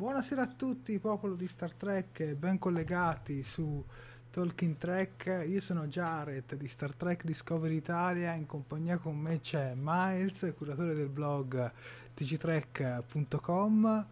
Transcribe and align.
Buonasera 0.00 0.40
a 0.40 0.46
tutti, 0.46 0.98
popolo 0.98 1.34
di 1.34 1.46
Star 1.46 1.74
Trek, 1.74 2.32
ben 2.32 2.58
collegati 2.58 3.42
su 3.42 3.84
Talking 4.30 4.78
Trek. 4.78 5.44
Io 5.46 5.60
sono 5.60 5.88
Jared 5.88 6.54
di 6.54 6.68
Star 6.68 6.94
Trek 6.94 7.22
Discovery 7.22 7.76
Italia, 7.76 8.32
in 8.32 8.46
compagnia 8.46 8.96
con 8.96 9.18
me 9.18 9.40
c'è 9.40 9.74
Miles, 9.76 10.54
curatore 10.56 10.94
del 10.94 11.10
blog 11.10 11.70
tgtrek.com. 12.14 14.06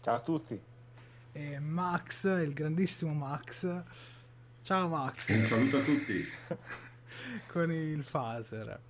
Ciao 0.00 0.14
a 0.14 0.20
tutti. 0.20 0.62
E 1.32 1.58
Max, 1.58 2.26
il 2.26 2.52
grandissimo 2.52 3.12
Max. 3.12 3.66
Ciao 4.62 4.86
Max. 4.86 5.28
Un 5.28 5.44
saluto 5.48 5.78
a 5.78 5.82
tutti. 5.82 6.24
con 7.50 7.72
il 7.72 8.04
phaser. 8.04 8.80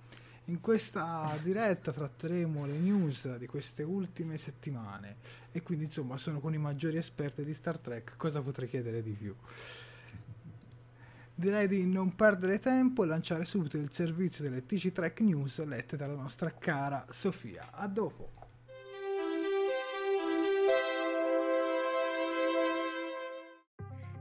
In 0.51 0.59
questa 0.59 1.37
diretta 1.41 1.93
tratteremo 1.93 2.65
le 2.65 2.77
news 2.77 3.37
di 3.37 3.47
queste 3.47 3.83
ultime 3.83 4.37
settimane 4.37 5.15
e 5.49 5.61
quindi 5.61 5.85
insomma 5.85 6.17
sono 6.17 6.41
con 6.41 6.53
i 6.53 6.57
maggiori 6.57 6.97
esperti 6.97 7.45
di 7.45 7.53
Star 7.53 7.77
Trek, 7.77 8.17
cosa 8.17 8.41
potrei 8.41 8.67
chiedere 8.67 9.01
di 9.01 9.11
più? 9.11 9.33
Direi 11.33 11.69
di 11.69 11.85
non 11.85 12.15
perdere 12.15 12.59
tempo 12.59 13.05
e 13.05 13.07
lanciare 13.07 13.45
subito 13.45 13.77
il 13.77 13.93
servizio 13.93 14.43
delle 14.43 14.65
TC 14.65 14.91
Trek 14.91 15.21
News 15.21 15.63
lette 15.63 15.95
dalla 15.95 16.15
nostra 16.15 16.51
cara 16.51 17.05
Sofia. 17.11 17.69
A 17.71 17.87
dopo! 17.87 18.33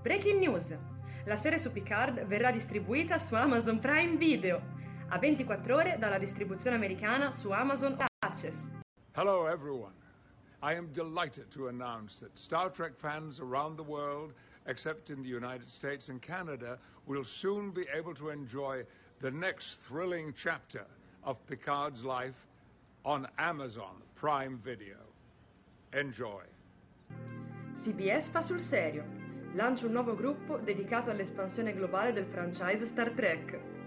Breaking 0.00 0.38
news! 0.38 0.78
La 1.24 1.36
serie 1.36 1.58
su 1.58 1.72
Picard 1.72 2.24
verrà 2.24 2.52
distribuita 2.52 3.18
su 3.18 3.34
Amazon 3.34 3.80
Prime 3.80 4.16
Video 4.16 4.78
a 5.12 5.19
24 5.19 5.75
ore 5.75 5.97
dalla 5.98 6.19
distribuzione 6.19 6.76
americana 6.76 7.32
su 7.32 7.50
Amazon 7.50 7.97
Access. 8.21 8.69
Hello, 9.12 9.47
everyone. 9.47 9.93
I 10.62 10.75
am 10.75 10.93
delighted 10.93 11.50
to 11.50 11.66
announce 11.66 12.21
that 12.21 12.38
Star 12.38 12.71
Trek 12.71 12.97
fans 12.97 13.41
around 13.41 13.76
the 13.76 13.82
world, 13.82 14.34
except 14.66 15.10
in 15.10 15.21
the 15.22 15.28
United 15.28 15.69
States 15.69 16.10
and 16.10 16.21
Canada, 16.21 16.78
will 17.06 17.25
soon 17.25 17.72
be 17.72 17.87
able 17.93 18.15
to 18.15 18.28
enjoy 18.28 18.84
the 19.21 19.31
next 19.32 19.81
thrilling 19.81 20.32
chapter 20.37 20.87
of 21.25 21.44
Picard's 21.48 22.04
life 22.04 22.47
on 23.04 23.27
Amazon 23.38 24.03
Prime 24.15 24.60
Video. 24.62 24.98
Enjoy. 25.92 26.44
CBS 27.72 28.28
fa 28.28 28.42
sul 28.42 28.60
serio. 28.60 29.04
Lancia 29.54 29.87
un 29.87 29.92
nuovo 29.92 30.15
gruppo 30.15 30.59
dedicato 30.59 31.10
all'espansione 31.10 31.72
globale 31.72 32.12
del 32.12 32.27
franchise 32.27 32.87
Star 32.87 33.10
Trek. 33.10 33.79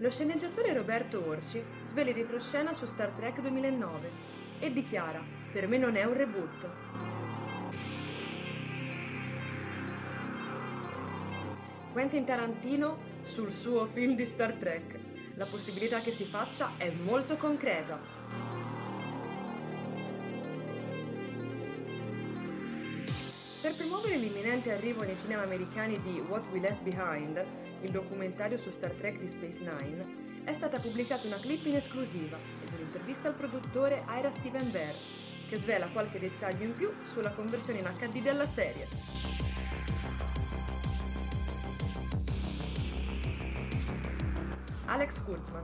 Lo 0.00 0.10
sceneggiatore 0.10 0.72
Roberto 0.72 1.22
Orci 1.26 1.62
svela 1.88 2.08
il 2.08 2.14
retroscena 2.14 2.72
su 2.72 2.86
Star 2.86 3.10
Trek 3.10 3.38
2009 3.42 4.10
e 4.58 4.72
dichiara: 4.72 5.22
Per 5.52 5.68
me 5.68 5.76
non 5.76 5.94
è 5.94 6.04
un 6.04 6.14
reboot. 6.14 6.68
Quentin 11.92 12.24
Tarantino 12.24 12.96
sul 13.24 13.52
suo 13.52 13.88
film 13.92 14.16
di 14.16 14.24
Star 14.24 14.54
Trek. 14.54 14.98
La 15.34 15.44
possibilità 15.44 16.00
che 16.00 16.12
si 16.12 16.24
faccia 16.24 16.72
è 16.78 16.90
molto 16.90 17.36
concreta. 17.36 18.00
Per 23.60 23.74
promuovere 23.76 24.16
l'imminente 24.16 24.72
arrivo 24.72 25.04
nei 25.04 25.18
cinema 25.18 25.42
americani 25.42 26.00
di 26.00 26.20
What 26.20 26.44
We 26.52 26.60
Left 26.60 26.80
Behind, 26.80 27.59
il 27.82 27.90
documentario 27.90 28.58
su 28.58 28.70
Star 28.70 28.92
Trek 28.92 29.18
di 29.18 29.28
Space 29.28 29.60
Nine, 29.60 30.42
è 30.44 30.54
stata 30.54 30.78
pubblicata 30.78 31.26
una 31.26 31.38
clip 31.38 31.66
in 31.66 31.76
esclusiva 31.76 32.38
ed 32.64 32.72
un'intervista 32.74 33.28
al 33.28 33.34
produttore 33.34 34.04
Ira 34.08 34.32
Steven 34.32 34.70
Bear, 34.70 34.94
che 35.48 35.56
svela 35.56 35.88
qualche 35.88 36.18
dettaglio 36.18 36.64
in 36.64 36.74
più 36.74 36.90
sulla 37.12 37.30
conversione 37.30 37.80
in 37.80 37.86
HD 37.86 38.22
della 38.22 38.48
serie. 38.48 38.86
Alex 44.86 45.22
Kurtzman. 45.22 45.62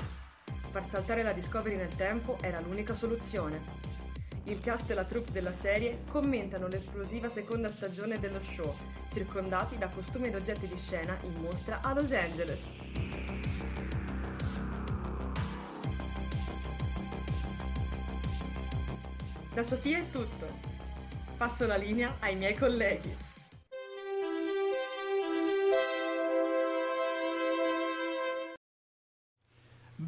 Far 0.70 0.84
saltare 0.88 1.22
la 1.22 1.32
Discovery 1.32 1.76
nel 1.76 1.94
tempo 1.94 2.36
era 2.42 2.60
l'unica 2.60 2.94
soluzione. 2.94 3.84
Il 4.44 4.60
cast 4.60 4.90
e 4.90 4.94
la 4.94 5.04
troupe 5.04 5.32
della 5.32 5.52
serie 5.60 6.02
commentano 6.08 6.68
l'esplosiva 6.68 7.28
seconda 7.28 7.68
stagione 7.72 8.20
dello 8.20 8.40
show, 8.54 8.72
circondati 9.16 9.78
da 9.78 9.88
costumi 9.88 10.26
ed 10.26 10.34
oggetti 10.34 10.66
di 10.66 10.78
scena 10.78 11.16
in 11.22 11.32
mostra 11.40 11.80
a 11.82 11.94
Los 11.94 12.12
Angeles. 12.12 12.60
Da 19.54 19.62
Sofia 19.62 20.00
è 20.00 20.10
tutto. 20.10 20.46
Passo 21.38 21.66
la 21.66 21.76
linea 21.76 22.16
ai 22.20 22.36
miei 22.36 22.54
colleghi. 22.58 23.25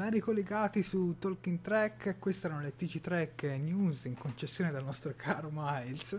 Ricollegati 0.08 0.82
su 0.82 1.16
Talking 1.18 1.60
Track, 1.60 2.18
queste 2.18 2.46
erano 2.46 2.62
le 2.62 2.74
TG 2.74 3.00
Track 3.00 3.42
News 3.60 4.04
in 4.06 4.16
concessione 4.16 4.70
dal 4.70 4.82
nostro 4.82 5.12
caro 5.14 5.50
Miles, 5.52 6.18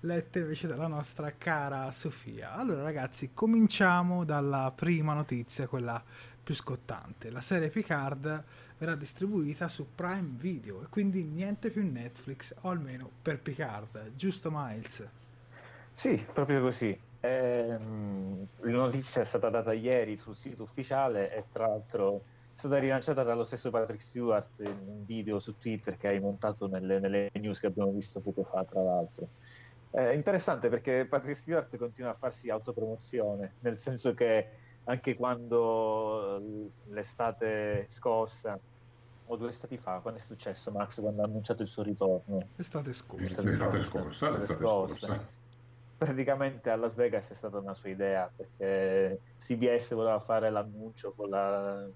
lette 0.00 0.40
invece 0.40 0.66
dalla 0.66 0.86
nostra 0.86 1.32
cara 1.38 1.90
Sofia. 1.90 2.54
Allora 2.54 2.82
ragazzi, 2.82 3.30
cominciamo 3.32 4.24
dalla 4.24 4.70
prima 4.74 5.14
notizia, 5.14 5.66
quella 5.66 6.02
più 6.42 6.54
scottante. 6.54 7.30
La 7.30 7.40
serie 7.40 7.70
Picard 7.70 8.44
verrà 8.76 8.94
distribuita 8.96 9.68
su 9.68 9.86
Prime 9.94 10.34
Video 10.36 10.82
e 10.82 10.86
quindi 10.88 11.22
niente 11.22 11.70
più 11.70 11.90
Netflix, 11.90 12.54
o 12.60 12.68
almeno 12.68 13.10
per 13.22 13.40
Picard, 13.40 14.12
giusto 14.14 14.50
Miles? 14.52 15.08
Sì, 15.94 16.24
proprio 16.32 16.60
così. 16.60 16.98
Eh, 17.20 17.78
la 18.58 18.70
notizia 18.70 19.22
è 19.22 19.24
stata 19.24 19.48
data 19.48 19.72
ieri 19.72 20.16
sul 20.16 20.34
sito 20.34 20.64
ufficiale 20.64 21.34
e 21.34 21.44
tra 21.52 21.68
l'altro 21.68 22.24
stata 22.62 22.78
rilanciata 22.78 23.24
dallo 23.24 23.42
stesso 23.42 23.70
Patrick 23.70 24.00
Stewart 24.00 24.60
in 24.60 24.78
un 24.86 25.04
video 25.04 25.40
su 25.40 25.56
Twitter 25.58 25.96
che 25.96 26.06
hai 26.06 26.20
montato 26.20 26.68
nelle, 26.68 27.00
nelle 27.00 27.28
news 27.34 27.58
che 27.58 27.66
abbiamo 27.66 27.90
visto 27.90 28.20
poco 28.20 28.44
fa, 28.44 28.64
tra 28.64 28.80
l'altro. 28.80 29.26
È 29.90 30.12
interessante 30.12 30.68
perché 30.68 31.04
Patrick 31.06 31.36
Stewart 31.36 31.76
continua 31.76 32.10
a 32.10 32.14
farsi 32.14 32.50
autopromozione, 32.50 33.54
nel 33.60 33.78
senso 33.78 34.14
che 34.14 34.48
anche 34.84 35.16
quando 35.16 36.70
l'estate 36.90 37.86
scorsa, 37.88 38.56
o 39.26 39.36
due 39.36 39.48
estati 39.48 39.76
fa, 39.76 39.98
quando 39.98 40.20
è 40.20 40.22
successo 40.22 40.70
Max, 40.70 41.00
quando 41.00 41.22
ha 41.22 41.24
annunciato 41.24 41.62
il 41.62 41.68
suo 41.68 41.82
ritorno? 41.82 42.46
L'estate 42.54 42.92
scorsa. 42.92 43.42
L'estate, 43.42 43.48
l'estate 43.48 43.82
scorsa, 43.82 44.30
l'estate 44.30 44.52
scorsa. 44.52 45.26
Praticamente 45.98 46.70
a 46.70 46.76
Las 46.76 46.94
Vegas 46.94 47.28
è 47.30 47.34
stata 47.34 47.58
una 47.58 47.74
sua 47.74 47.88
idea 47.88 48.30
perché 48.34 49.20
CBS 49.38 49.94
voleva 49.94 50.20
fare 50.20 50.48
l'annuncio 50.48 51.12
con 51.12 51.28
la 51.28 51.88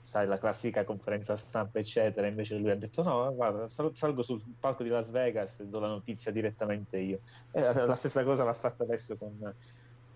sai, 0.00 0.26
la 0.26 0.38
classica 0.38 0.84
conferenza 0.84 1.36
stampa, 1.36 1.78
eccetera. 1.78 2.26
Invece 2.26 2.56
lui 2.56 2.70
ha 2.70 2.76
detto: 2.76 3.02
No, 3.02 3.34
guarda, 3.34 3.68
salgo 3.68 4.22
sul 4.22 4.42
palco 4.58 4.82
di 4.82 4.88
Las 4.88 5.10
Vegas 5.10 5.60
e 5.60 5.66
do 5.66 5.78
la 5.80 5.88
notizia 5.88 6.32
direttamente 6.32 6.98
io. 6.98 7.20
E 7.50 7.60
la, 7.60 7.84
la 7.84 7.94
stessa 7.94 8.24
cosa 8.24 8.44
l'ha 8.44 8.52
fatta 8.52 8.82
adesso 8.82 9.16
con, 9.16 9.54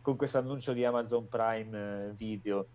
con 0.01 0.17
questo 0.17 0.39
annuncio 0.39 0.73
di 0.73 0.85
Amazon 0.85 1.29
Prime 1.29 2.13
Video, 2.17 2.67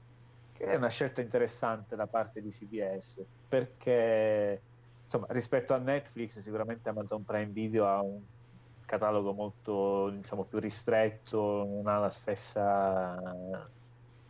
che 0.53 0.65
è 0.65 0.75
una 0.75 0.89
scelta 0.89 1.21
interessante 1.21 1.95
da 1.95 2.07
parte 2.07 2.41
di 2.41 2.49
CBS 2.49 3.23
perché 3.47 4.61
insomma, 5.03 5.25
rispetto 5.29 5.73
a 5.73 5.77
Netflix, 5.77 6.39
sicuramente 6.39 6.89
Amazon 6.89 7.23
Prime 7.23 7.51
Video 7.51 7.87
ha 7.87 8.01
un 8.01 8.21
catalogo 8.85 9.33
molto 9.33 10.09
diciamo, 10.09 10.43
più 10.43 10.59
ristretto, 10.59 11.65
non 11.65 11.87
ha 11.87 11.97
la 11.97 12.09
stessa 12.09 13.69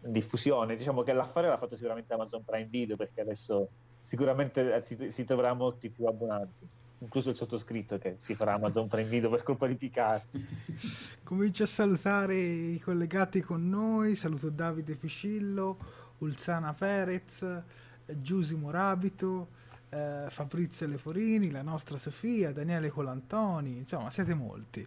diffusione. 0.02 0.76
Diciamo 0.76 1.04
che 1.04 1.14
l'affare 1.14 1.48
l'ha 1.48 1.58
fatto 1.58 1.76
sicuramente 1.76 2.14
Amazon 2.14 2.44
Prime 2.44 2.68
Video 2.68 2.96
perché 2.96 3.22
adesso 3.22 3.70
sicuramente 4.02 4.76
eh, 4.76 4.82
si, 4.82 5.12
si 5.12 5.24
troverà 5.24 5.54
molti 5.54 5.90
più 5.90 6.06
abbonati 6.06 6.78
incluso 7.00 7.30
il 7.30 7.36
sottoscritto 7.36 7.98
che 7.98 8.16
si 8.18 8.36
farà 8.36 8.54
Amazon 8.54 8.88
Prime 8.88 9.10
Video 9.10 9.30
per 9.30 9.44
colpa 9.44 9.68
di 9.68 9.76
Picard. 9.76 10.24
Comincio 11.24 11.64
a 11.64 11.68
salutare 11.68 12.36
i 12.36 12.80
collegati 12.80 13.42
con 13.42 13.68
noi, 13.70 14.16
saluto 14.16 14.50
Davide 14.50 14.96
Piscillo, 14.96 15.78
Ulzana 16.20 16.74
Perez, 16.74 17.46
Giusimo 18.06 18.72
Rabito, 18.72 19.48
eh, 19.90 20.26
Fabrizio 20.28 20.88
Leforini, 20.88 21.52
la 21.52 21.62
nostra 21.62 21.98
Sofia, 21.98 22.52
Daniele 22.52 22.90
Colantoni, 22.90 23.78
insomma 23.78 24.10
siete 24.10 24.34
molti. 24.34 24.86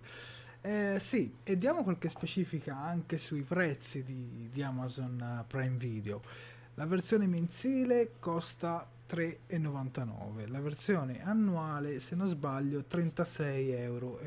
Eh, 0.65 0.99
sì, 1.01 1.39
e 1.43 1.59
diamo 1.59 1.83
qualche 1.83 2.09
specifica 2.09 2.77
anche 2.77 3.19
sui 3.19 3.43
prezzi 3.43 4.05
di, 4.05 4.49
di, 4.53 4.63
Amazon 4.63 5.45
Prime 5.49 5.77
Video. 5.77 6.23
La 6.75 6.87
versione 6.87 7.27
mensile 7.27 8.13
costa 8.21 8.89
3,99, 9.11 10.49
la 10.49 10.61
versione 10.61 11.21
annuale, 11.21 11.99
se 11.99 12.15
non 12.15 12.29
sbaglio, 12.29 12.85
36,99 12.89 13.77
euro. 13.77 14.21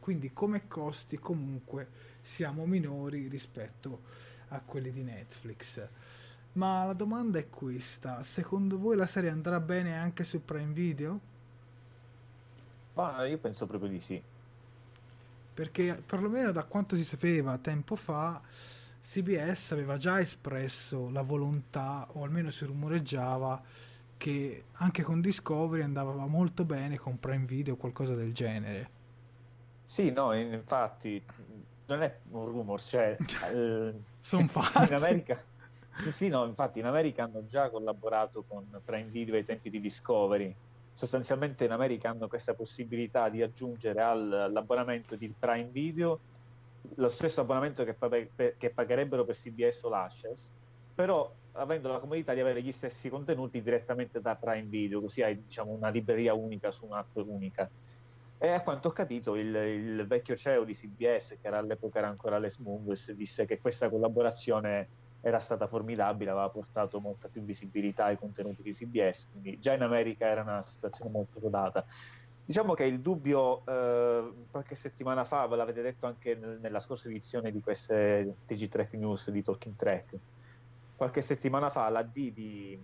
Quindi 0.00 0.32
come 0.32 0.66
costi 0.66 1.20
comunque 1.20 1.86
siamo 2.20 2.66
minori 2.66 3.28
rispetto 3.28 4.00
a 4.48 4.60
quelli 4.60 4.90
di 4.90 5.04
Netflix. 5.04 5.86
Ma 6.54 6.84
la 6.84 6.94
domanda 6.94 7.38
è 7.38 7.48
questa, 7.48 8.24
secondo 8.24 8.76
voi 8.76 8.96
la 8.96 9.06
serie 9.06 9.30
andrà 9.30 9.60
bene 9.60 9.96
anche 9.96 10.24
su 10.24 10.44
Prime 10.44 10.72
Video? 10.72 11.20
Ma 12.94 13.24
io 13.24 13.38
penso 13.38 13.66
proprio 13.66 13.88
di 13.88 14.00
sì 14.00 14.32
perché 15.54 16.02
perlomeno 16.04 16.50
da 16.50 16.64
quanto 16.64 16.96
si 16.96 17.04
sapeva 17.04 17.56
tempo 17.58 17.94
fa 17.94 18.40
CBS 19.00 19.72
aveva 19.72 19.96
già 19.96 20.18
espresso 20.18 21.10
la 21.10 21.22
volontà 21.22 22.08
o 22.12 22.24
almeno 22.24 22.50
si 22.50 22.64
rumoreggiava 22.64 23.62
che 24.16 24.64
anche 24.72 25.02
con 25.02 25.20
Discovery 25.20 25.82
andava 25.82 26.12
molto 26.26 26.64
bene 26.64 26.96
con 26.96 27.20
Prime 27.20 27.44
Video 27.44 27.74
o 27.74 27.76
qualcosa 27.76 28.14
del 28.14 28.32
genere. 28.32 28.90
Sì 29.82 30.10
no 30.10 30.32
infatti 30.32 31.22
non 31.86 32.02
è 32.02 32.18
un 32.30 32.46
rumor 32.46 32.80
cioè 32.80 33.16
eh, 33.52 33.94
sono 34.20 34.48
fatti. 34.48 34.88
in 34.88 34.94
America 34.94 35.42
sì 35.90 36.10
sì 36.10 36.28
no 36.28 36.46
infatti 36.46 36.78
in 36.78 36.86
America 36.86 37.24
hanno 37.24 37.44
già 37.44 37.68
collaborato 37.68 38.42
con 38.48 38.66
Prime 38.82 39.10
Video 39.10 39.34
ai 39.34 39.44
tempi 39.44 39.68
di 39.68 39.80
Discovery 39.80 40.54
sostanzialmente 40.94 41.64
in 41.64 41.72
America 41.72 42.08
hanno 42.08 42.28
questa 42.28 42.54
possibilità 42.54 43.28
di 43.28 43.42
aggiungere 43.42 44.00
al, 44.00 44.32
all'abbonamento 44.32 45.16
di 45.16 45.32
Prime 45.36 45.68
Video 45.70 46.20
lo 46.96 47.08
stesso 47.08 47.40
abbonamento 47.40 47.84
che, 47.84 48.54
che 48.56 48.70
pagherebbero 48.70 49.24
per 49.24 49.34
CBS 49.34 49.82
o 49.84 49.88
l'Ashes, 49.88 50.52
però 50.94 51.32
avendo 51.52 51.90
la 51.90 51.98
comodità 51.98 52.34
di 52.34 52.40
avere 52.40 52.62
gli 52.62 52.72
stessi 52.72 53.08
contenuti 53.08 53.62
direttamente 53.62 54.20
da 54.20 54.36
Prime 54.36 54.68
Video, 54.68 55.00
così 55.00 55.22
hai 55.22 55.42
diciamo, 55.42 55.72
una 55.72 55.88
libreria 55.88 56.34
unica 56.34 56.70
su 56.70 56.86
un'app 56.86 57.16
unica. 57.16 57.68
E 58.38 58.48
a 58.48 58.62
quanto 58.62 58.88
ho 58.88 58.92
capito, 58.92 59.34
il, 59.36 59.54
il 59.54 60.06
vecchio 60.06 60.36
CEO 60.36 60.64
di 60.64 60.74
CBS, 60.74 61.38
che 61.40 61.46
era 61.46 61.58
all'epoca 61.58 61.98
era 61.98 62.08
ancora 62.08 62.38
Les 62.38 62.58
Mungus, 62.58 63.12
disse 63.12 63.46
che 63.46 63.60
questa 63.60 63.88
collaborazione 63.88 64.88
era 65.24 65.38
stata 65.38 65.66
formidabile, 65.66 66.30
aveva 66.30 66.50
portato 66.50 67.00
molta 67.00 67.28
più 67.28 67.42
visibilità 67.42 68.04
ai 68.04 68.18
contenuti 68.18 68.62
di 68.62 68.72
CBS, 68.72 69.28
quindi 69.30 69.58
già 69.58 69.72
in 69.72 69.80
America 69.80 70.26
era 70.26 70.42
una 70.42 70.62
situazione 70.62 71.10
molto 71.10 71.40
rodata. 71.40 71.82
Diciamo 72.44 72.74
che 72.74 72.84
il 72.84 73.00
dubbio 73.00 73.64
eh, 73.64 74.32
qualche 74.50 74.74
settimana 74.74 75.24
fa, 75.24 75.46
ve 75.46 75.56
l'avete 75.56 75.80
detto 75.80 76.04
anche 76.04 76.34
nel, 76.34 76.58
nella 76.60 76.78
scorsa 76.78 77.08
edizione 77.08 77.50
di 77.50 77.62
queste 77.62 78.34
TG 78.44 78.68
Track 78.68 78.92
News 78.92 79.30
di 79.30 79.42
Talking 79.42 79.74
Track, 79.76 80.14
qualche 80.94 81.22
settimana 81.22 81.70
fa 81.70 81.88
la 81.88 82.02
D 82.02 82.30
di, 82.30 82.78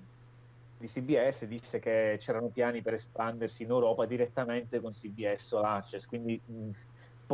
di 0.78 0.86
CBS 0.86 1.44
disse 1.44 1.78
che 1.78 2.16
c'erano 2.18 2.48
piani 2.48 2.80
per 2.80 2.94
espandersi 2.94 3.64
in 3.64 3.68
Europa 3.68 4.06
direttamente 4.06 4.80
con 4.80 4.92
CBS 4.92 5.52
o 5.52 5.60
Access, 5.60 6.06
quindi 6.06 6.40
mh, 6.42 6.70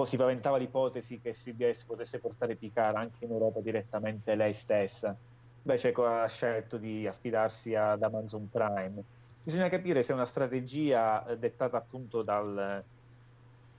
si 0.05 0.17
paventava 0.17 0.57
l'ipotesi 0.57 1.21
che 1.21 1.31
CBS 1.31 1.85
potesse 1.85 2.19
portare 2.19 2.57
Picard 2.57 2.97
anche 2.97 3.25
in 3.25 3.31
Europa 3.31 3.61
direttamente 3.61 4.35
lei 4.35 4.53
stessa. 4.53 5.17
Invece 5.63 5.93
ha 5.97 6.27
scelto 6.27 6.77
di 6.77 7.07
affidarsi 7.07 7.75
ad 7.75 8.03
Amazon 8.03 8.49
Prime. 8.51 9.03
Bisogna 9.43 9.69
capire 9.69 10.03
se 10.03 10.13
è 10.13 10.15
una 10.15 10.27
strategia 10.27 11.25
eh, 11.27 11.39
dettata 11.39 11.77
appunto 11.77 12.23
dal, 12.23 12.85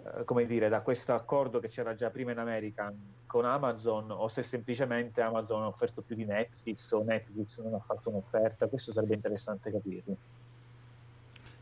eh, 0.03 0.23
come 0.23 0.45
dire, 0.45 0.69
da 0.69 0.81
questo 0.81 1.13
accordo 1.13 1.59
che 1.59 1.67
c'era 1.67 1.93
già 1.93 2.09
prima 2.09 2.31
in 2.31 2.39
America 2.39 2.91
con 3.25 3.45
Amazon 3.45 4.09
o 4.11 4.27
se 4.27 4.41
semplicemente 4.43 5.21
Amazon 5.21 5.63
ha 5.63 5.67
offerto 5.67 6.01
più 6.01 6.15
di 6.15 6.25
Netflix 6.25 6.91
o 6.91 7.03
Netflix 7.03 7.61
non 7.61 7.73
ha 7.73 7.79
fatto 7.79 8.09
un'offerta. 8.09 8.67
Questo 8.67 8.91
sarebbe 8.91 9.15
interessante 9.15 9.71
capirlo. 9.71 10.15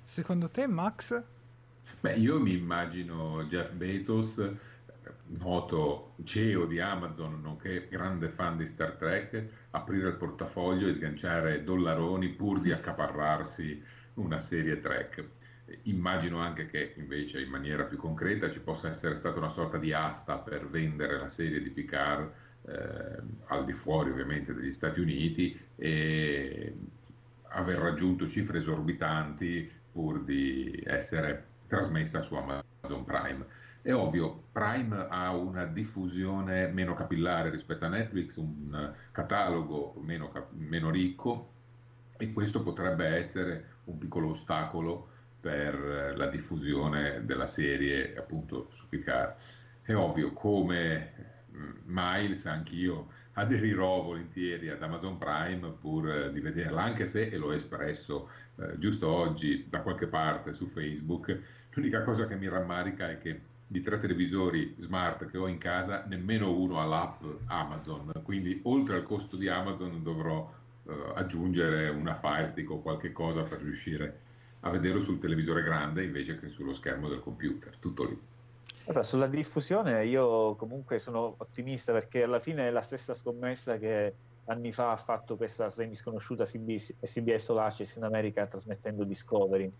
Secondo 0.03 0.49
te, 0.49 0.67
Max? 0.67 1.23
Beh, 2.05 2.13
io 2.17 2.39
mi 2.39 2.53
immagino 2.53 3.45
Jeff 3.45 3.71
Bezos, 3.71 4.39
noto 5.39 6.13
CEO 6.23 6.67
di 6.67 6.79
Amazon, 6.79 7.41
nonché 7.41 7.87
grande 7.89 8.29
fan 8.29 8.57
di 8.57 8.67
Star 8.67 8.91
Trek, 8.91 9.43
aprire 9.71 10.09
il 10.09 10.13
portafoglio 10.13 10.87
e 10.87 10.93
sganciare 10.93 11.63
dollaroni 11.63 12.29
pur 12.29 12.61
di 12.61 12.71
accaparrarsi 12.71 13.83
una 14.15 14.37
serie 14.37 14.79
Trek. 14.79 15.29
Immagino 15.85 16.37
anche 16.37 16.67
che 16.67 16.93
invece 16.97 17.41
in 17.41 17.49
maniera 17.49 17.85
più 17.85 17.97
concreta 17.97 18.51
ci 18.51 18.59
possa 18.59 18.87
essere 18.87 19.15
stata 19.15 19.39
una 19.39 19.49
sorta 19.49 19.79
di 19.79 19.91
asta 19.91 20.37
per 20.37 20.69
vendere 20.69 21.17
la 21.17 21.27
serie 21.27 21.59
di 21.59 21.71
Picard 21.71 22.31
eh, 22.67 23.17
al 23.45 23.65
di 23.65 23.73
fuori 23.73 24.11
ovviamente 24.11 24.53
degli 24.53 24.71
Stati 24.71 24.99
Uniti 24.99 25.59
e 25.75 26.71
aver 27.47 27.79
raggiunto 27.79 28.27
cifre 28.27 28.59
esorbitanti 28.59 29.71
pur 29.91 30.23
di 30.23 30.83
essere 30.85 31.53
trasmessa 31.67 32.21
su 32.21 32.35
Amazon 32.35 33.03
Prime. 33.03 33.45
È 33.81 33.93
ovvio, 33.93 34.45
Prime 34.51 35.07
ha 35.09 35.31
una 35.35 35.65
diffusione 35.65 36.67
meno 36.67 36.93
capillare 36.93 37.49
rispetto 37.51 37.85
a 37.85 37.89
Netflix, 37.89 38.35
un 38.37 38.93
catalogo 39.11 39.93
meno, 40.01 40.31
meno 40.53 40.89
ricco 40.89 41.51
e 42.17 42.33
questo 42.33 42.63
potrebbe 42.63 43.05
essere 43.05 43.73
un 43.85 43.97
piccolo 43.97 44.29
ostacolo 44.29 45.09
per 45.39 46.13
la 46.17 46.27
diffusione 46.27 47.23
della 47.25 47.45
serie 47.45 48.15
appunto 48.17 48.69
su 48.71 48.89
Picard. 48.89 49.35
È 49.83 49.93
ovvio, 49.93 50.33
come 50.33 51.11
mm, 51.55 51.71
Miles, 51.83 52.47
anch'io 52.47 53.09
aderirò 53.35 54.01
volentieri 54.01 54.69
ad 54.69 54.81
Amazon 54.81 55.17
Prime 55.17 55.73
pur 55.79 56.09
eh, 56.09 56.31
di 56.31 56.39
vederla, 56.39 56.83
anche 56.83 57.05
se, 57.05 57.27
e 57.27 57.37
l'ho 57.37 57.51
espresso 57.51 58.29
eh, 58.57 58.77
giusto 58.77 59.07
oggi 59.07 59.65
da 59.69 59.81
qualche 59.81 60.07
parte 60.07 60.53
su 60.53 60.65
Facebook, 60.65 61.37
l'unica 61.73 62.03
cosa 62.03 62.27
che 62.27 62.35
mi 62.35 62.47
rammarica 62.47 63.09
è 63.09 63.17
che 63.17 63.53
di 63.67 63.81
tre 63.81 63.97
televisori 63.97 64.75
smart 64.77 65.29
che 65.29 65.37
ho 65.37 65.47
in 65.47 65.57
casa, 65.57 66.05
nemmeno 66.07 66.55
uno 66.55 66.79
ha 66.79 66.85
l'app 66.85 67.23
Amazon, 67.47 68.11
quindi 68.23 68.59
oltre 68.63 68.95
al 68.95 69.03
costo 69.03 69.35
di 69.35 69.49
Amazon 69.49 70.01
dovrò 70.03 70.53
eh, 70.87 70.93
aggiungere 71.15 71.89
una 71.89 72.15
Fire 72.15 72.47
Stick 72.47 72.69
o 72.69 72.81
qualche 72.81 73.11
cosa 73.11 73.41
per 73.41 73.61
riuscire 73.61 74.19
a 74.61 74.69
vederlo 74.69 75.01
sul 75.01 75.19
televisore 75.19 75.61
grande 75.61 76.03
invece 76.03 76.39
che 76.39 76.49
sullo 76.49 76.73
schermo 76.73 77.09
del 77.09 77.19
computer, 77.19 77.75
tutto 77.77 78.05
lì. 78.05 78.19
Allora, 78.87 79.01
sulla 79.01 79.25
diffusione 79.25 80.05
io 80.05 80.55
comunque 80.55 80.99
sono 80.99 81.33
ottimista 81.37 81.91
perché 81.91 82.21
alla 82.21 82.39
fine 82.39 82.67
è 82.67 82.69
la 82.69 82.81
stessa 82.81 83.15
scommessa 83.15 83.77
che 83.77 84.13
anni 84.45 84.71
fa 84.71 84.91
ha 84.91 84.97
fatto 84.97 85.37
questa 85.37 85.71
semi 85.71 85.95
sconosciuta 85.95 86.43
CBS, 86.43 86.95
CBS 87.01 87.49
Access 87.49 87.95
in 87.95 88.03
America 88.03 88.45
trasmettendo 88.45 89.03
Discovery. 89.03 89.71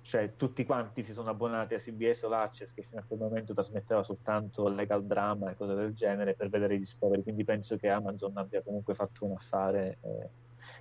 Cioè 0.00 0.36
tutti 0.36 0.64
quanti 0.64 1.02
si 1.02 1.12
sono 1.12 1.28
abbonati 1.28 1.74
a 1.74 1.78
CBS 1.78 2.22
o 2.22 2.32
Access 2.32 2.72
che 2.72 2.80
fino 2.80 3.02
a 3.02 3.04
quel 3.06 3.18
momento 3.18 3.52
trasmetteva 3.52 4.02
soltanto 4.02 4.68
legal 4.68 5.04
drama 5.04 5.50
e 5.50 5.54
cose 5.54 5.74
del 5.74 5.92
genere 5.92 6.32
per 6.32 6.48
vedere 6.48 6.78
Discovery. 6.78 7.22
Quindi 7.22 7.44
penso 7.44 7.76
che 7.76 7.90
Amazon 7.90 8.38
abbia 8.38 8.62
comunque 8.62 8.94
fatto 8.94 9.26
un 9.26 9.32
affare 9.32 9.98
eh. 10.00 10.28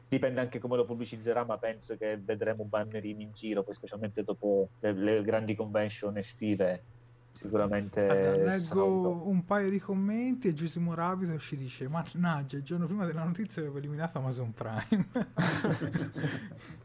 dipende 0.08 0.40
anche 0.40 0.60
come 0.60 0.78
lo 0.78 0.86
pubblicizzerà 0.86 1.44
ma 1.44 1.58
penso 1.58 1.98
che 1.98 2.18
vedremo 2.24 2.64
bannerini 2.64 3.24
in 3.24 3.34
giro 3.34 3.64
poi 3.64 3.74
specialmente 3.74 4.24
dopo 4.24 4.70
le, 4.80 4.94
le 4.94 5.22
grandi 5.24 5.56
convention 5.56 6.16
estive 6.16 6.98
sicuramente 7.32 8.06
Guarda, 8.06 8.56
leggo 8.56 9.28
un 9.28 9.46
paio 9.46 9.70
di 9.70 9.80
commenti 9.80 10.48
e 10.48 10.54
Giusimo 10.54 10.94
Rabido 10.94 11.38
ci 11.40 11.56
dice 11.56 11.88
mannaggia 11.88 12.58
il 12.58 12.64
giorno 12.64 12.86
prima 12.86 13.06
della 13.06 13.24
notizia 13.24 13.62
avevo 13.62 13.78
eliminato 13.78 14.18
Amazon 14.18 14.54
Prime 14.54 15.08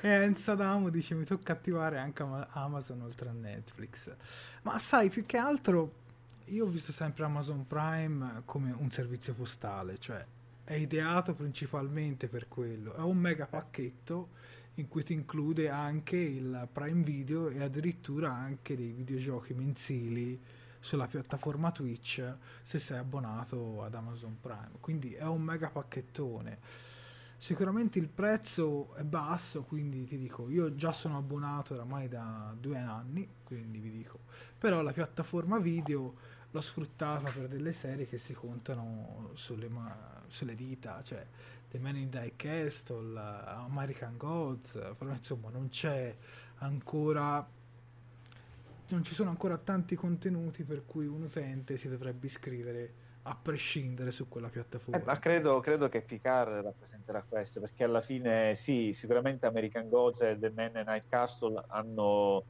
e 0.00 0.08
Enza 0.08 0.54
Damo 0.54 0.90
dice 0.90 1.14
mi 1.14 1.24
tocca 1.24 1.52
attivare 1.52 1.98
anche 1.98 2.24
Amazon 2.50 3.02
oltre 3.02 3.28
a 3.28 3.32
Netflix. 3.32 4.14
Ma 4.62 4.78
sai, 4.78 5.10
più 5.10 5.24
che 5.24 5.36
altro 5.36 6.04
io 6.46 6.64
ho 6.64 6.68
visto 6.68 6.92
sempre 6.92 7.24
Amazon 7.24 7.66
Prime 7.66 8.42
come 8.44 8.74
un 8.76 8.90
servizio 8.90 9.34
postale, 9.34 9.98
cioè 9.98 10.24
è 10.64 10.74
ideato 10.74 11.34
principalmente 11.34 12.28
per 12.28 12.48
quello. 12.48 12.94
È 12.94 13.00
un 13.00 13.16
mega 13.16 13.46
pacchetto 13.46 14.30
in 14.76 14.88
cui 14.88 15.02
ti 15.02 15.12
include 15.12 15.68
anche 15.68 16.16
il 16.16 16.68
Prime 16.72 17.02
Video 17.02 17.48
e 17.48 17.62
addirittura 17.62 18.32
anche 18.32 18.76
dei 18.76 18.92
videogiochi 18.92 19.54
mensili 19.54 20.40
sulla 20.80 21.06
piattaforma 21.06 21.72
Twitch 21.72 22.22
se 22.62 22.78
sei 22.78 22.98
abbonato 22.98 23.82
ad 23.82 23.94
Amazon 23.94 24.38
Prime. 24.40 24.72
Quindi 24.80 25.14
è 25.14 25.24
un 25.24 25.42
mega 25.42 25.68
pacchettone 25.68 26.58
Sicuramente 27.38 27.98
il 27.98 28.08
prezzo 28.08 28.94
è 28.94 29.02
basso, 29.02 29.62
quindi 29.62 30.06
ti 30.06 30.16
dico, 30.16 30.48
io 30.48 30.74
già 30.74 30.90
sono 30.90 31.18
abbonato 31.18 31.74
oramai 31.74 32.08
da 32.08 32.54
due 32.58 32.78
anni, 32.78 33.28
quindi 33.44 33.78
vi 33.78 33.90
dico, 33.90 34.20
però 34.58 34.80
la 34.80 34.92
piattaforma 34.92 35.58
video 35.58 36.14
l'ho 36.50 36.60
sfruttata 36.62 37.30
per 37.30 37.48
delle 37.48 37.72
serie 37.72 38.08
che 38.08 38.16
si 38.16 38.32
contano 38.32 39.32
sulle, 39.34 39.70
sulle 40.28 40.54
dita, 40.54 41.02
cioè 41.02 41.24
The 41.70 41.78
Man 41.78 41.96
in 41.96 42.10
Die 42.10 42.32
Castle, 42.36 43.18
American 43.18 44.16
Gods, 44.16 44.72
però 44.96 45.10
insomma 45.10 45.50
non 45.50 45.68
c'è 45.68 46.14
ancora 46.58 47.46
non 48.88 49.02
ci 49.02 49.14
sono 49.14 49.30
ancora 49.30 49.58
tanti 49.58 49.96
contenuti 49.96 50.62
per 50.62 50.84
cui 50.86 51.06
un 51.06 51.22
utente 51.22 51.76
si 51.76 51.88
dovrebbe 51.88 52.26
iscrivere 52.26 53.04
a 53.22 53.36
prescindere 53.40 54.12
su 54.12 54.28
quella 54.28 54.48
piattaforma. 54.48 55.00
Eh, 55.00 55.04
ma 55.04 55.18
credo, 55.18 55.58
credo, 55.58 55.88
che 55.88 56.00
Picard 56.02 56.62
rappresenterà 56.62 57.24
questo, 57.28 57.60
perché 57.60 57.82
alla 57.82 58.00
fine 58.00 58.54
sì, 58.54 58.92
sicuramente 58.92 59.46
American 59.46 59.88
Gods 59.88 60.20
e 60.20 60.38
The 60.38 60.50
Man 60.50 60.76
and 60.76 60.86
Night 60.86 61.06
Castle 61.08 61.64
hanno 61.68 62.44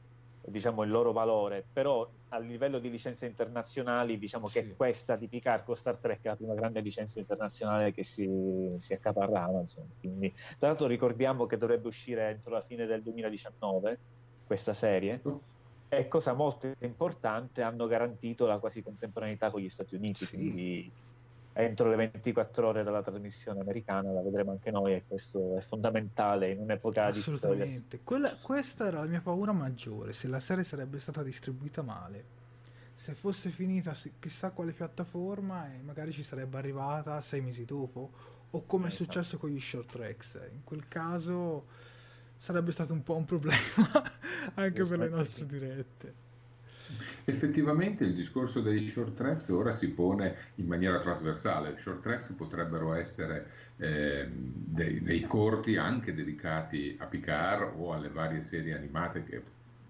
diciamo, 0.49 0.83
il 0.83 0.89
loro 0.89 1.11
valore, 1.11 1.65
però 1.71 2.09
a 2.29 2.37
livello 2.39 2.79
di 2.79 2.89
licenze 2.89 3.25
internazionali 3.25 4.17
diciamo 4.17 4.47
sì. 4.47 4.61
che 4.61 4.75
questa 4.75 5.15
di 5.15 5.27
Picard 5.27 5.63
con 5.63 5.75
Star 5.75 5.97
Trek 5.97 6.21
è 6.23 6.27
la 6.27 6.35
prima 6.35 6.53
grande 6.53 6.79
licenza 6.79 7.19
internazionale 7.19 7.91
che 7.91 8.03
si, 8.03 8.73
si 8.77 8.93
accaparra 8.93 9.43
Amazon. 9.43 9.89
Quindi, 9.99 10.33
tra 10.57 10.69
l'altro 10.69 10.87
ricordiamo 10.87 11.45
che 11.45 11.57
dovrebbe 11.57 11.87
uscire 11.87 12.29
entro 12.29 12.51
la 12.51 12.61
fine 12.61 12.85
del 12.85 13.01
2019 13.01 13.97
questa 14.45 14.73
serie. 14.73 15.21
E 15.89 16.07
cosa 16.09 16.33
molto 16.33 16.73
importante, 16.79 17.61
hanno 17.61 17.87
garantito 17.87 18.45
la 18.45 18.57
quasi 18.57 18.83
contemporaneità 18.83 19.49
con 19.49 19.61
gli 19.61 19.69
Stati 19.69 19.95
Uniti, 19.95 20.25
sì. 20.25 20.35
quindi 20.35 20.91
entro 21.63 21.89
le 21.89 21.95
24 21.95 22.67
ore 22.67 22.83
dalla 22.83 23.01
trasmissione 23.01 23.61
americana 23.61 24.11
la 24.11 24.21
vedremo 24.21 24.51
anche 24.51 24.69
noi 24.69 24.93
e 24.93 25.03
questo 25.07 25.57
è 25.57 25.61
fondamentale 25.61 26.51
in 26.51 26.59
un'epoca 26.59 27.09
di 27.09 27.19
Assolutamente. 27.19 28.01
Quella, 28.03 28.35
questa 28.41 28.87
era 28.87 28.99
la 28.99 29.07
mia 29.07 29.21
paura 29.21 29.51
maggiore, 29.51 30.13
se 30.13 30.27
la 30.27 30.39
serie 30.39 30.63
sarebbe 30.63 30.99
stata 30.99 31.23
distribuita 31.23 31.81
male. 31.81 32.35
Se 32.95 33.13
fosse 33.13 33.49
finita 33.49 33.93
su 33.93 34.11
chissà 34.19 34.51
quale 34.51 34.71
piattaforma 34.71 35.71
e 35.73 35.81
magari 35.81 36.11
ci 36.11 36.23
sarebbe 36.23 36.57
arrivata 36.57 37.21
sei 37.21 37.41
mesi 37.41 37.65
dopo, 37.65 38.11
o 38.51 38.65
come 38.65 38.87
esatto. 38.87 39.03
è 39.03 39.05
successo 39.05 39.37
con 39.37 39.49
gli 39.49 39.59
short 39.59 39.91
tracks. 39.91 40.39
In 40.51 40.63
quel 40.63 40.87
caso 40.87 41.65
sarebbe 42.37 42.71
stato 42.71 42.93
un 42.93 43.01
po' 43.01 43.15
un 43.15 43.25
problema 43.25 44.03
anche 44.55 44.83
per 44.83 44.99
le 44.99 45.09
nostre 45.09 45.45
dirette. 45.45 46.25
Effettivamente 47.25 48.05
il 48.05 48.13
discorso 48.13 48.61
dei 48.61 48.87
short 48.87 49.13
tracks 49.15 49.49
ora 49.49 49.71
si 49.71 49.89
pone 49.89 50.35
in 50.55 50.67
maniera 50.67 50.99
trasversale. 50.99 51.77
Short 51.77 52.01
tracks 52.01 52.31
potrebbero 52.31 52.93
essere 52.93 53.49
eh, 53.77 54.27
dei, 54.29 55.01
dei, 55.01 55.21
corti 55.21 55.75
anche 55.75 56.13
dedicati 56.13 56.95
a 56.99 57.05
Picard 57.05 57.73
o 57.77 57.93
alle 57.93 58.09
varie 58.09 58.41
serie 58.41 58.75
animate 58.75 59.23
che 59.23 59.41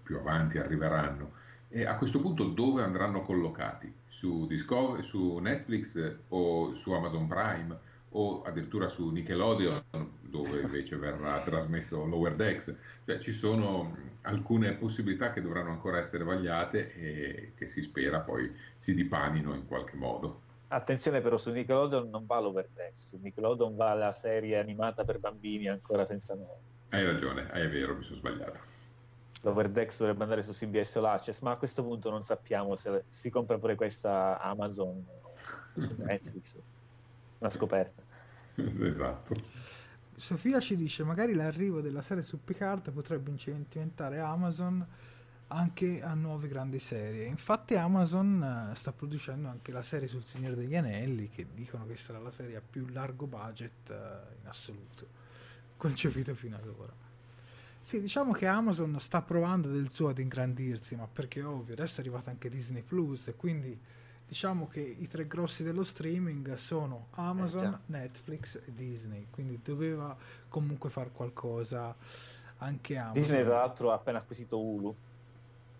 più 0.02 0.16
avanti 0.16 0.58
arriveranno. 0.58 1.32
E 1.68 1.84
a 1.84 1.96
questo 1.96 2.20
punto 2.20 2.44
dove 2.44 2.82
andranno 2.82 3.22
collocati? 3.22 3.92
Su, 4.08 4.46
Discover, 4.46 5.04
su 5.04 5.36
Netflix 5.36 6.14
o 6.28 6.74
su 6.74 6.92
Amazon 6.92 7.28
Prime? 7.28 7.78
O 8.10 8.42
addirittura 8.42 8.88
su 8.88 9.08
Nickelodeon 9.10 9.82
dove 10.20 10.60
invece 10.60 10.96
verrà 10.96 11.40
trasmesso 11.40 12.04
Lower 12.04 12.34
Decks. 12.34 12.74
Cioè, 13.04 13.18
ci 13.18 13.32
sono 13.32 13.96
alcune 14.22 14.74
possibilità 14.74 15.32
che 15.32 15.40
dovranno 15.40 15.70
ancora 15.70 15.98
essere 15.98 16.24
vagliate 16.24 16.94
e 16.94 17.52
che 17.54 17.66
si 17.66 17.82
spera 17.82 18.20
poi 18.20 18.52
si 18.76 18.94
dipanino 18.94 19.54
in 19.54 19.66
qualche 19.66 19.96
modo. 19.96 20.42
Attenzione 20.68 21.20
però 21.20 21.38
su 21.38 21.50
Nickelodeon 21.50 22.10
non 22.10 22.26
va 22.26 22.40
l'Over 22.40 22.68
Decks, 22.74 23.08
su 23.08 23.18
Nickelodeon 23.20 23.74
va 23.74 23.94
la 23.94 24.12
serie 24.12 24.58
animata 24.58 25.04
per 25.04 25.18
bambini 25.18 25.66
ancora 25.66 26.04
senza 26.04 26.34
nome. 26.34 26.76
Hai 26.90 27.04
ragione, 27.04 27.48
è 27.50 27.68
vero, 27.68 27.96
mi 27.96 28.02
sono 28.02 28.18
sbagliato. 28.18 28.76
L'Overdex 29.42 29.98
dovrebbe 29.98 30.24
andare 30.24 30.42
su 30.42 30.52
CBS 30.52 30.96
o 30.96 31.00
l'Access, 31.00 31.40
ma 31.40 31.52
a 31.52 31.56
questo 31.56 31.84
punto 31.84 32.10
non 32.10 32.24
sappiamo 32.24 32.74
se 32.74 33.04
si 33.08 33.30
compra 33.30 33.56
pure 33.56 33.76
questa 33.76 34.40
Amazon 34.40 35.04
o 35.22 35.32
su 35.76 35.94
Netflix 35.98 36.56
una 37.38 37.50
scoperta. 37.50 38.02
esatto. 38.56 39.66
Sofia 40.14 40.58
ci 40.58 40.74
dice 40.76 41.04
magari 41.04 41.34
l'arrivo 41.34 41.80
della 41.80 42.02
serie 42.02 42.22
su 42.24 42.42
Picard 42.42 42.90
potrebbe 42.90 43.30
incentivizzare 43.30 44.18
Amazon 44.18 44.84
anche 45.48 46.02
a 46.02 46.14
nuove 46.14 46.48
grandi 46.48 46.78
serie. 46.78 47.24
Infatti 47.24 47.76
Amazon 47.76 48.70
uh, 48.70 48.74
sta 48.74 48.92
producendo 48.92 49.48
anche 49.48 49.72
la 49.72 49.82
serie 49.82 50.08
sul 50.08 50.24
Signore 50.24 50.56
degli 50.56 50.76
Anelli 50.76 51.28
che 51.28 51.46
dicono 51.54 51.86
che 51.86 51.96
sarà 51.96 52.18
la 52.18 52.30
serie 52.30 52.56
a 52.56 52.62
più 52.68 52.86
largo 52.88 53.26
budget 53.26 53.88
uh, 53.88 53.92
in 54.40 54.46
assoluto 54.46 55.26
concepita 55.78 56.34
fino 56.34 56.56
ad 56.56 56.66
ora. 56.66 56.92
Sì, 57.80 58.00
diciamo 58.00 58.32
che 58.32 58.46
Amazon 58.46 59.00
sta 59.00 59.22
provando 59.22 59.68
del 59.68 59.90
suo 59.90 60.08
ad 60.08 60.18
ingrandirsi, 60.18 60.94
ma 60.96 61.08
perché 61.10 61.42
ovvio, 61.42 61.72
adesso 61.72 61.98
è 61.98 62.00
arrivata 62.00 62.28
anche 62.28 62.50
Disney 62.50 62.82
Plus 62.82 63.28
e 63.28 63.34
quindi 63.34 63.78
diciamo 64.28 64.68
che 64.68 64.80
i 64.80 65.08
tre 65.08 65.26
grossi 65.26 65.62
dello 65.62 65.82
streaming 65.82 66.54
sono 66.56 67.06
Amazon, 67.12 67.64
eh, 67.64 67.78
Netflix 67.86 68.56
e 68.56 68.74
Disney, 68.74 69.28
quindi 69.30 69.58
doveva 69.64 70.14
comunque 70.48 70.90
fare 70.90 71.10
qualcosa 71.10 71.96
anche 72.58 72.96
Amazon. 72.96 73.14
Disney 73.14 73.42
tra 73.42 73.56
l'altro 73.56 73.90
ha 73.90 73.94
appena 73.94 74.18
acquisito 74.18 74.60
Hulu, 74.60 74.94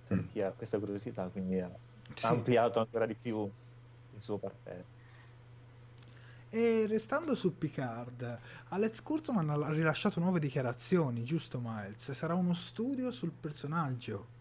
per 0.06 0.16
mm. 0.16 0.26
chi 0.28 0.40
ha 0.40 0.50
questa 0.50 0.78
curiosità, 0.78 1.28
quindi 1.28 1.60
ha 1.60 1.70
sì. 2.14 2.26
ampliato 2.26 2.80
ancora 2.80 3.04
di 3.04 3.14
più 3.14 3.38
il 3.44 4.22
suo 4.22 4.38
parterre. 4.38 4.96
E 6.50 6.86
restando 6.86 7.34
su 7.34 7.58
Picard, 7.58 8.38
Alex 8.68 9.02
Kurzman 9.02 9.50
ha 9.50 9.68
rilasciato 9.68 10.18
nuove 10.18 10.40
dichiarazioni, 10.40 11.22
giusto 11.22 11.60
Miles? 11.62 12.10
Sarà 12.12 12.32
uno 12.32 12.54
studio 12.54 13.10
sul 13.10 13.32
personaggio 13.38 14.36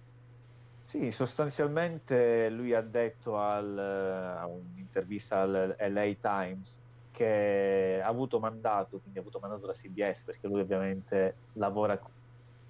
sì, 0.90 1.12
sostanzialmente 1.12 2.50
lui 2.50 2.74
ha 2.74 2.82
detto 2.82 3.38
al, 3.38 3.78
a 3.78 4.48
un'intervista 4.48 5.42
al 5.42 5.76
LA 5.78 6.14
Times 6.16 6.82
che 7.12 8.00
ha 8.02 8.08
avuto 8.08 8.40
mandato, 8.40 9.02
quindi 9.02 9.18
ha 9.20 9.22
avuto 9.22 9.40
mandato 9.40 9.66
da 9.66 9.74
CBS 9.74 10.24
perché 10.24 10.48
lui 10.48 10.62
ovviamente 10.62 11.42
lavora 11.54 12.00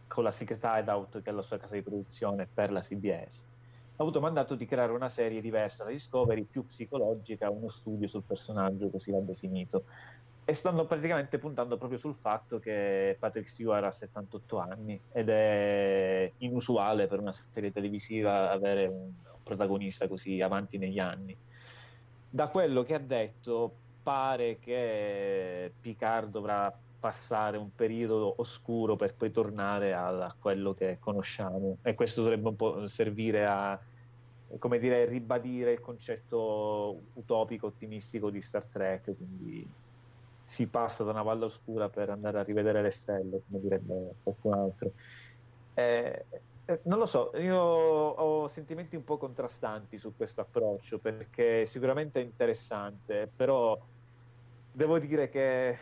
con 0.08 0.24
la 0.24 0.32
Secret 0.32 0.64
Hideout 0.64 1.22
che 1.22 1.30
è 1.30 1.34
la 1.34 1.44
sua 1.44 1.58
casa 1.58 1.76
di 1.76 1.84
produzione 1.84 2.50
per 2.52 2.72
la 2.72 2.80
CBS 2.82 3.48
ha 4.00 4.04
avuto 4.04 4.20
mandato 4.20 4.56
di 4.56 4.66
creare 4.66 4.92
una 4.94 5.10
serie 5.10 5.42
diversa 5.42 5.84
da 5.84 5.90
Discovery, 5.92 6.46
più 6.46 6.66
psicologica, 6.66 7.50
uno 7.50 7.68
studio 7.68 8.08
sul 8.08 8.26
personaggio, 8.26 8.92
così 8.92 9.12
l'ha 9.12 9.22
definito. 9.22 9.86
E 10.50 10.54
stanno 10.54 10.86
praticamente 10.86 11.40
puntando 11.40 11.76
proprio 11.76 12.00
sul 12.00 12.14
fatto 12.14 12.58
che 12.58 13.18
Patrick 13.20 13.50
Stewart 13.50 13.84
ha 13.84 13.92
78 13.92 14.58
anni 14.58 14.98
ed 15.12 15.28
è 15.28 16.32
inusuale 16.38 17.08
per 17.08 17.20
una 17.20 17.34
serie 17.34 17.70
televisiva 17.70 18.50
avere 18.50 18.86
un 18.86 19.12
protagonista 19.44 20.08
così 20.08 20.40
avanti 20.40 20.78
negli 20.78 21.00
anni. 21.00 21.36
Da 22.30 22.48
quello 22.48 22.84
che 22.84 22.94
ha 22.94 23.00
detto, 23.00 23.74
pare 24.02 24.58
che 24.60 25.70
Picard 25.82 26.30
dovrà 26.30 26.74
passare 26.98 27.58
un 27.58 27.76
periodo 27.76 28.36
oscuro 28.38 28.96
per 28.96 29.16
poi 29.16 29.32
tornare 29.32 29.94
a, 29.94 30.34
quello 30.40 30.74
che 30.74 30.98
conosciamo 31.02 31.80
e 31.82 31.94
questo 31.94 32.22
dovrebbe 32.22 32.48
un 32.48 32.56
po' 32.56 32.88
servire 32.88 33.46
a 33.46 33.78
come 34.60 34.80
dire 34.80 35.04
ribadire 35.06 35.74
il 35.74 35.82
concetto 35.82 37.02
utopico 37.16 37.68
ottimistico 37.68 38.30
di 38.30 38.42
Star 38.42 38.64
Trek 38.64 39.14
quindi 39.16 39.70
si 40.48 40.68
passa 40.68 41.04
da 41.04 41.12
una 41.12 41.24
valle 41.24 41.44
oscura 41.44 41.90
per 41.90 42.10
andare 42.10 42.40
a 42.40 42.44
rivedere 42.44 42.82
le 42.82 42.90
stelle 42.90 43.42
come 43.46 43.60
direbbe 43.60 44.14
qualcun 44.24 44.54
altro. 44.54 44.92
Eh, 45.74 46.26
eh, 46.64 46.80
non 46.84 47.00
lo 47.00 47.06
so, 47.06 47.32
io 47.36 47.58
ho 47.58 48.48
sentimenti 48.48 48.96
un 48.96 49.04
po' 49.04 49.18
contrastanti 49.18 49.98
su 49.98 50.16
questo 50.16 50.40
approccio 50.40 51.00
perché 51.00 51.66
sicuramente 51.66 52.22
è 52.22 52.24
interessante, 52.24 53.30
però 53.36 53.78
devo 54.72 54.98
dire 55.00 55.28
che 55.28 55.78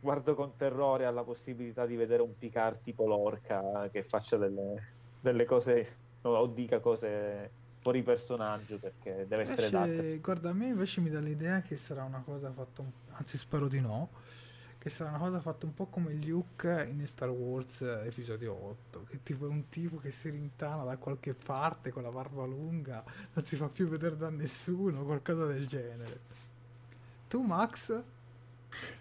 guardo 0.00 0.34
con 0.34 0.56
terrore 0.56 1.04
alla 1.04 1.22
possibilità 1.22 1.86
di 1.86 1.94
vedere 1.94 2.20
un 2.20 2.36
Picard 2.36 2.82
tipo 2.82 3.06
Lorca 3.06 3.88
che 3.92 4.02
faccia 4.02 4.36
delle, 4.36 4.94
delle 5.20 5.44
cose 5.44 5.96
o 6.22 6.46
dica 6.48 6.80
cose 6.80 7.50
fuori 7.88 8.02
personaggio 8.02 8.76
perché 8.76 9.24
deve 9.26 9.44
invece, 9.44 9.52
essere 9.52 9.70
data. 9.70 10.16
Guarda, 10.16 10.50
a 10.50 10.52
me 10.52 10.66
invece 10.66 11.00
mi 11.00 11.08
dà 11.08 11.20
l'idea 11.20 11.62
che 11.62 11.78
sarà 11.78 12.04
una 12.04 12.20
cosa 12.20 12.52
fatta, 12.52 12.82
un... 12.82 12.90
anzi 13.12 13.38
spero 13.38 13.66
di 13.66 13.80
no, 13.80 14.10
che 14.78 14.90
sarà 14.90 15.08
una 15.08 15.18
cosa 15.18 15.40
fatta 15.40 15.64
un 15.64 15.72
po' 15.72 15.86
come 15.86 16.12
Luke 16.12 16.86
in 16.90 17.06
Star 17.06 17.30
Wars 17.30 17.80
episodio 17.80 18.52
8, 18.52 19.04
che 19.08 19.22
tipo 19.22 19.46
è 19.46 19.48
un 19.48 19.70
tipo 19.70 19.96
che 19.96 20.10
si 20.10 20.28
rintana 20.28 20.84
da 20.84 20.98
qualche 20.98 21.32
parte 21.32 21.90
con 21.90 22.02
la 22.02 22.10
barba 22.10 22.44
lunga, 22.44 23.02
non 23.32 23.42
si 23.42 23.56
fa 23.56 23.68
più 23.68 23.88
vedere 23.88 24.18
da 24.18 24.28
nessuno, 24.28 25.04
qualcosa 25.04 25.46
del 25.46 25.66
genere. 25.66 26.20
Tu 27.26 27.40
Max? 27.40 28.02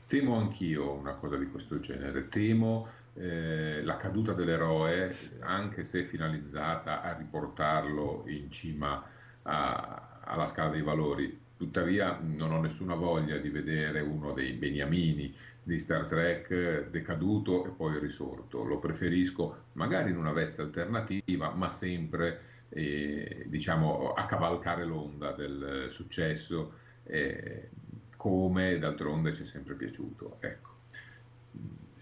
Temo 0.07 0.37
anch'io 0.37 0.93
una 0.93 1.15
cosa 1.15 1.35
di 1.35 1.51
questo 1.51 1.81
genere, 1.81 2.29
temo 2.29 2.87
eh, 3.19 3.81
la 3.83 3.97
caduta 3.97 4.33
dell'eroe, 4.33 5.13
anche 5.39 5.83
se 5.83 6.03
finalizzata 6.03 7.01
a 7.01 7.15
riportarlo 7.15 8.23
in 8.27 8.51
cima 8.51 9.03
a, 9.43 10.19
alla 10.23 10.45
scala 10.45 10.69
dei 10.69 10.81
valori. 10.81 11.45
Tuttavia 11.57 12.19
non 12.21 12.51
ho 12.51 12.61
nessuna 12.61 12.93
voglia 12.93 13.37
di 13.37 13.49
vedere 13.49 14.01
uno 14.01 14.33
dei 14.33 14.53
beniamini 14.53 15.33
di 15.63 15.79
Star 15.79 16.05
Trek 16.05 16.89
decaduto 16.89 17.65
e 17.65 17.69
poi 17.69 17.99
risorto. 17.99 18.63
Lo 18.63 18.77
preferisco 18.77 19.63
magari 19.73 20.11
in 20.11 20.17
una 20.17 20.31
veste 20.31 20.61
alternativa, 20.61 21.49
ma 21.49 21.71
sempre 21.71 22.41
eh, 22.69 23.45
diciamo, 23.47 24.13
a 24.13 24.25
cavalcare 24.25 24.85
l'onda 24.85 25.31
del 25.31 25.87
successo. 25.89 26.73
Eh, 27.03 27.69
come 28.15 28.77
d'altronde 28.77 29.33
ci 29.33 29.43
è 29.43 29.45
sempre 29.45 29.73
piaciuto. 29.73 30.37
Ecco. 30.39 30.75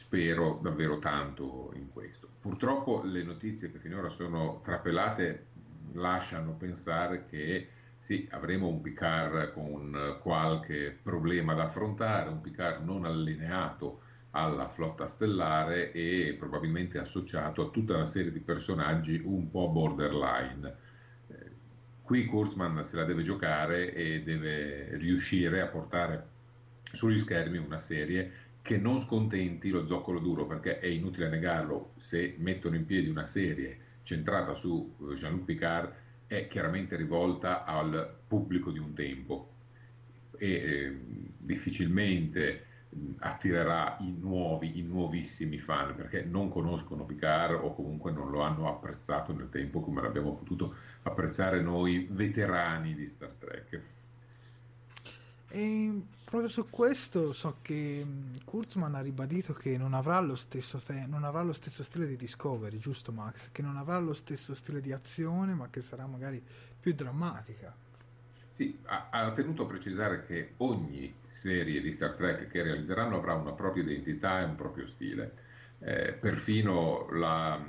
Spero 0.06 0.60
davvero 0.62 1.00
tanto 1.00 1.72
in 1.76 1.92
questo. 1.92 2.30
Purtroppo 2.40 3.02
le 3.04 3.24
notizie 3.24 3.72
che 3.72 3.80
finora 3.80 4.10
sono 4.10 4.62
trapelate 4.64 5.48
lasciano 5.94 6.54
pensare 6.54 7.26
che 7.26 7.70
sì, 8.00 8.28
avremo 8.32 8.68
un 8.68 8.82
Picard 8.82 9.52
con 9.52 10.18
qualche 10.22 10.96
problema 11.02 11.56
da 11.56 11.64
affrontare, 11.64 12.30
un 12.30 12.42
Picard 12.42 12.84
non 12.86 13.06
allineato 13.06 14.02
alla 14.32 14.68
flotta 14.68 15.08
stellare 15.08 15.92
e 15.92 16.36
probabilmente 16.38 17.00
associato 17.00 17.64
a 17.64 17.70
tutta 17.70 17.96
una 17.96 18.06
serie 18.06 18.32
di 18.32 18.42
personaggi 18.42 19.20
un 19.24 19.50
po' 19.50 19.70
borderline 19.70 20.84
Qui 22.06 22.28
Kurzman 22.28 22.86
se 22.86 22.98
la 22.98 23.04
deve 23.04 23.24
giocare 23.24 23.92
e 23.92 24.22
deve 24.22 24.96
riuscire 24.98 25.62
a 25.62 25.66
portare 25.66 26.28
sugli 26.92 27.18
schermi 27.18 27.58
una 27.58 27.80
serie 27.80 28.32
che 28.66 28.78
non 28.78 29.00
scontenti 29.00 29.70
lo 29.70 29.86
zoccolo 29.86 30.18
duro, 30.18 30.48
perché 30.48 30.80
è 30.80 30.88
inutile 30.88 31.30
negarlo, 31.30 31.92
se 31.98 32.34
mettono 32.40 32.76
in 32.76 32.88
piedi 32.88 33.08
una 33.08 33.24
serie 33.24 33.78
centrata 34.02 34.56
su 34.56 34.92
eh, 35.02 35.14
Jean-Luc 35.14 35.44
Picard 35.44 35.94
è 36.26 36.48
chiaramente 36.48 36.96
rivolta 36.96 37.64
al 37.64 38.12
pubblico 38.28 38.72
di 38.72 38.80
un 38.80 38.96
tempo 38.96 39.52
e 40.36 40.52
eh, 40.52 41.00
difficilmente 41.38 42.66
attirerà 43.20 43.98
i 44.00 44.12
nuovi, 44.18 44.80
i 44.80 44.82
nuovissimi 44.82 45.60
fan 45.60 45.94
perché 45.94 46.24
non 46.24 46.50
conoscono 46.50 47.06
Picard 47.06 47.60
o 47.62 47.76
comunque 47.76 48.12
non 48.12 48.32
lo 48.32 48.42
hanno 48.42 48.68
apprezzato 48.68 49.32
nel 49.32 49.50
tempo 49.52 49.80
come 49.80 50.02
l'abbiamo 50.02 50.34
potuto 50.34 50.74
apprezzare 51.04 51.62
noi 51.62 52.08
veterani 52.10 52.96
di 52.96 53.06
Star 53.06 53.30
Trek. 53.38 53.82
E 55.50 56.02
proprio 56.36 56.50
su 56.50 56.70
questo 56.70 57.32
so 57.32 57.60
che 57.62 58.06
Kurtzman 58.44 58.96
ha 58.96 59.02
ribadito 59.02 59.54
che 59.54 59.78
non 59.78 59.94
avrà, 59.94 60.20
lo 60.20 60.36
stesso, 60.36 60.82
non 61.08 61.24
avrà 61.24 61.42
lo 61.44 61.54
stesso 61.54 61.82
stile 61.82 62.06
di 62.08 62.18
Discovery, 62.18 62.78
giusto 62.78 63.14
Max? 63.14 63.52
Che 63.54 63.62
non 63.62 63.78
avrà 63.78 63.98
lo 64.00 64.14
stesso 64.14 64.54
stile 64.54 64.82
di 64.82 64.92
azione 64.92 65.54
ma 65.54 65.70
che 65.70 65.80
sarà 65.80 66.06
magari 66.06 66.44
più 66.78 66.94
drammatica. 66.94 67.74
Sì, 68.50 68.78
ha, 68.84 69.08
ha, 69.12 69.32
tenuto 69.32 69.64
a 69.64 69.66
precisare 69.66 70.26
che 70.26 70.56
ogni 70.58 71.14
serie 71.28 71.80
di 71.80 71.92
Star 71.92 72.16
Trek 72.16 72.48
che 72.48 72.64
realizzeranno 72.64 73.16
avrà 73.16 73.34
una 73.34 73.54
propria 73.54 73.84
identità 73.84 74.42
e 74.42 74.44
un 74.44 74.56
proprio 74.56 74.88
stile. 74.88 75.34
Eh, 75.80 76.14
perfino 76.20 77.10
la 77.12 77.64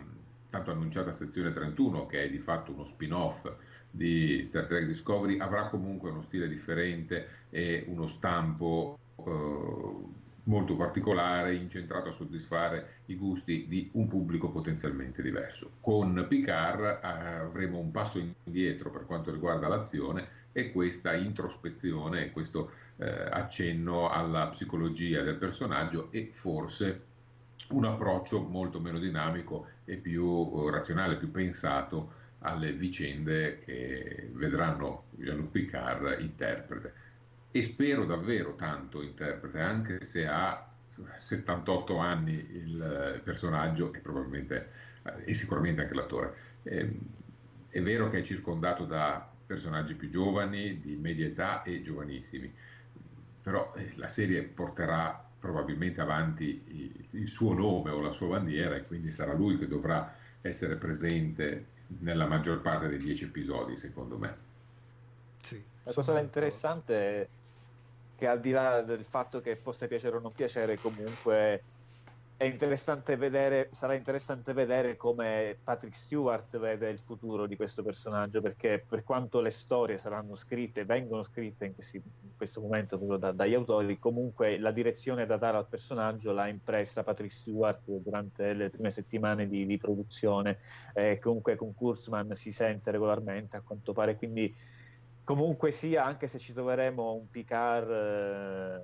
tanto 0.50 0.70
annunciata 0.72 1.12
sezione 1.12 1.52
31, 1.52 2.06
che 2.06 2.24
è 2.24 2.30
di 2.30 2.38
fatto 2.38 2.72
uno 2.72 2.84
spin-off 2.84 3.48
di 3.96 4.44
Star 4.44 4.66
Trek 4.66 4.86
Discovery, 4.86 5.38
avrà 5.38 5.68
comunque 5.68 6.10
uno 6.10 6.22
stile 6.22 6.48
differente 6.48 7.28
e 7.50 7.84
uno 7.88 8.06
stampo 8.06 8.98
eh, 9.16 10.24
molto 10.44 10.76
particolare, 10.76 11.54
incentrato 11.54 12.10
a 12.10 12.12
soddisfare 12.12 13.00
i 13.06 13.16
gusti 13.16 13.66
di 13.66 13.88
un 13.92 14.06
pubblico 14.06 14.50
potenzialmente 14.50 15.22
diverso. 15.22 15.70
Con 15.80 16.26
Picard 16.28 16.84
eh, 16.84 17.06
avremo 17.08 17.78
un 17.78 17.90
passo 17.90 18.18
indietro 18.44 18.90
per 18.90 19.06
quanto 19.06 19.32
riguarda 19.32 19.66
l'azione 19.68 20.44
e 20.52 20.72
questa 20.72 21.14
introspezione, 21.14 22.30
questo 22.30 22.70
eh, 22.96 23.08
accenno 23.08 24.08
alla 24.08 24.46
psicologia 24.48 25.22
del 25.22 25.36
personaggio 25.36 26.08
e 26.10 26.30
forse 26.32 27.14
un 27.68 27.84
approccio 27.84 28.40
molto 28.42 28.78
meno 28.78 28.98
dinamico 28.98 29.66
e 29.84 29.96
più 29.96 30.24
eh, 30.24 30.70
razionale, 30.70 31.16
più 31.16 31.30
pensato 31.30 32.24
alle 32.46 32.72
vicende 32.72 33.58
che 33.58 34.30
vedranno 34.32 35.04
Jean-Luc 35.10 35.50
Picard 35.50 36.20
interprete. 36.20 37.04
E 37.50 37.62
spero 37.62 38.04
davvero 38.04 38.54
tanto 38.54 39.02
interprete, 39.02 39.60
anche 39.60 40.02
se 40.02 40.26
ha 40.26 40.68
78 41.16 41.98
anni 41.98 42.34
il 42.34 43.20
personaggio 43.24 43.92
e 43.92 43.98
probabilmente 43.98 44.84
eh, 45.06 45.30
e 45.30 45.34
sicuramente 45.34 45.82
anche 45.82 45.94
l'attore. 45.94 46.34
Eh, 46.62 46.90
è 47.68 47.82
vero 47.82 48.08
che 48.10 48.18
è 48.18 48.22
circondato 48.22 48.84
da 48.84 49.28
personaggi 49.46 49.94
più 49.94 50.08
giovani, 50.08 50.80
di 50.80 50.96
media 50.96 51.26
età 51.26 51.62
e 51.62 51.82
giovanissimi. 51.82 52.52
Però 53.42 53.72
eh, 53.76 53.92
la 53.96 54.08
serie 54.08 54.42
porterà 54.42 55.24
probabilmente 55.38 56.00
avanti 56.00 57.06
il 57.10 57.28
suo 57.28 57.52
nome 57.52 57.90
o 57.90 58.00
la 58.00 58.10
sua 58.10 58.28
bandiera 58.28 58.74
e 58.74 58.84
quindi 58.84 59.12
sarà 59.12 59.32
lui 59.32 59.56
che 59.56 59.68
dovrà 59.68 60.14
essere 60.40 60.76
presente 60.76 61.74
nella 61.86 62.26
maggior 62.26 62.60
parte 62.60 62.88
dei 62.88 62.98
dieci 62.98 63.24
episodi, 63.24 63.76
secondo 63.76 64.18
me. 64.18 64.36
Sì, 65.40 65.62
la 65.84 65.92
cosa 65.92 66.18
interessante 66.18 66.94
è 66.94 67.28
che 68.16 68.26
al 68.26 68.40
di 68.40 68.50
là 68.50 68.82
del 68.82 69.04
fatto 69.04 69.40
che 69.40 69.56
possa 69.56 69.86
piacere 69.86 70.16
o 70.16 70.20
non 70.20 70.32
piacere, 70.32 70.78
comunque 70.78 71.62
interessante 72.44 73.16
vedere, 73.16 73.68
sarà 73.70 73.94
interessante 73.94 74.52
vedere 74.52 74.98
come 74.98 75.56
Patrick 75.64 75.96
Stewart 75.96 76.58
vede 76.58 76.90
il 76.90 76.98
futuro 76.98 77.46
di 77.46 77.56
questo 77.56 77.82
personaggio, 77.82 78.42
perché 78.42 78.84
per 78.86 79.04
quanto 79.04 79.40
le 79.40 79.48
storie 79.48 79.96
saranno 79.96 80.34
scritte, 80.34 80.84
vengono 80.84 81.22
scritte 81.22 81.64
in, 81.64 81.72
questi, 81.72 81.96
in 81.96 82.36
questo 82.36 82.60
momento 82.60 82.96
da, 83.16 83.32
dagli 83.32 83.54
autori, 83.54 83.98
comunque 83.98 84.58
la 84.58 84.70
direzione 84.70 85.24
da 85.24 85.38
dare 85.38 85.56
al 85.56 85.66
personaggio 85.66 86.32
l'ha 86.32 86.46
impressa 86.46 87.02
Patrick 87.02 87.32
Stewart 87.32 87.80
durante 87.86 88.52
le 88.52 88.68
prime 88.68 88.90
settimane 88.90 89.48
di, 89.48 89.64
di 89.64 89.78
produzione, 89.78 90.58
eh, 90.92 91.18
comunque 91.18 91.56
con 91.56 91.74
Kurzman 91.74 92.34
si 92.34 92.52
sente 92.52 92.90
regolarmente 92.90 93.56
a 93.56 93.62
quanto 93.62 93.94
pare, 93.94 94.16
quindi 94.16 94.54
comunque 95.24 95.72
sia, 95.72 96.04
anche 96.04 96.28
se 96.28 96.38
ci 96.38 96.52
troveremo 96.52 97.14
un 97.14 97.30
Picard, 97.30 97.90
eh, 97.90 98.80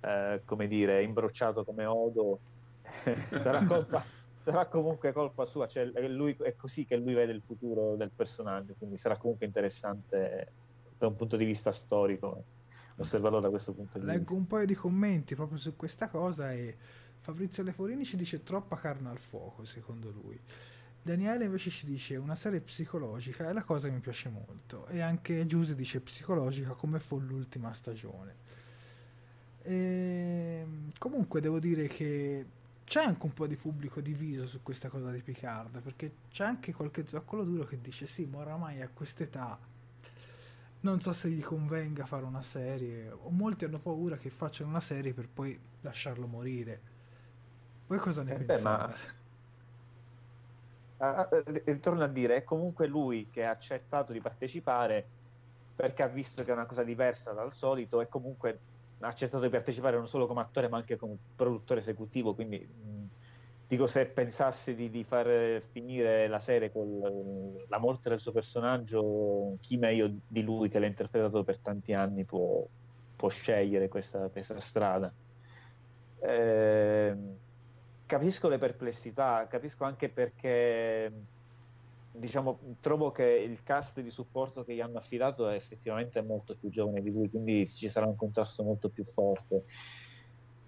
eh, 0.00 0.42
come 0.44 0.66
dire, 0.66 1.04
imbrocciato 1.04 1.64
come 1.64 1.84
Odo, 1.86 2.40
sarà 3.40 3.64
colpa, 3.64 4.04
sarà 4.42 4.66
comunque 4.66 5.12
colpa 5.12 5.44
sua, 5.44 5.66
cioè 5.66 5.90
è, 5.90 6.08
lui, 6.08 6.36
è 6.40 6.54
così 6.54 6.84
che 6.84 6.96
lui 6.96 7.14
vede 7.14 7.32
il 7.32 7.42
futuro 7.42 7.96
del 7.96 8.10
personaggio, 8.14 8.74
quindi 8.76 8.96
sarà 8.96 9.16
comunque 9.16 9.46
interessante 9.46 10.52
da 10.98 11.06
un 11.06 11.16
punto 11.16 11.36
di 11.36 11.44
vista 11.44 11.72
storico 11.72 12.44
osservarlo 12.96 13.40
da 13.40 13.50
questo 13.50 13.72
punto 13.72 13.98
di 13.98 14.04
Leggo 14.04 14.18
vista. 14.18 14.32
Leggo 14.32 14.42
un 14.42 14.46
paio 14.46 14.66
di 14.66 14.74
commenti 14.74 15.34
proprio 15.34 15.58
su 15.58 15.74
questa 15.76 16.08
cosa 16.08 16.52
e 16.52 16.76
Fabrizio 17.20 17.62
Leforini 17.62 18.04
ci 18.04 18.16
dice 18.16 18.42
troppa 18.42 18.76
carne 18.76 19.08
al 19.08 19.18
fuoco, 19.18 19.64
secondo 19.64 20.10
lui. 20.10 20.38
Daniele 21.02 21.44
invece 21.44 21.68
ci 21.68 21.84
dice 21.84 22.16
una 22.16 22.34
serie 22.34 22.60
psicologica 22.60 23.48
è 23.48 23.52
la 23.52 23.62
cosa 23.62 23.88
che 23.88 23.94
mi 23.94 24.00
piace 24.00 24.30
molto 24.30 24.86
e 24.86 25.00
anche 25.00 25.44
Giuse 25.44 25.74
dice 25.74 26.00
psicologica 26.00 26.72
come 26.72 26.98
fu 26.98 27.18
l'ultima 27.18 27.72
stagione. 27.74 28.36
E... 29.62 30.60
Ehm, 30.62 30.92
comunque 30.98 31.40
devo 31.40 31.58
dire 31.58 31.88
che 31.88 32.46
c'è 32.84 33.02
anche 33.02 33.24
un 33.26 33.32
po' 33.32 33.46
di 33.46 33.56
pubblico 33.56 34.00
diviso 34.00 34.46
su 34.46 34.62
questa 34.62 34.88
cosa 34.88 35.10
di 35.10 35.22
Picard 35.22 35.80
perché 35.80 36.12
c'è 36.30 36.44
anche 36.44 36.72
qualche 36.72 37.06
zoccolo 37.06 37.42
duro 37.42 37.64
che 37.64 37.80
dice 37.80 38.06
sì 38.06 38.26
ma 38.26 38.38
oramai 38.38 38.82
a 38.82 38.88
quest'età 38.88 39.58
non 40.80 41.00
so 41.00 41.12
se 41.14 41.30
gli 41.30 41.42
convenga 41.42 42.04
fare 42.04 42.24
una 42.24 42.42
serie 42.42 43.10
o 43.10 43.30
molti 43.30 43.64
hanno 43.64 43.78
paura 43.78 44.16
che 44.16 44.28
facciano 44.28 44.68
una 44.68 44.80
serie 44.80 45.14
per 45.14 45.28
poi 45.28 45.58
lasciarlo 45.80 46.26
morire 46.26 46.92
voi 47.86 47.98
cosa 47.98 48.22
ne 48.22 48.34
eh 48.34 48.44
pensate? 48.44 48.92
Beh, 50.98 51.04
ma... 51.06 51.28
ritorno 51.64 52.04
a 52.04 52.08
dire 52.08 52.36
è 52.36 52.44
comunque 52.44 52.86
lui 52.86 53.28
che 53.30 53.44
ha 53.44 53.50
accettato 53.50 54.12
di 54.12 54.20
partecipare 54.20 55.06
perché 55.74 56.02
ha 56.02 56.08
visto 56.08 56.44
che 56.44 56.50
è 56.50 56.54
una 56.54 56.66
cosa 56.66 56.84
diversa 56.84 57.32
dal 57.32 57.52
solito 57.52 58.00
e 58.00 58.08
comunque 58.08 58.60
ha 59.04 59.08
accettato 59.08 59.42
di 59.42 59.50
partecipare 59.50 59.96
non 59.96 60.06
solo 60.06 60.26
come 60.26 60.40
attore 60.40 60.68
ma 60.68 60.78
anche 60.78 60.96
come 60.96 61.16
produttore 61.36 61.80
esecutivo 61.80 62.34
quindi 62.34 62.58
mh, 62.58 63.08
dico 63.66 63.86
se 63.86 64.06
pensasse 64.06 64.74
di, 64.74 64.90
di, 64.90 65.04
far 65.04 65.60
finire 65.60 66.28
la 66.28 66.38
serie 66.38 66.70
con 66.70 67.56
la 67.68 67.78
morte 67.78 68.08
del 68.08 68.20
suo 68.20 68.32
personaggio 68.32 69.56
chi 69.60 69.76
meglio 69.76 70.10
di 70.26 70.42
lui 70.42 70.68
che 70.68 70.78
l'ha 70.78 70.86
interpretato 70.86 71.42
per 71.44 71.58
tanti 71.58 71.92
anni 71.92 72.24
può, 72.24 72.66
può 73.16 73.28
scegliere 73.28 73.88
questa, 73.88 74.28
questa 74.28 74.60
strada. 74.60 75.12
Eh, 76.20 77.16
capisco 78.06 78.48
le 78.48 78.58
perplessità 78.58 79.46
capisco 79.48 79.84
anche 79.84 80.08
perché 80.08 81.12
diciamo, 82.16 82.76
trovo 82.80 83.10
che 83.10 83.24
il 83.24 83.62
cast 83.64 84.00
di 84.00 84.10
supporto 84.10 84.62
che 84.62 84.74
gli 84.74 84.80
hanno 84.80 84.98
affidato 84.98 85.48
è 85.48 85.54
effettivamente 85.54 86.22
molto 86.22 86.54
più 86.54 86.70
giovane 86.70 87.02
di 87.02 87.10
lui, 87.10 87.28
quindi 87.28 87.66
ci 87.66 87.88
sarà 87.88 88.06
un 88.06 88.14
contrasto 88.14 88.62
molto 88.62 88.88
più 88.88 89.04
forte. 89.04 89.64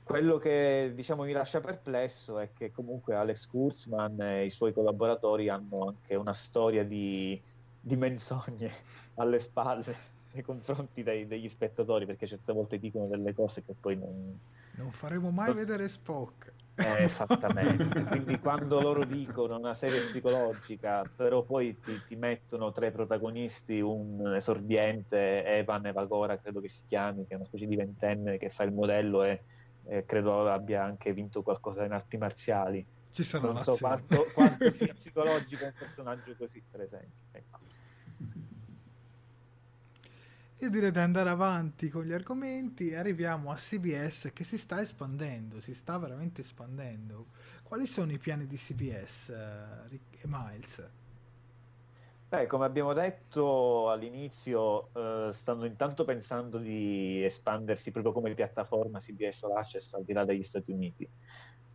Quello 0.03 0.39
che 0.39 0.93
diciamo, 0.95 1.25
mi 1.25 1.33
lascia 1.33 1.61
perplesso 1.61 2.39
è 2.39 2.51
che 2.53 2.71
comunque 2.73 3.15
Alex 3.15 3.47
Kurzman 3.47 4.21
e 4.21 4.45
i 4.45 4.51
suoi 4.51 4.73
collaboratori 4.73 5.49
hanno 5.49 5.87
anche 5.87 6.15
una 6.17 6.35
storia 6.35 6.85
di, 6.85 7.41
di 7.81 7.97
menzogne 7.97 8.71
alle 9.17 9.39
spalle 9.39 10.15
nei 10.33 10.43
confronti 10.43 11.03
dei, 11.03 11.27
degli 11.27 11.49
spettatori, 11.49 12.07
perché 12.07 12.27
certe 12.27 12.53
volte 12.53 12.79
dicono 12.79 13.07
delle 13.07 13.35
cose 13.35 13.65
che 13.65 13.75
poi 13.79 13.97
non... 13.97 14.39
Non 14.73 14.91
faremo 14.91 15.31
mai 15.31 15.47
non... 15.47 15.57
vedere 15.57 15.89
Spock. 15.89 16.53
Eh, 16.79 17.05
esattamente, 17.05 18.05
quindi 18.05 18.39
quando 18.39 18.81
loro 18.81 19.05
dicono 19.05 19.57
una 19.57 19.73
serie 19.73 20.03
psicologica, 20.03 21.03
però 21.17 21.43
poi 21.43 21.79
ti, 21.81 22.03
ti, 22.07 22.17
mettono 22.17 22.71
tra 22.71 22.87
i 22.87 22.93
protagonisti 22.93 23.81
un 23.81 24.35
esordiente, 24.35 25.43
Evan 25.45 25.87
Evagora 25.87 26.39
credo 26.39 26.61
che 26.61 26.69
si 26.69 26.83
chiami, 26.87 27.27
che 27.27 27.33
è 27.33 27.37
una 27.37 27.45
specie 27.45 27.67
di 27.67 27.77
ventenne 27.77 28.37
che 28.37 28.51
fa 28.51 28.65
il 28.65 28.73
modello 28.73 29.23
e, 29.23 29.43
e 29.87 30.05
credo 30.05 30.51
abbia 30.51 30.85
anche 30.85 31.15
vinto 31.15 31.43
qualcosa 31.43 31.83
in 31.83 31.93
arti 31.93 32.19
marziali. 32.19 32.87
Ci 33.11 33.23
sono 33.23 33.53
non 33.53 33.63
so 33.63 33.75
quanto, 33.81 34.27
quanto 34.35 34.71
sia 34.71 34.93
psicologico 34.95 35.65
un 35.65 35.73
personaggio 35.79 36.35
così, 36.37 36.63
per 36.71 36.83
esempio. 36.83 37.25
Ecco. 37.33 37.56
Io 40.61 40.71
direi 40.71 40.91
di 40.91 40.99
andare 40.99 41.29
avanti 41.29 41.91
con 41.91 42.05
gli 42.05 42.15
argomenti 42.15 42.89
e 42.89 42.97
arriviamo 42.97 43.51
a 43.51 43.57
CBS 43.57 44.31
che 44.33 44.43
si 44.43 44.57
sta 44.57 44.81
espandendo, 44.81 45.61
si 45.61 45.75
sta 45.75 45.99
veramente 45.99 46.41
espandendo. 46.41 47.27
Quali 47.63 47.87
sono 47.87 48.11
i 48.11 48.19
piani 48.19 48.47
di 48.47 48.57
CBS, 48.57 49.29
uh, 49.29 49.87
Rick 49.89 50.23
e 50.23 50.27
Miles? 50.27 50.91
Beh, 52.31 52.47
come 52.47 52.65
abbiamo 52.65 52.95
detto 52.95 53.91
all'inizio, 53.91 54.89
uh, 54.95 55.31
stanno 55.31 55.67
intanto 55.67 56.07
pensando 56.07 56.57
di 56.57 57.23
espandersi 57.23 57.91
proprio 57.91 58.15
come 58.15 58.33
piattaforma 58.33 58.99
CBS 58.99 59.43
All 59.43 59.59
Access 59.59 59.93
al 59.93 60.05
di 60.05 60.15
là 60.15 60.25
degli 60.25 60.43
Stati 60.43 60.73
Uniti 60.73 61.07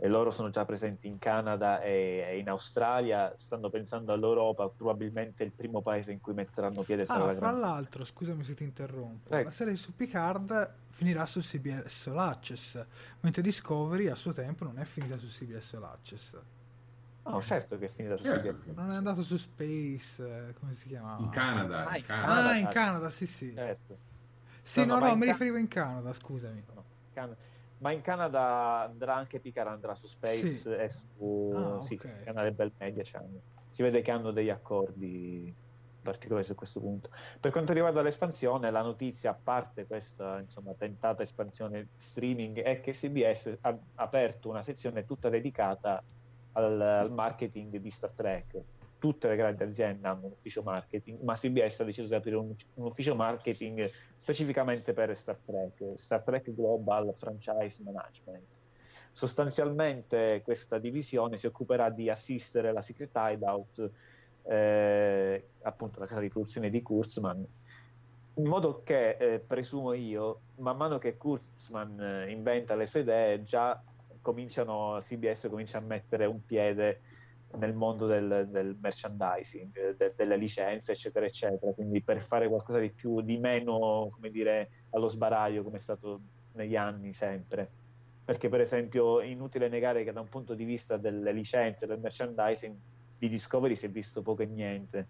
e 0.03 0.07
loro 0.07 0.31
sono 0.31 0.49
già 0.49 0.65
presenti 0.65 1.07
in 1.07 1.19
Canada 1.19 1.79
e 1.79 2.39
in 2.39 2.49
Australia, 2.49 3.31
stanno 3.37 3.69
pensando 3.69 4.11
all'Europa, 4.11 4.67
probabilmente 4.67 5.43
il 5.43 5.51
primo 5.51 5.83
paese 5.83 6.11
in 6.11 6.19
cui 6.19 6.33
metteranno 6.33 6.81
piede 6.81 7.05
sarà 7.05 7.25
ah, 7.25 7.27
la 7.27 7.33
Fra 7.35 7.51
l'altro, 7.51 8.03
scusami 8.03 8.43
se 8.43 8.55
ti 8.55 8.63
interrompo, 8.63 9.29
Prego. 9.29 9.49
la 9.49 9.51
serie 9.51 9.75
su 9.75 9.93
Picard 9.93 10.73
finirà 10.89 11.27
su 11.27 11.39
CBS 11.41 12.07
All 12.07 12.17
Access, 12.17 12.83
mentre 13.19 13.43
Discovery 13.43 14.07
a 14.07 14.15
suo 14.15 14.33
tempo 14.33 14.63
non 14.63 14.79
è 14.79 14.85
finita 14.85 15.19
su 15.19 15.27
CBS 15.27 15.75
All 15.75 15.83
Access. 15.83 16.35
No, 17.23 17.39
certo 17.39 17.77
che 17.77 17.85
è 17.85 17.89
finita 17.89 18.17
su 18.17 18.23
certo. 18.23 18.53
CBS. 18.55 18.75
Non 18.75 18.91
è 18.91 18.95
andato 18.95 19.21
su 19.21 19.37
Space, 19.37 20.47
eh, 20.47 20.53
come 20.55 20.73
si 20.73 20.87
chiamava? 20.87 21.21
In 21.21 21.29
Canada. 21.29 21.85
Ah, 21.85 21.97
in 21.97 22.05
Canada, 22.05 22.49
ah, 22.49 22.57
in 22.57 22.67
Canada 22.69 23.09
sì, 23.11 23.27
sì. 23.27 23.53
Certo. 23.53 23.97
Sì, 24.63 24.83
no, 24.83 24.97
no, 24.97 25.09
no 25.09 25.13
mi 25.13 25.25
Can... 25.25 25.29
riferivo 25.33 25.57
in 25.57 25.67
Canada, 25.67 26.11
scusami. 26.11 26.63
No, 26.73 26.83
Canada 27.13 27.49
ma 27.81 27.91
in 27.91 28.01
Canada 28.01 28.81
andrà 28.83 29.15
anche 29.15 29.39
Picard 29.39 29.69
andrà 29.69 29.95
su 29.95 30.07
Space 30.07 30.47
sì. 30.47 30.69
e 30.69 30.89
su 30.89 31.51
ah, 31.53 31.81
sì, 31.81 31.95
okay. 31.95 32.23
canale 32.23 32.51
Bell 32.51 32.71
Media 32.77 33.03
si 33.03 33.83
vede 33.83 34.01
che 34.01 34.11
hanno 34.11 34.31
degli 34.31 34.49
accordi 34.49 35.53
particolari 36.01 36.45
su 36.45 36.55
questo 36.55 36.79
punto 36.79 37.09
per 37.39 37.51
quanto 37.51 37.73
riguarda 37.73 38.01
l'espansione 38.01 38.71
la 38.71 38.81
notizia 38.81 39.31
a 39.31 39.37
parte 39.41 39.85
questa 39.85 40.39
insomma, 40.39 40.73
tentata 40.73 41.21
espansione 41.23 41.89
streaming 41.95 42.59
è 42.61 42.81
che 42.81 42.91
CBS 42.91 43.57
ha 43.61 43.77
aperto 43.95 44.49
una 44.49 44.63
sezione 44.63 45.05
tutta 45.05 45.29
dedicata 45.29 46.03
al, 46.53 46.81
al 46.81 47.11
marketing 47.11 47.77
di 47.77 47.89
Star 47.89 48.11
Trek 48.11 48.63
tutte 49.01 49.27
le 49.27 49.35
grandi 49.35 49.63
aziende 49.63 50.07
hanno 50.07 50.27
un 50.27 50.31
ufficio 50.33 50.61
marketing, 50.61 51.21
ma 51.21 51.33
CBS 51.33 51.79
ha 51.79 51.85
deciso 51.85 52.07
di 52.07 52.13
aprire 52.13 52.35
un, 52.35 52.53
un, 52.75 52.85
ufficio 52.85 53.15
marketing 53.15 53.89
specificamente 54.15 54.93
per 54.93 55.17
Star 55.17 55.39
Trek, 55.43 55.93
Star 55.95 56.21
Trek 56.21 56.53
Global 56.53 57.11
Franchise 57.15 57.81
Management. 57.81 58.59
Sostanzialmente 59.11 60.41
questa 60.43 60.77
divisione 60.77 61.37
si 61.37 61.47
occuperà 61.47 61.89
di 61.89 62.11
assistere 62.11 62.71
la 62.71 62.81
Secret 62.81 63.09
Hideout, 63.15 63.89
eh, 64.43 65.47
appunto 65.63 65.99
la 65.99 66.05
casa 66.05 66.21
di 66.21 66.29
produzione 66.29 66.69
di 66.69 66.83
Kurzman, 66.83 67.43
in 68.35 68.45
modo 68.45 68.83
che, 68.83 69.17
eh, 69.17 69.39
presumo 69.39 69.93
io, 69.93 70.41
man 70.57 70.77
mano 70.77 70.99
che 70.99 71.17
Kurzman 71.17 71.99
eh, 71.99 72.29
inventa 72.29 72.75
le 72.75 72.85
sue 72.85 72.99
idee, 72.99 73.41
già 73.41 73.81
cominciano, 74.21 74.99
CBS 74.99 75.47
comincia 75.49 75.79
a 75.79 75.81
mettere 75.81 76.25
un 76.25 76.45
piede 76.45 77.01
nel 77.57 77.73
mondo 77.73 78.05
del, 78.05 78.47
del 78.49 78.77
merchandising, 78.79 79.95
de, 79.95 80.13
delle 80.15 80.37
licenze, 80.37 80.93
eccetera, 80.93 81.25
eccetera. 81.25 81.71
Quindi 81.73 82.01
per 82.01 82.21
fare 82.21 82.47
qualcosa 82.47 82.79
di 82.79 82.91
più, 82.91 83.21
di 83.21 83.37
meno, 83.37 84.07
come 84.09 84.29
dire, 84.29 84.69
allo 84.91 85.07
sbaraglio, 85.07 85.63
come 85.63 85.75
è 85.75 85.79
stato 85.79 86.21
negli 86.53 86.75
anni 86.75 87.13
sempre. 87.13 87.69
Perché, 88.23 88.49
per 88.49 88.61
esempio, 88.61 89.19
è 89.19 89.25
inutile 89.25 89.67
negare 89.67 90.03
che 90.03 90.11
da 90.11 90.21
un 90.21 90.29
punto 90.29 90.53
di 90.53 90.63
vista 90.63 90.97
delle 90.97 91.31
licenze, 91.31 91.87
del 91.87 91.99
merchandising, 91.99 92.75
di 93.17 93.29
Discovery 93.29 93.75
si 93.75 93.85
è 93.85 93.89
visto 93.89 94.21
poco 94.21 94.41
e 94.41 94.47
niente 94.47 95.07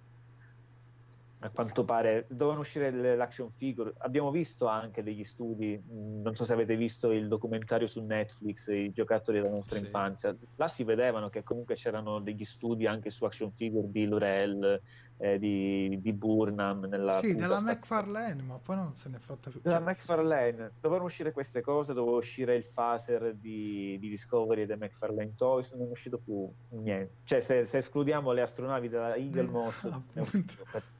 a 1.43 1.49
quanto 1.49 1.83
pare 1.85 2.25
dovevano 2.29 2.59
uscire 2.59 3.15
l'action 3.15 3.49
figure. 3.49 3.93
Abbiamo 3.99 4.29
visto 4.29 4.67
anche 4.67 5.01
degli 5.01 5.23
studi, 5.23 5.81
non 5.89 6.35
so 6.35 6.45
se 6.45 6.53
avete 6.53 6.75
visto 6.75 7.11
il 7.11 7.27
documentario 7.27 7.87
su 7.87 8.03
Netflix, 8.03 8.67
i 8.67 8.91
giocattoli 8.91 9.39
della 9.39 9.49
nostra 9.49 9.77
sì. 9.79 9.85
infanzia. 9.85 10.35
Là 10.55 10.67
si 10.67 10.83
vedevano 10.83 11.29
che 11.29 11.41
comunque 11.41 11.75
c'erano 11.75 12.19
degli 12.19 12.43
studi 12.43 12.85
anche 12.85 13.09
su 13.09 13.25
action 13.25 13.51
figure 13.51 13.89
di 13.89 14.05
Lorel, 14.05 14.81
eh, 15.17 15.39
di, 15.39 15.99
di, 15.99 16.13
Burnham. 16.13 16.85
Nella 16.85 17.19
sì, 17.19 17.33
della 17.33 17.59
McFarlane, 17.59 18.41
ma 18.43 18.59
poi 18.59 18.75
non 18.75 18.95
se 18.95 19.09
ne 19.09 19.17
è 19.17 19.19
fatta 19.19 19.49
più. 19.49 19.61
Della 19.63 19.79
McFarlane. 19.79 20.73
Dovevano 20.79 21.05
uscire 21.05 21.31
queste 21.31 21.61
cose, 21.61 21.93
doveva 21.93 22.17
uscire 22.17 22.55
il 22.55 22.67
phaser 22.71 23.33
di, 23.33 23.97
di 23.99 24.09
Discovery 24.09 24.61
e 24.61 24.65
dei 24.67 24.77
McFarlane 24.77 25.33
Toys, 25.35 25.71
non 25.71 25.87
è 25.87 25.89
uscito 25.89 26.19
più 26.19 26.47
niente. 26.69 27.15
Cioè, 27.23 27.39
se, 27.39 27.63
se 27.65 27.77
escludiamo 27.77 28.31
le 28.31 28.41
astronavi 28.41 28.87
della 28.89 29.15
Eagle 29.15 29.49
Moss, 29.49 29.85
eh, 29.85 30.99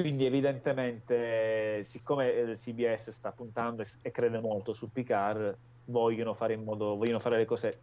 quindi 0.00 0.24
evidentemente, 0.24 1.82
siccome 1.82 2.32
eh, 2.32 2.52
CBS 2.52 3.10
sta 3.10 3.32
puntando 3.32 3.82
e 4.02 4.10
crede 4.10 4.40
molto 4.40 4.72
su 4.72 4.90
Picard, 4.90 5.56
vogliono 5.86 6.32
fare, 6.34 6.56
modo, 6.56 6.96
vogliono 6.96 7.20
fare 7.20 7.36
le 7.36 7.44
cose 7.44 7.78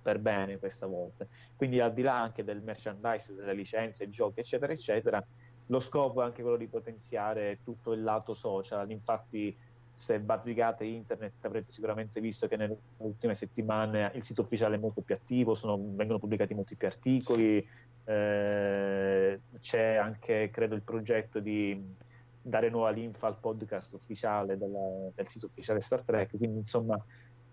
per 0.00 0.18
bene 0.20 0.58
questa 0.58 0.86
volta. 0.86 1.26
Quindi 1.56 1.80
al 1.80 1.92
di 1.92 2.02
là 2.02 2.20
anche 2.20 2.44
del 2.44 2.62
merchandise, 2.62 3.34
delle 3.34 3.54
licenze, 3.54 4.08
giochi, 4.08 4.40
eccetera, 4.40 4.72
eccetera, 4.72 5.24
lo 5.66 5.80
scopo 5.80 6.22
è 6.22 6.24
anche 6.24 6.42
quello 6.42 6.56
di 6.56 6.68
potenziare 6.68 7.58
tutto 7.64 7.92
il 7.92 8.02
lato 8.02 8.32
social. 8.32 8.88
Infatti 8.90 9.56
se 9.92 10.20
bazzicate 10.20 10.84
internet 10.84 11.32
avrete 11.40 11.72
sicuramente 11.72 12.20
visto 12.20 12.46
che 12.46 12.56
nelle 12.56 12.76
ultime 12.98 13.34
settimane 13.34 14.12
il 14.14 14.22
sito 14.22 14.42
ufficiale 14.42 14.76
è 14.76 14.78
molto 14.78 15.00
più 15.00 15.14
attivo, 15.14 15.54
sono, 15.54 15.76
vengono 15.76 16.18
pubblicati 16.18 16.54
molti 16.54 16.76
più 16.76 16.86
articoli, 16.86 17.66
eh, 18.06 19.40
c'è 19.58 19.94
anche 19.96 20.48
credo 20.50 20.74
il 20.74 20.82
progetto 20.82 21.40
di 21.40 21.94
dare 22.40 22.70
nuova 22.70 22.90
linfa 22.90 23.26
al 23.26 23.38
podcast 23.40 23.92
ufficiale 23.92 24.56
della, 24.56 25.10
del 25.12 25.26
sito 25.26 25.46
ufficiale 25.46 25.80
Star 25.80 26.02
Trek, 26.02 26.36
quindi 26.36 26.58
insomma 26.58 27.02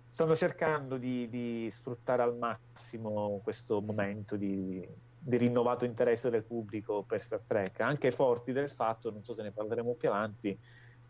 stanno 0.08 0.36
cercando 0.36 0.98
di, 0.98 1.28
di 1.28 1.68
sfruttare 1.72 2.22
al 2.22 2.38
massimo 2.38 3.40
questo 3.44 3.82
momento 3.82 4.36
di, 4.36 4.88
di, 5.18 5.38
rinnovato 5.38 5.86
interesse 5.86 6.30
del 6.30 6.44
pubblico 6.44 7.02
per 7.02 7.20
Star 7.24 7.42
Trek, 7.42 7.80
anche 7.80 8.12
forti 8.12 8.52
del 8.52 8.70
fatto, 8.70 9.10
non 9.10 9.24
so 9.24 9.34
se 9.34 9.42
ne 9.42 9.52
parleremo 9.52 9.96
più 9.96 10.10
avanti, 10.10 10.56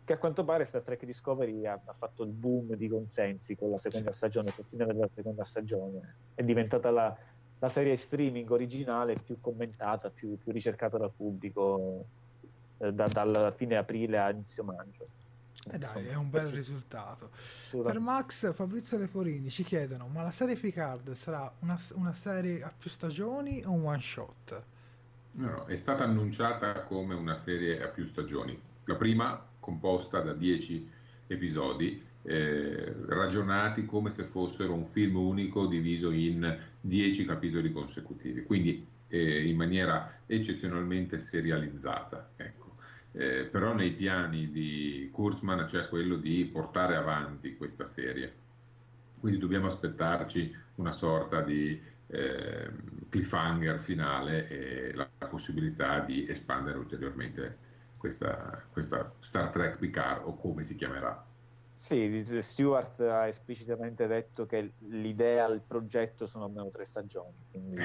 che 0.02 0.12
a 0.14 0.18
quanto 0.18 0.44
pare 0.44 0.64
Star 0.64 0.80
Trek 0.80 1.04
Discovery 1.04 1.66
ha, 1.66 1.78
ha 1.84 1.92
fatto 1.92 2.22
il 2.24 2.32
boom 2.32 2.74
di 2.76 2.88
consensi 2.88 3.54
con 3.56 3.68
la 3.70 3.76
seconda 3.76 4.10
stagione, 4.10 4.54
col 4.54 4.66
finire 4.66 4.94
della 4.94 5.10
seconda 5.14 5.44
stagione, 5.44 6.16
è 6.34 6.42
diventata 6.42 6.90
la, 6.90 7.14
la 7.64 7.70
serie 7.70 7.96
streaming 7.96 8.50
originale 8.50 9.18
più 9.18 9.40
commentata, 9.40 10.10
più, 10.10 10.36
più 10.36 10.52
ricercata 10.52 10.98
dal 10.98 11.10
pubblico 11.10 12.04
eh, 12.76 12.92
da, 12.92 13.08
dalla 13.08 13.50
fine 13.50 13.76
aprile 13.76 14.18
a 14.18 14.30
inizio 14.30 14.64
maggio. 14.64 15.08
Eh 15.72 15.78
dai, 15.78 16.08
è 16.08 16.14
un 16.14 16.28
bel 16.28 16.48
risultato. 16.48 17.30
Per 17.70 17.98
Max, 17.98 18.52
Fabrizio 18.52 18.98
Leporini 18.98 19.48
ci 19.48 19.64
chiedono: 19.64 20.08
ma 20.08 20.20
la 20.20 20.30
serie 20.30 20.56
Picard 20.56 21.12
sarà 21.12 21.50
una, 21.60 21.80
una 21.94 22.12
serie 22.12 22.62
a 22.62 22.70
più 22.76 22.90
stagioni 22.90 23.62
o 23.64 23.70
un 23.70 23.86
one 23.86 24.00
shot? 24.00 24.64
No, 25.32 25.48
no, 25.48 25.64
è 25.64 25.76
stata 25.76 26.04
annunciata 26.04 26.82
come 26.82 27.14
una 27.14 27.34
serie 27.34 27.82
a 27.82 27.88
più 27.88 28.04
stagioni. 28.04 28.60
La 28.84 28.96
prima 28.96 29.42
composta 29.58 30.20
da 30.20 30.34
10 30.34 30.90
episodi 31.28 32.04
eh, 32.24 32.94
ragionati 33.06 33.84
come 33.84 34.10
se 34.10 34.24
fossero 34.24 34.72
un 34.72 34.84
film 34.84 35.16
unico 35.16 35.66
diviso 35.66 36.10
in 36.10 36.58
10 36.80 37.24
capitoli 37.24 37.70
consecutivi, 37.70 38.42
quindi 38.42 38.86
eh, 39.08 39.46
in 39.46 39.56
maniera 39.56 40.20
eccezionalmente 40.26 41.18
serializzata. 41.18 42.30
Ecco. 42.36 42.76
Eh, 43.12 43.44
però 43.44 43.74
nei 43.74 43.92
piani 43.92 44.50
di 44.50 45.08
Kurtzman 45.12 45.66
c'è 45.66 45.88
quello 45.88 46.16
di 46.16 46.48
portare 46.50 46.96
avanti 46.96 47.56
questa 47.56 47.84
serie, 47.84 48.32
quindi 49.20 49.38
dobbiamo 49.38 49.66
aspettarci 49.66 50.52
una 50.76 50.90
sorta 50.90 51.40
di 51.40 51.80
eh, 52.08 52.70
cliffhanger 53.08 53.78
finale 53.78 54.48
e 54.48 54.94
la, 54.94 55.08
la 55.18 55.26
possibilità 55.26 56.00
di 56.00 56.26
espandere 56.28 56.78
ulteriormente 56.78 57.58
questa, 57.96 58.62
questa 58.70 59.14
Star 59.20 59.48
Trek 59.48 59.78
Picard 59.78 60.22
o 60.24 60.36
come 60.36 60.62
si 60.64 60.74
chiamerà. 60.74 61.24
Sì, 61.76 62.22
Stewart 62.40 63.00
ha 63.00 63.26
esplicitamente 63.26 64.06
detto 64.06 64.46
che 64.46 64.72
l'idea, 64.78 65.46
il 65.46 65.60
progetto 65.60 66.26
sono 66.26 66.44
almeno 66.44 66.70
tre 66.70 66.86
stagioni. 66.86 67.34
Quindi... 67.50 67.82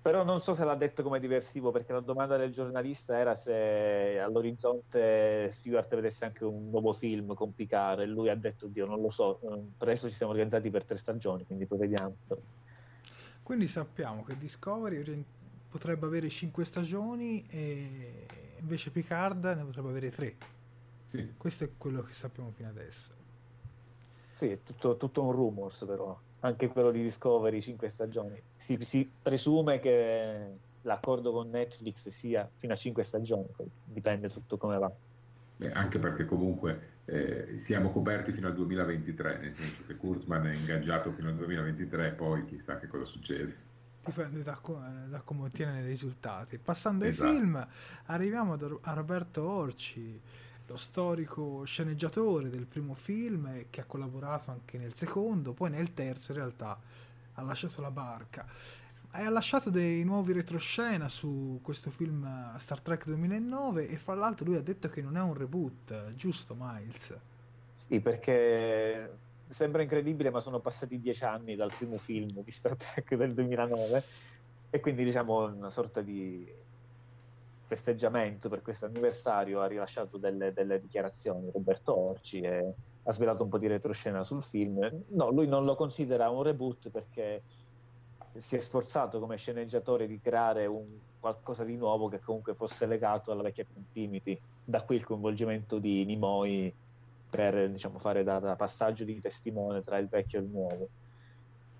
Però 0.00 0.24
non 0.24 0.40
so 0.40 0.54
se 0.54 0.64
l'ha 0.64 0.74
detto 0.74 1.02
come 1.02 1.20
diversivo, 1.20 1.70
perché 1.70 1.92
la 1.92 2.00
domanda 2.00 2.38
del 2.38 2.50
giornalista 2.50 3.18
era 3.18 3.34
se 3.34 4.18
all'orizzonte 4.18 5.50
Stewart 5.50 5.94
vedesse 5.94 6.24
anche 6.24 6.44
un 6.44 6.70
nuovo 6.70 6.94
film 6.94 7.34
con 7.34 7.54
Picard 7.54 8.00
e 8.00 8.06
lui 8.06 8.30
ha 8.30 8.34
detto, 8.34 8.68
Dio, 8.68 8.86
non 8.86 9.02
lo 9.02 9.10
so, 9.10 9.38
per 9.76 9.88
adesso 9.88 10.08
ci 10.08 10.14
siamo 10.14 10.32
organizzati 10.32 10.70
per 10.70 10.84
tre 10.84 10.96
stagioni, 10.96 11.44
quindi 11.44 11.66
poi 11.66 11.78
vediamo. 11.78 12.14
Quindi 13.42 13.66
sappiamo 13.66 14.24
che 14.24 14.38
Discovery 14.38 15.24
potrebbe 15.68 16.06
avere 16.06 16.30
5 16.30 16.64
stagioni 16.64 17.46
e 17.50 18.26
invece 18.60 18.90
Picard 18.90 19.44
ne 19.44 19.64
potrebbe 19.64 19.88
avere 19.88 20.10
3. 20.10 20.36
Sì. 21.08 21.32
Questo 21.38 21.64
è 21.64 21.70
quello 21.78 22.02
che 22.02 22.12
sappiamo 22.12 22.50
fino 22.50 22.68
adesso. 22.68 23.14
Sì, 24.34 24.50
è 24.50 24.58
tutto, 24.62 24.98
tutto 24.98 25.22
un 25.22 25.32
rumors 25.32 25.84
però, 25.86 26.16
anche 26.40 26.68
quello 26.68 26.90
di 26.90 27.02
Discovery 27.02 27.62
5 27.62 27.88
stagioni. 27.88 28.40
Si, 28.54 28.76
si, 28.82 29.10
presume 29.20 29.80
che 29.80 30.46
l'accordo 30.82 31.32
con 31.32 31.48
Netflix 31.48 32.08
sia 32.08 32.48
fino 32.54 32.74
a 32.74 32.76
5 32.76 33.02
stagioni, 33.02 33.48
dipende 33.84 34.28
tutto 34.28 34.58
come 34.58 34.76
va. 34.76 34.92
Beh, 35.56 35.72
anche 35.72 35.98
perché 35.98 36.26
comunque 36.26 36.96
eh, 37.06 37.54
siamo 37.58 37.90
coperti 37.90 38.30
fino 38.30 38.46
al 38.46 38.54
2023, 38.54 39.38
nel 39.38 39.54
senso 39.54 39.84
che 39.86 39.96
Kurtzman 39.96 40.46
è 40.46 40.54
ingaggiato 40.54 41.10
fino 41.10 41.30
al 41.30 41.36
2023, 41.36 42.12
poi 42.12 42.44
chissà 42.44 42.78
che 42.78 42.86
cosa 42.86 43.06
succede 43.06 43.66
dipende 44.08 44.42
da, 44.42 44.58
da, 45.06 45.20
come 45.20 45.44
ottiene 45.44 45.80
i 45.80 45.86
risultati. 45.86 46.58
Passando 46.58 47.04
esatto. 47.04 47.28
ai 47.28 47.36
film, 47.36 47.68
arriviamo 48.06 48.54
a 48.82 48.92
Roberto 48.94 49.46
Orci, 49.46 50.20
lo 50.68 50.76
storico 50.76 51.64
sceneggiatore 51.64 52.50
del 52.50 52.66
primo 52.66 52.94
film 52.94 53.64
che 53.70 53.80
ha 53.80 53.84
collaborato 53.84 54.50
anche 54.50 54.76
nel 54.76 54.94
secondo, 54.94 55.54
poi 55.54 55.70
nel 55.70 55.94
terzo 55.94 56.32
in 56.32 56.38
realtà 56.38 56.78
ha 57.34 57.42
lasciato 57.42 57.80
la 57.80 57.90
barca. 57.90 58.46
E 59.10 59.22
ha 59.22 59.30
lasciato 59.30 59.70
dei 59.70 60.04
nuovi 60.04 60.34
retroscena 60.34 61.08
su 61.08 61.60
questo 61.62 61.90
film 61.90 62.56
Star 62.58 62.80
Trek 62.80 63.06
2009 63.06 63.88
e 63.88 63.96
fra 63.96 64.14
l'altro 64.14 64.44
lui 64.44 64.56
ha 64.56 64.62
detto 64.62 64.90
che 64.90 65.00
non 65.00 65.16
è 65.16 65.20
un 65.22 65.32
reboot, 65.32 66.14
giusto 66.14 66.54
Miles? 66.56 67.16
Sì, 67.74 68.00
perché 68.00 69.16
sembra 69.48 69.80
incredibile, 69.80 70.30
ma 70.30 70.40
sono 70.40 70.60
passati 70.60 71.00
dieci 71.00 71.24
anni 71.24 71.56
dal 71.56 71.72
primo 71.74 71.96
film 71.96 72.42
di 72.42 72.50
Star 72.50 72.76
Trek 72.76 73.14
del 73.14 73.32
2009 73.32 74.04
e 74.68 74.80
quindi 74.80 75.02
diciamo 75.02 75.46
una 75.46 75.70
sorta 75.70 76.02
di 76.02 76.46
festeggiamento 77.68 78.48
per 78.48 78.62
questo 78.62 78.86
anniversario 78.86 79.60
ha 79.60 79.66
rilasciato 79.66 80.16
delle, 80.16 80.54
delle 80.54 80.80
dichiarazioni 80.80 81.50
Roberto 81.52 81.94
Orci 81.94 82.40
e 82.40 82.72
ha 83.02 83.12
svelato 83.12 83.42
un 83.42 83.50
po' 83.50 83.58
di 83.58 83.66
retroscena 83.66 84.24
sul 84.24 84.42
film. 84.42 85.04
No, 85.08 85.30
lui 85.30 85.46
non 85.46 85.66
lo 85.66 85.74
considera 85.74 86.30
un 86.30 86.42
reboot 86.42 86.88
perché 86.88 87.42
si 88.34 88.56
è 88.56 88.58
sforzato 88.58 89.20
come 89.20 89.36
sceneggiatore 89.36 90.06
di 90.06 90.18
creare 90.18 90.64
un 90.64 90.86
qualcosa 91.20 91.64
di 91.64 91.76
nuovo 91.76 92.08
che 92.08 92.20
comunque 92.20 92.54
fosse 92.54 92.86
legato 92.86 93.32
alla 93.32 93.42
vecchia 93.42 93.66
continuity. 93.70 94.40
Da 94.64 94.82
qui 94.82 94.96
il 94.96 95.04
coinvolgimento 95.04 95.78
di 95.78 96.06
Nimoy 96.06 96.74
per 97.28 97.68
diciamo, 97.68 97.98
fare 97.98 98.22
da, 98.22 98.38
da, 98.38 98.56
passaggio 98.56 99.04
di 99.04 99.20
testimone 99.20 99.80
tra 99.80 99.98
il 99.98 100.08
vecchio 100.08 100.38
e 100.38 100.42
il 100.42 100.48
nuovo. 100.48 100.88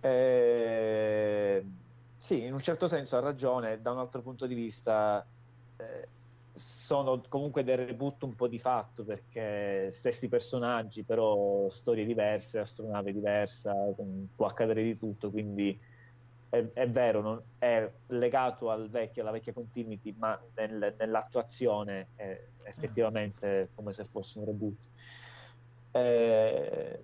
Eh, 0.00 1.64
sì, 2.14 2.44
in 2.44 2.52
un 2.52 2.60
certo 2.60 2.88
senso 2.88 3.16
ha 3.16 3.20
ragione, 3.20 3.80
da 3.80 3.92
un 3.92 3.98
altro 3.98 4.20
punto 4.20 4.46
di 4.46 4.54
vista 4.54 5.26
eh, 5.78 6.08
sono 6.52 7.22
comunque 7.28 7.64
dei 7.64 7.76
reboot 7.76 8.24
un 8.24 8.34
po' 8.34 8.48
di 8.48 8.58
fatto 8.58 9.04
perché 9.04 9.90
stessi 9.90 10.28
personaggi, 10.28 11.02
però 11.04 11.68
storie 11.68 12.04
diverse, 12.04 12.58
astronave 12.58 13.12
diversa, 13.12 13.72
può 14.34 14.46
accadere 14.46 14.82
di 14.82 14.98
tutto, 14.98 15.30
quindi 15.30 15.78
è, 16.50 16.64
è 16.72 16.88
vero, 16.88 17.20
non, 17.20 17.42
è 17.58 17.88
legato 18.08 18.70
al 18.70 18.88
vecchio, 18.88 19.22
alla 19.22 19.30
vecchia 19.30 19.52
continuity, 19.52 20.14
ma 20.18 20.38
nel, 20.56 20.94
nell'attuazione 20.98 22.08
è 22.16 22.40
effettivamente 22.64 23.70
come 23.74 23.92
se 23.92 24.04
fosse 24.04 24.38
un 24.38 24.44
reboot. 24.46 24.88
Eh, 25.92 27.02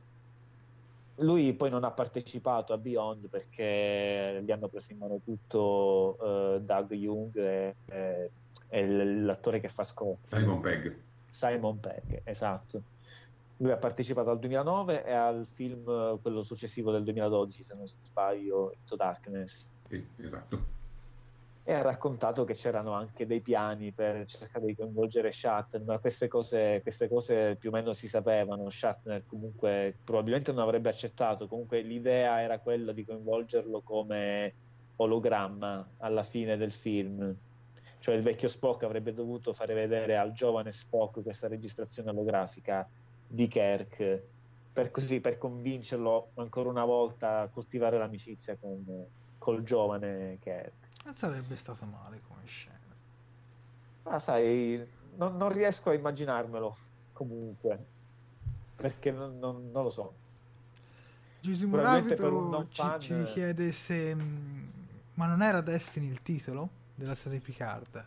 lui 1.19 1.53
poi 1.53 1.71
non 1.71 1.85
ha 1.85 1.91
partecipato 1.91 2.73
a 2.73 2.79
Beyond 2.79 3.29
perché 3.29 4.43
gli 4.45 4.51
hanno 4.51 4.69
preso 4.69 4.93
in 4.93 4.99
mano 4.99 5.21
tutto 5.25 6.17
uh, 6.19 6.59
Doug 6.59 6.91
Young 6.93 7.37
e, 7.37 7.77
e, 7.87 7.97
e, 7.97 8.31
l'attore 8.69 9.61
che 9.61 9.69
fa 9.69 9.85
Scott. 9.85 10.27
Simon 10.27 10.61
Pegg. 10.61 10.95
Simon 11.29 11.81
Pegg, 11.81 12.21
esatto. 12.25 12.83
Lui 13.59 13.71
ha 13.71 13.77
partecipato 13.77 14.31
al 14.31 14.39
2009 14.39 15.05
e 15.05 15.13
al 15.13 15.47
film, 15.47 16.21
quello 16.21 16.43
successivo 16.43 16.91
del 16.91 17.05
2012, 17.05 17.63
se 17.63 17.75
non 17.75 17.87
sbaglio, 17.87 18.73
Into 18.77 18.97
Darkness. 18.97 19.69
Sì, 19.89 20.05
esatto 20.17 20.83
e 21.67 21.73
ha 21.73 21.81
raccontato 21.81 22.45
che 22.45 22.53
c'erano 22.53 22.93
anche 22.93 23.27
dei 23.27 23.41
piani 23.41 23.91
per 23.91 24.27
cercare 24.27 24.67
di 24.67 24.77
coinvolgere 24.77 25.33
Shatner, 25.33 25.83
ma 25.83 25.99
queste 25.99 26.29
cose, 26.29 26.81
queste 26.83 27.09
cose 27.09 27.57
più 27.57 27.71
o 27.71 27.73
meno 27.73 27.95
si 27.95 28.07
sapevano. 28.07 28.69
Shatner 28.69 29.25
comunque 29.27 29.97
probabilmente 30.05 30.53
non 30.53 30.63
avrebbe 30.63 30.91
accettato, 30.91 31.49
comunque 31.49 31.81
l'idea 31.81 32.43
era 32.43 32.59
quella 32.59 32.93
di 32.93 33.07
coinvolgerlo 33.07 33.81
come 33.81 34.53
ologramma 34.97 35.89
alla 35.99 36.23
fine 36.23 36.59
del 36.59 36.71
film. 36.71 37.35
Cioè 38.05 38.17
il 38.17 38.23
vecchio 38.23 38.49
Spock 38.49 38.83
avrebbe 38.83 39.15
dovuto 39.15 39.55
fare 39.55 39.73
vedere 39.73 40.19
al 40.19 40.33
giovane 40.33 40.73
Spock 40.73 41.23
questa 41.23 41.49
registrazione 41.49 42.11
olografica 42.11 42.87
di 43.27 43.49
Kirk 43.49 44.23
per, 44.71 44.91
così, 44.91 45.23
per 45.23 45.39
convincerlo 45.39 46.33
ancora 46.35 46.69
una 46.69 46.85
volta 46.85 47.41
a 47.41 47.49
coltivare 47.49 47.97
l'amicizia 47.97 48.59
con, 48.61 49.07
col 49.39 49.63
giovane 49.63 50.37
Kirk. 50.43 50.73
Non 51.03 51.15
sarebbe 51.15 51.57
stato 51.57 51.87
male 51.87 52.21
come 52.29 52.43
scena. 52.45 52.95
Ma 54.03 54.19
sai, 54.19 54.87
non, 55.17 55.39
non 55.39 55.51
riesco 55.51 55.89
a 55.89 55.95
immaginarmelo 55.95 56.77
comunque, 57.15 57.87
perché 58.77 59.13
non, 59.13 59.39
non, 59.39 59.71
non 59.73 59.83
lo 59.83 59.91
so. 59.91 60.15
Giuseppe 61.41 61.71
Moravito 61.75 62.67
ci, 62.69 62.83
fan... 62.83 63.01
ci 63.01 63.25
chiede 63.33 63.73
se... 63.73 64.15
Mm, 64.15 64.69
ma 65.15 65.25
non 65.25 65.41
era 65.41 65.63
Destiny 65.63 66.09
il 66.09 66.21
titolo 66.21 66.83
della 66.95 67.15
serie 67.15 67.41
Picard? 67.41 68.07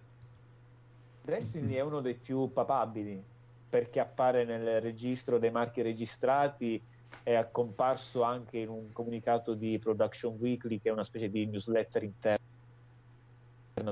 Destiny 1.23 1.73
è 1.73 1.82
uno 1.82 2.00
dei 2.00 2.15
più 2.15 2.52
papabili, 2.52 3.21
perché 3.69 4.00
appare 4.00 4.45
nel 4.45 4.80
registro 4.80 5.39
dei 5.39 5.52
marchi 5.52 5.82
registrati 5.82 6.82
è 7.23 7.50
comparso 7.52 8.23
anche 8.23 8.60
in 8.60 8.69
un 8.69 8.91
comunicato 8.93 9.54
di 9.54 9.78
Production 9.78 10.36
Weekly, 10.39 10.80
che 10.80 10.89
è 10.89 10.91
una 10.91 11.04
specie 11.04 11.30
di 11.30 11.45
newsletter 11.45 12.04
interna 12.04 12.38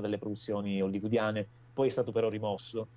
delle 0.00 0.18
produzioni 0.18 0.80
hollywoodiane, 0.80 1.46
poi 1.72 1.88
è 1.88 1.90
stato 1.90 2.12
però 2.12 2.28
rimosso. 2.28 2.88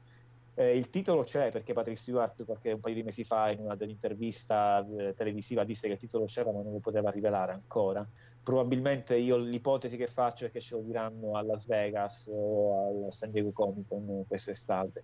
Eh, 0.56 0.76
il 0.76 0.90
titolo 0.90 1.24
c'è 1.24 1.52
perché 1.52 1.74
Patrick 1.74 2.00
Stewart 2.00 2.44
qualche, 2.44 2.72
un 2.72 2.80
paio 2.80 2.96
di 2.96 3.04
mesi 3.04 3.24
fa 3.24 3.50
in 3.50 3.60
una 3.60 3.76
dell'intervista 3.76 4.86
eh, 4.86 5.14
televisiva 5.14 5.64
disse 5.64 5.88
che 5.88 5.94
il 5.94 6.00
titolo 6.00 6.26
c'era 6.26 6.52
ma 6.52 6.62
non 6.62 6.74
lo 6.74 6.80
poteva 6.80 7.10
rivelare 7.12 7.54
ancora. 7.54 8.06
Probabilmente 8.44 9.16
io 9.16 9.38
l'ipotesi 9.38 9.98
che 9.98 10.08
faccio 10.08 10.46
è 10.46 10.52
che 10.52 10.60
ce 10.60 10.76
lo 10.76 10.82
diranno 10.82 11.36
a 11.36 11.42
Las 11.42 11.66
Vegas 11.68 12.28
o 12.32 13.06
al 13.06 13.14
San 13.14 13.32
Diego 13.32 13.52
Comic 13.52 13.88
Con 13.88 14.24
quest'estate. 14.28 15.04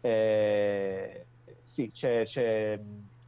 Eh, 0.00 1.24
sì, 1.62 1.90
c'è, 1.90 2.22
c'è 2.24 2.78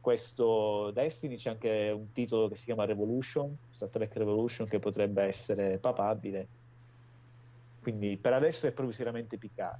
questo 0.03 0.91
Destiny 0.91 1.37
c'è 1.37 1.51
anche 1.51 1.91
un 1.95 2.11
titolo 2.11 2.49
che 2.49 2.55
si 2.55 2.65
chiama 2.65 2.83
Revolution, 2.83 3.55
Star 3.69 3.87
Trek 3.87 4.13
Revolution, 4.17 4.67
che 4.67 4.79
potrebbe 4.79 5.23
essere 5.23 5.77
papabile. 5.77 6.47
Quindi 7.81 8.17
per 8.17 8.33
adesso 8.33 8.67
è 8.67 8.71
proprio 8.71 8.93
seriamente 8.93 9.37
piccato. 9.37 9.79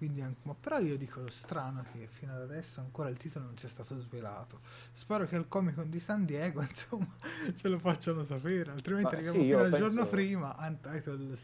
Quindi, 0.00 0.24
ma 0.44 0.54
però 0.58 0.78
io 0.78 0.96
dico 0.96 1.28
strano 1.28 1.84
che 1.92 2.06
fino 2.06 2.32
ad 2.32 2.40
adesso 2.40 2.80
ancora 2.80 3.10
il 3.10 3.18
titolo 3.18 3.44
non 3.44 3.58
sia 3.58 3.68
stato 3.68 4.00
svelato. 4.00 4.60
Spero 4.92 5.26
che 5.26 5.36
al 5.36 5.46
Comic 5.46 5.74
Con 5.74 5.90
di 5.90 6.00
San 6.00 6.24
Diego, 6.24 6.62
insomma, 6.64 7.14
ce 7.54 7.68
lo 7.68 7.78
facciano 7.78 8.22
sapere, 8.22 8.70
altrimenti 8.70 9.14
arriviamo 9.14 9.38
sì, 9.38 9.44
fino 9.44 9.58
al 9.58 9.68
penso... 9.68 9.88
giorno 9.88 10.06
prima 10.06 10.56
Untitled 10.58 11.32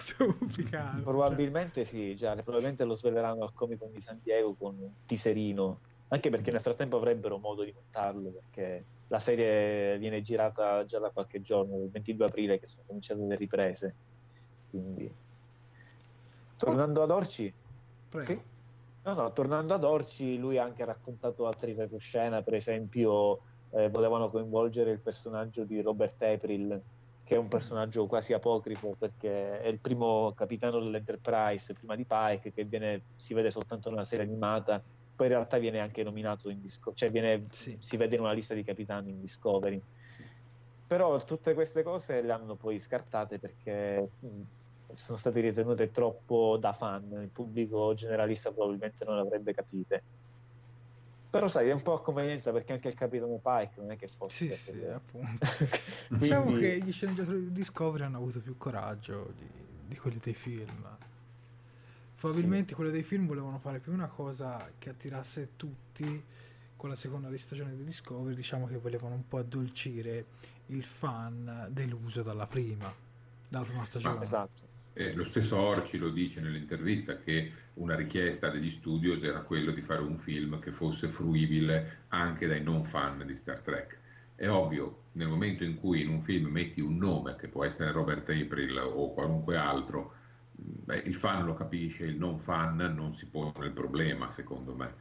su 0.00 0.38
Picard. 0.46 1.02
Probabilmente 1.02 1.84
cioè. 1.84 1.84
sì, 1.84 2.16
già, 2.16 2.32
probabilmente 2.36 2.84
lo 2.84 2.94
sveleranno 2.94 3.42
al 3.42 3.52
Comic 3.52 3.80
Con 3.80 3.92
di 3.92 4.00
San 4.00 4.18
Diego 4.22 4.54
con 4.54 4.78
un 4.78 4.90
teaserino, 5.04 5.80
anche 6.08 6.30
perché 6.30 6.50
nel 6.50 6.62
frattempo 6.62 6.96
avrebbero 6.96 7.36
modo 7.36 7.64
di 7.64 7.72
montarlo, 7.74 8.30
perché 8.30 8.82
la 9.08 9.18
serie 9.18 9.98
viene 9.98 10.22
girata 10.22 10.86
già 10.86 10.98
da 10.98 11.10
qualche 11.10 11.42
giorno, 11.42 11.82
il 11.82 11.90
22 11.90 12.24
aprile 12.24 12.58
che 12.58 12.64
sono 12.64 12.84
cominciate 12.86 13.20
le 13.20 13.36
riprese. 13.36 13.94
Quindi 14.70 15.28
Tornando 16.66 17.02
ad 17.02 17.10
Orci, 17.10 17.52
sì? 18.20 18.40
no, 19.04 19.14
no, 19.14 19.32
tornando 19.32 19.74
ad 19.74 19.82
Orci, 19.82 20.36
lui 20.38 20.58
ha 20.58 20.64
anche 20.64 20.84
raccontato 20.84 21.46
altri 21.46 21.72
retroscena, 21.72 22.42
per 22.42 22.54
esempio 22.54 23.40
eh, 23.70 23.88
volevano 23.88 24.30
coinvolgere 24.30 24.90
il 24.90 25.00
personaggio 25.00 25.64
di 25.64 25.80
Robert 25.80 26.20
April, 26.22 26.80
che 27.24 27.34
è 27.34 27.38
un 27.38 27.48
personaggio 27.48 28.06
quasi 28.06 28.32
apocrifo 28.32 28.94
perché 28.98 29.60
è 29.60 29.68
il 29.68 29.78
primo 29.78 30.32
capitano 30.34 30.80
dell'Enterprise 30.80 31.72
prima 31.72 31.94
di 31.94 32.04
Pike, 32.04 32.52
che 32.52 32.64
viene, 32.64 33.02
si 33.16 33.34
vede 33.34 33.50
soltanto 33.50 33.88
nella 33.88 34.04
serie 34.04 34.24
animata, 34.24 34.82
poi 35.14 35.28
in 35.28 35.32
realtà 35.32 35.58
viene 35.58 35.80
anche 35.80 36.02
nominato 36.02 36.50
in 36.50 36.60
Discovery, 36.60 36.96
cioè 36.96 37.10
viene, 37.10 37.46
sì. 37.50 37.76
si 37.78 37.96
vede 37.96 38.16
in 38.16 38.20
una 38.20 38.32
lista 38.32 38.54
di 38.54 38.64
capitani 38.64 39.10
in 39.10 39.20
Discovery. 39.20 39.80
Sì. 40.04 40.24
Però 40.86 41.22
tutte 41.24 41.54
queste 41.54 41.82
cose 41.82 42.20
le 42.20 42.32
hanno 42.32 42.56
poi 42.56 42.80
scartate 42.80 43.38
perché 43.38 44.10
sono 44.92 45.18
state 45.18 45.40
ritenute 45.40 45.90
troppo 45.90 46.56
da 46.58 46.72
fan, 46.72 47.18
il 47.20 47.28
pubblico 47.28 47.94
generalista 47.94 48.50
probabilmente 48.50 49.04
non 49.04 49.16
le 49.16 49.22
avrebbe 49.22 49.54
capite. 49.54 50.02
Però 51.30 51.46
sai, 51.46 51.68
è 51.68 51.72
un 51.72 51.82
po' 51.82 51.94
a 51.94 52.02
convenienza 52.02 52.50
perché 52.50 52.72
anche 52.72 52.88
il 52.88 52.94
capitano 52.94 53.38
Pike 53.40 53.74
non 53.76 53.92
è 53.92 53.96
che 53.96 54.08
fosse... 54.08 54.50
Sì, 54.50 54.72
sì, 54.72 54.84
appunto. 54.84 55.46
Quindi... 56.08 56.24
Diciamo 56.24 56.56
che 56.56 56.80
gli 56.80 56.90
sceneggiatori 56.90 57.40
di 57.44 57.52
Discovery 57.52 58.02
hanno 58.02 58.16
avuto 58.16 58.40
più 58.40 58.56
coraggio 58.58 59.32
di, 59.36 59.48
di 59.86 59.96
quelli 59.96 60.18
dei 60.20 60.34
film. 60.34 60.96
Probabilmente 62.16 62.70
sì. 62.70 62.74
quelli 62.74 62.90
dei 62.90 63.04
film 63.04 63.28
volevano 63.28 63.58
fare 63.58 63.78
più 63.78 63.92
una 63.92 64.08
cosa 64.08 64.70
che 64.76 64.90
attirasse 64.90 65.50
tutti 65.54 66.24
con 66.74 66.88
la 66.88 66.96
seconda 66.96 67.28
stagione 67.36 67.76
di 67.76 67.84
Discovery, 67.84 68.34
diciamo 68.34 68.66
che 68.66 68.78
volevano 68.78 69.14
un 69.14 69.28
po' 69.28 69.38
addolcire 69.38 70.26
il 70.66 70.84
fan 70.84 71.68
deluso 71.70 72.22
dalla 72.22 72.46
prima, 72.46 72.92
dalla 73.48 73.64
prima 73.64 73.84
stagione. 73.84 74.18
Ah, 74.18 74.22
esatto. 74.22 74.69
Eh, 75.00 75.14
lo 75.14 75.24
stesso 75.24 75.56
Orci 75.56 75.96
lo 75.96 76.10
dice 76.10 76.42
nell'intervista 76.42 77.16
che 77.16 77.50
una 77.74 77.94
richiesta 77.94 78.50
degli 78.50 78.70
studios 78.70 79.22
era 79.24 79.40
quello 79.40 79.70
di 79.70 79.80
fare 79.80 80.02
un 80.02 80.18
film 80.18 80.60
che 80.60 80.72
fosse 80.72 81.08
fruibile 81.08 82.00
anche 82.08 82.46
dai 82.46 82.62
non 82.62 82.84
fan 82.84 83.24
di 83.24 83.34
Star 83.34 83.60
Trek. 83.60 83.98
È 84.34 84.46
ovvio, 84.46 85.04
nel 85.12 85.28
momento 85.28 85.64
in 85.64 85.76
cui 85.76 86.02
in 86.02 86.10
un 86.10 86.20
film 86.20 86.48
metti 86.48 86.82
un 86.82 86.98
nome, 86.98 87.36
che 87.36 87.48
può 87.48 87.64
essere 87.64 87.92
Robert 87.92 88.28
April 88.28 88.76
o 88.76 89.14
qualunque 89.14 89.56
altro, 89.56 90.12
beh, 90.52 90.98
il 90.98 91.14
fan 91.14 91.46
lo 91.46 91.54
capisce, 91.54 92.04
il 92.04 92.18
non 92.18 92.38
fan 92.38 92.76
non 92.76 93.14
si 93.14 93.26
pone 93.26 93.64
il 93.64 93.72
problema, 93.72 94.30
secondo 94.30 94.74
me. 94.74 94.94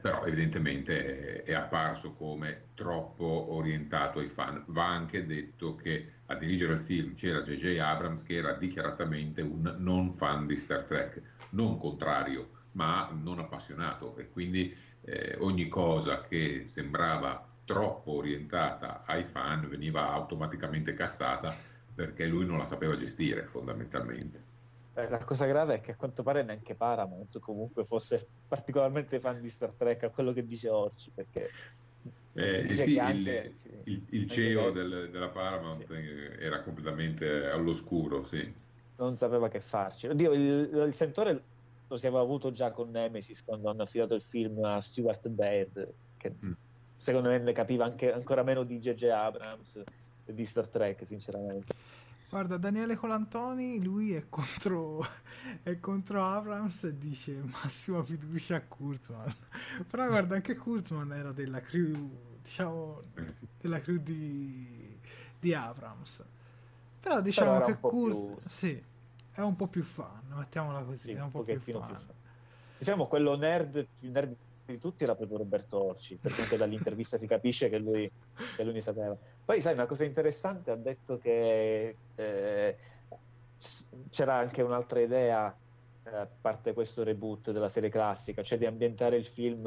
Però 0.00 0.24
evidentemente 0.24 1.42
è 1.42 1.52
apparso 1.52 2.12
come 2.12 2.68
troppo 2.72 3.52
orientato 3.52 4.20
ai 4.20 4.28
fan. 4.28 4.64
Va 4.68 4.86
anche 4.86 5.26
detto 5.26 5.76
che 5.76 6.12
a 6.32 6.36
dirigere 6.36 6.74
il 6.74 6.82
film 6.82 7.14
c'era 7.14 7.42
J.J. 7.42 7.78
Abrams 7.78 8.22
che 8.22 8.36
era 8.36 8.54
dichiaratamente 8.54 9.42
un 9.42 9.74
non 9.78 10.12
fan 10.12 10.46
di 10.46 10.56
Star 10.56 10.84
Trek, 10.84 11.20
non 11.50 11.76
contrario, 11.76 12.60
ma 12.72 13.10
non 13.12 13.38
appassionato 13.38 14.16
e 14.16 14.28
quindi 14.30 14.74
eh, 15.02 15.36
ogni 15.40 15.68
cosa 15.68 16.22
che 16.22 16.64
sembrava 16.66 17.46
troppo 17.64 18.12
orientata 18.12 19.02
ai 19.04 19.24
fan 19.24 19.68
veniva 19.68 20.10
automaticamente 20.10 20.94
cassata 20.94 21.54
perché 21.94 22.26
lui 22.26 22.46
non 22.46 22.58
la 22.58 22.64
sapeva 22.64 22.96
gestire 22.96 23.44
fondamentalmente. 23.44 24.50
La 24.94 25.24
cosa 25.24 25.46
grave 25.46 25.76
è 25.76 25.80
che 25.80 25.92
a 25.92 25.96
quanto 25.96 26.22
pare 26.22 26.42
neanche 26.42 26.74
Paramount 26.74 27.38
comunque 27.38 27.84
fosse 27.84 28.26
particolarmente 28.46 29.20
fan 29.20 29.40
di 29.40 29.48
Star 29.48 29.72
Trek 29.72 30.02
a 30.04 30.10
quello 30.10 30.32
che 30.32 30.44
dice 30.44 30.68
Orci 30.68 31.10
perché 31.14 31.50
eh, 32.34 32.74
sì, 32.74 32.98
anche, 32.98 33.48
il, 33.50 33.56
sì, 33.56 33.70
il, 33.84 34.02
il, 34.10 34.28
CEO 34.28 34.70
del, 34.70 35.10
della 35.10 35.28
Paramount 35.28 35.86
sì. 35.86 36.42
era 36.42 36.62
completamente 36.62 37.46
all'oscuro, 37.50 38.24
sì. 38.24 38.52
Non 38.96 39.16
sapeva 39.16 39.48
che 39.48 39.60
farci. 39.60 40.06
Oddio, 40.06 40.32
il, 40.32 40.84
il 40.86 40.94
sentore 40.94 41.42
lo 41.88 41.96
si 41.96 42.06
aveva 42.06 42.22
avuto 42.22 42.50
già 42.50 42.70
con 42.70 42.90
Nemesis 42.90 43.44
quando 43.44 43.68
hanno 43.68 43.82
affidato 43.82 44.14
il 44.14 44.22
film 44.22 44.64
a 44.64 44.80
Stuart 44.80 45.28
Baird, 45.28 45.92
che 46.16 46.34
mm. 46.44 46.52
secondo 46.96 47.28
me 47.28 47.38
ne 47.38 47.52
capiva 47.52 47.84
anche, 47.84 48.10
ancora 48.10 48.42
meno 48.42 48.62
di 48.64 48.78
J.J. 48.78 49.04
Abrams 49.04 49.82
di 50.24 50.44
Star 50.44 50.68
Trek, 50.68 51.04
sinceramente. 51.04 51.74
Guarda, 52.32 52.56
Daniele 52.56 52.96
Colantoni, 52.96 53.82
lui 53.82 54.14
è 54.14 54.24
contro, 54.30 55.06
è 55.62 55.78
contro 55.78 56.24
Abrams 56.24 56.84
e 56.84 56.96
dice 56.96 57.42
massima 57.42 58.02
fiducia 58.02 58.56
a 58.56 58.62
Kurzman. 58.62 59.36
Però 59.86 60.06
guarda, 60.06 60.36
anche 60.36 60.56
Kurzman 60.56 61.12
era 61.12 61.30
della 61.32 61.60
crew, 61.60 62.08
diciamo, 62.40 63.02
della 63.60 63.82
crew 63.82 63.98
di, 63.98 64.98
di 65.38 65.52
Abrams. 65.52 66.24
Però 67.00 67.20
diciamo 67.20 67.52
Però 67.52 67.66
che 67.66 67.78
Kurzman, 67.78 68.36
più... 68.36 68.48
sì, 68.48 68.82
è 69.32 69.40
un 69.42 69.54
po' 69.54 69.66
più 69.66 69.82
fan, 69.82 70.22
mettiamola 70.28 70.84
così, 70.84 70.96
sì, 70.96 71.10
è 71.10 71.18
un, 71.18 71.24
un 71.24 71.30
po' 71.32 71.42
più 71.42 71.60
fan. 71.60 71.86
più 71.86 71.96
fan. 71.96 72.14
Diciamo 72.78 73.04
quello 73.08 73.36
nerd, 73.36 73.86
più 73.98 74.10
nerd 74.10 74.34
di 74.64 74.78
tutti 74.78 75.04
era 75.04 75.14
proprio 75.14 75.36
Roberto 75.36 75.82
Orci, 75.82 76.16
perché 76.16 76.40
anche 76.40 76.56
dall'intervista 76.56 77.18
si 77.18 77.26
capisce 77.26 77.68
che 77.68 77.76
lui, 77.76 78.10
che 78.56 78.64
lui 78.64 78.72
ne 78.72 78.80
sapeva. 78.80 79.14
Poi, 79.44 79.60
sai, 79.60 79.72
una 79.74 79.86
cosa 79.86 80.04
interessante, 80.04 80.70
ha 80.70 80.76
detto 80.76 81.18
che 81.18 81.96
eh, 82.14 82.76
c'era 84.10 84.34
anche 84.34 84.62
un'altra 84.62 85.00
idea, 85.00 85.54
eh, 86.04 86.16
a 86.16 86.28
parte 86.40 86.72
questo 86.72 87.02
reboot 87.02 87.50
della 87.50 87.68
serie 87.68 87.88
classica, 87.88 88.42
cioè 88.42 88.58
di 88.58 88.66
ambientare 88.66 89.16
il 89.16 89.26
film 89.26 89.66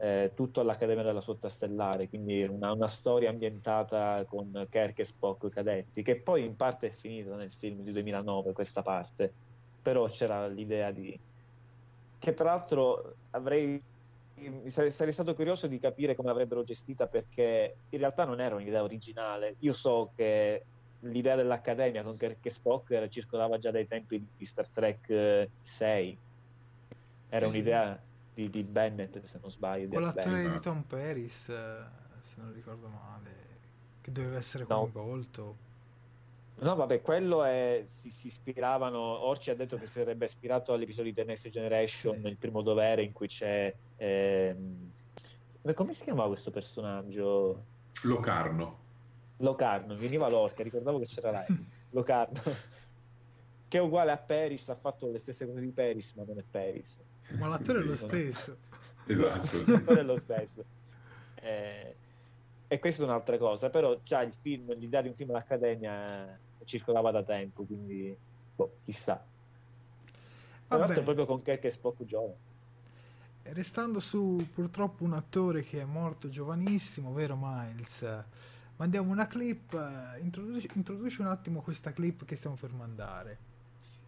eh, 0.00 0.30
tutto 0.34 0.60
all'Accademia 0.60 1.02
della 1.02 1.20
Sotta 1.20 1.48
Stellare, 1.48 2.08
quindi 2.08 2.42
una, 2.44 2.72
una, 2.72 2.86
storia 2.86 3.30
ambientata 3.30 4.24
con 4.28 4.66
Kirk 4.70 4.98
e 5.00 5.04
Spock 5.04 5.48
cadetti, 5.48 6.02
che 6.02 6.16
poi 6.16 6.44
in 6.44 6.56
parte 6.56 6.88
è 6.88 6.90
finita 6.90 7.34
nel 7.34 7.50
film 7.50 7.82
di 7.82 7.90
2009, 7.90 8.52
questa 8.52 8.82
parte, 8.82 9.32
però 9.82 10.06
c'era 10.06 10.46
l'idea 10.46 10.90
di... 10.92 11.18
che 12.18 12.34
tra 12.34 12.50
l'altro 12.50 13.14
avrei 13.30 13.82
sarei, 14.66 14.90
sarei, 14.90 15.12
stato 15.12 15.34
curioso 15.34 15.66
di 15.66 15.78
capire 15.78 16.14
come 16.14 16.28
l'avrebbero 16.28 16.64
gestita 16.64 17.06
perché 17.06 17.76
in 17.88 17.98
realtà 17.98 18.24
non 18.24 18.40
era 18.40 18.54
un'idea 18.54 18.82
originale. 18.82 19.56
Io 19.60 19.72
so 19.72 20.12
che 20.14 20.64
l'idea 21.00 21.36
dell'Accademia 21.36 22.02
con 22.02 22.16
Kirk 22.16 22.44
e 22.44 22.50
Spock 22.50 23.08
circolava 23.08 23.58
già 23.58 23.70
dai 23.70 23.86
tempi 23.86 24.24
di 24.36 24.44
Star 24.44 24.68
Trek 24.68 25.48
6. 25.60 26.08
Eh, 26.10 26.96
era 27.28 27.46
sì. 27.46 27.52
un'idea 27.52 28.00
di, 28.34 28.50
di, 28.50 28.62
Bennett, 28.62 29.20
se 29.22 29.38
non 29.40 29.50
sbaglio. 29.50 29.88
Con 29.88 30.02
l'attore 30.02 30.50
di 30.50 30.60
Tom 30.60 30.82
Paris, 30.82 31.48
eh, 31.48 31.84
se 32.22 32.34
non 32.36 32.52
ricordo 32.52 32.88
male, 32.88 33.30
che 34.00 34.12
doveva 34.12 34.38
essere 34.38 34.64
coinvolto. 34.64 35.42
No. 35.42 35.67
No, 36.60 36.74
vabbè, 36.74 37.02
quello 37.02 37.44
è, 37.44 37.82
si, 37.86 38.10
si, 38.10 38.26
ispiravano. 38.26 38.98
Orci 38.98 39.50
ha 39.50 39.54
detto 39.54 39.76
che 39.76 39.86
si 39.86 40.00
sarebbe 40.00 40.24
ispirato 40.24 40.72
all'episodio 40.72 41.12
di 41.12 41.16
The 41.16 41.24
Next 41.24 41.48
Generation, 41.50 42.20
sì. 42.20 42.26
il 42.26 42.36
primo 42.36 42.62
dovere, 42.62 43.02
in 43.02 43.12
cui 43.12 43.28
c'è. 43.28 43.72
Ehm, 43.96 44.90
come 45.74 45.92
si 45.92 46.02
chiamava 46.02 46.28
questo 46.28 46.50
personaggio? 46.50 47.64
Locarno. 48.02 48.86
Locarno, 49.38 49.96
veniva 49.96 50.28
l'orca, 50.28 50.64
ricordavo 50.64 50.98
che 50.98 51.06
c'era 51.06 51.30
lei. 51.30 51.66
Locarno. 51.90 52.42
che 53.68 53.78
è 53.78 53.80
uguale 53.80 54.10
a 54.10 54.18
Paris, 54.18 54.68
ha 54.68 54.74
fatto 54.74 55.10
le 55.10 55.18
stesse 55.18 55.46
cose 55.46 55.60
di 55.60 55.70
Paris, 55.70 56.14
ma 56.14 56.24
non 56.26 56.38
è 56.38 56.44
Paris. 56.50 57.00
Ma 57.38 57.46
l'attore 57.46 57.80
è 57.80 57.82
lo 57.82 57.96
stesso. 57.96 58.66
Esatto. 59.10 59.72
L'attore 59.72 60.00
è 60.00 60.02
lo 60.02 60.18
stesso. 60.18 60.62
Eh, 61.36 61.96
e 62.66 62.78
questa 62.78 63.02
è 63.02 63.06
un'altra 63.06 63.38
cosa, 63.38 63.70
però 63.70 63.98
già 64.02 64.20
il 64.20 64.34
film, 64.34 64.74
l'idea 64.74 65.00
di 65.00 65.08
un 65.08 65.14
film 65.14 65.30
all'Accademia 65.30 66.38
circolava 66.68 67.10
da 67.10 67.22
tempo, 67.22 67.64
quindi 67.64 68.14
boh, 68.54 68.76
chissà. 68.84 69.24
Tra 70.68 70.76
l'altro 70.76 71.02
proprio 71.02 71.24
con 71.24 71.40
Kirk 71.40 71.64
e 71.64 71.70
Spock 71.70 72.04
giovane. 72.04 72.46
Restando 73.44 73.98
su 73.98 74.46
purtroppo 74.52 75.02
un 75.04 75.14
attore 75.14 75.62
che 75.62 75.80
è 75.80 75.84
morto 75.84 76.28
giovanissimo, 76.28 77.14
vero 77.14 77.38
Miles? 77.40 78.06
Mandiamo 78.76 79.10
una 79.10 79.26
clip, 79.26 79.72
introduci, 80.20 80.68
introduci 80.74 81.22
un 81.22 81.28
attimo 81.28 81.62
questa 81.62 81.92
clip 81.92 82.26
che 82.26 82.36
stiamo 82.36 82.56
per 82.56 82.72
mandare. 82.72 83.38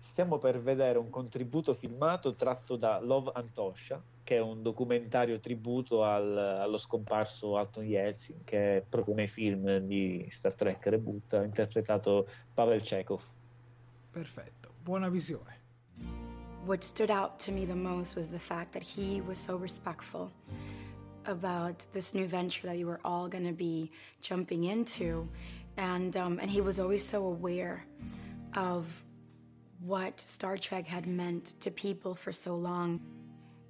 Stiamo 0.03 0.39
per 0.39 0.59
vedere 0.63 0.97
un 0.97 1.11
contributo 1.11 1.75
filmato 1.75 2.35
tratto 2.35 2.77
da 2.77 2.99
Love 3.01 3.33
Antosha, 3.35 4.03
che 4.25 4.37
è 4.37 4.41
un 4.41 4.63
documentario 4.63 5.39
tributo 5.41 6.05
al, 6.05 6.39
allo 6.39 6.79
scomparso 6.79 7.59
Alton 7.59 7.85
Yeltsin, 7.85 8.43
che 8.45 8.83
proprio 8.89 9.15
nei 9.15 9.27
film 9.27 9.77
di 9.81 10.27
Star 10.31 10.55
Trek 10.55 10.87
Reboot 10.87 11.35
ha 11.35 11.45
interpretato 11.45 12.27
Pavel 12.55 12.81
Chekhov. 12.81 13.23
Perfetto, 14.11 14.71
buona 14.83 15.11
visione. 15.11 15.59
What 16.65 16.83
stood 16.83 17.11
out 17.11 17.39
to 17.45 17.53
me 17.53 17.67
the 17.67 17.75
most 17.75 18.17
was 18.17 18.31
the 18.31 18.39
fact 18.39 18.73
that 18.73 18.83
he 18.83 19.21
was 19.21 19.39
so 19.39 19.59
respectful 19.59 20.31
about 21.25 21.87
this 21.93 22.15
new 22.15 22.27
venture 22.27 22.67
that 22.67 22.79
you 22.79 22.87
were 22.87 23.01
all 23.05 23.29
going 23.29 23.45
to 23.45 23.53
be 23.53 23.91
jumping 24.23 24.65
into, 24.65 25.29
and 25.77 26.17
um, 26.17 26.39
and 26.41 26.51
he 26.51 26.63
was 26.63 26.79
always 26.79 27.07
so 27.07 27.27
aware 27.27 27.85
of 28.55 28.87
what 29.81 30.21
Star 30.21 30.57
Trek 30.59 30.87
had 30.87 31.07
meant 31.07 31.59
to 31.61 31.71
people 31.71 32.15
for 32.15 32.33
so 32.33 32.55
long. 32.55 33.01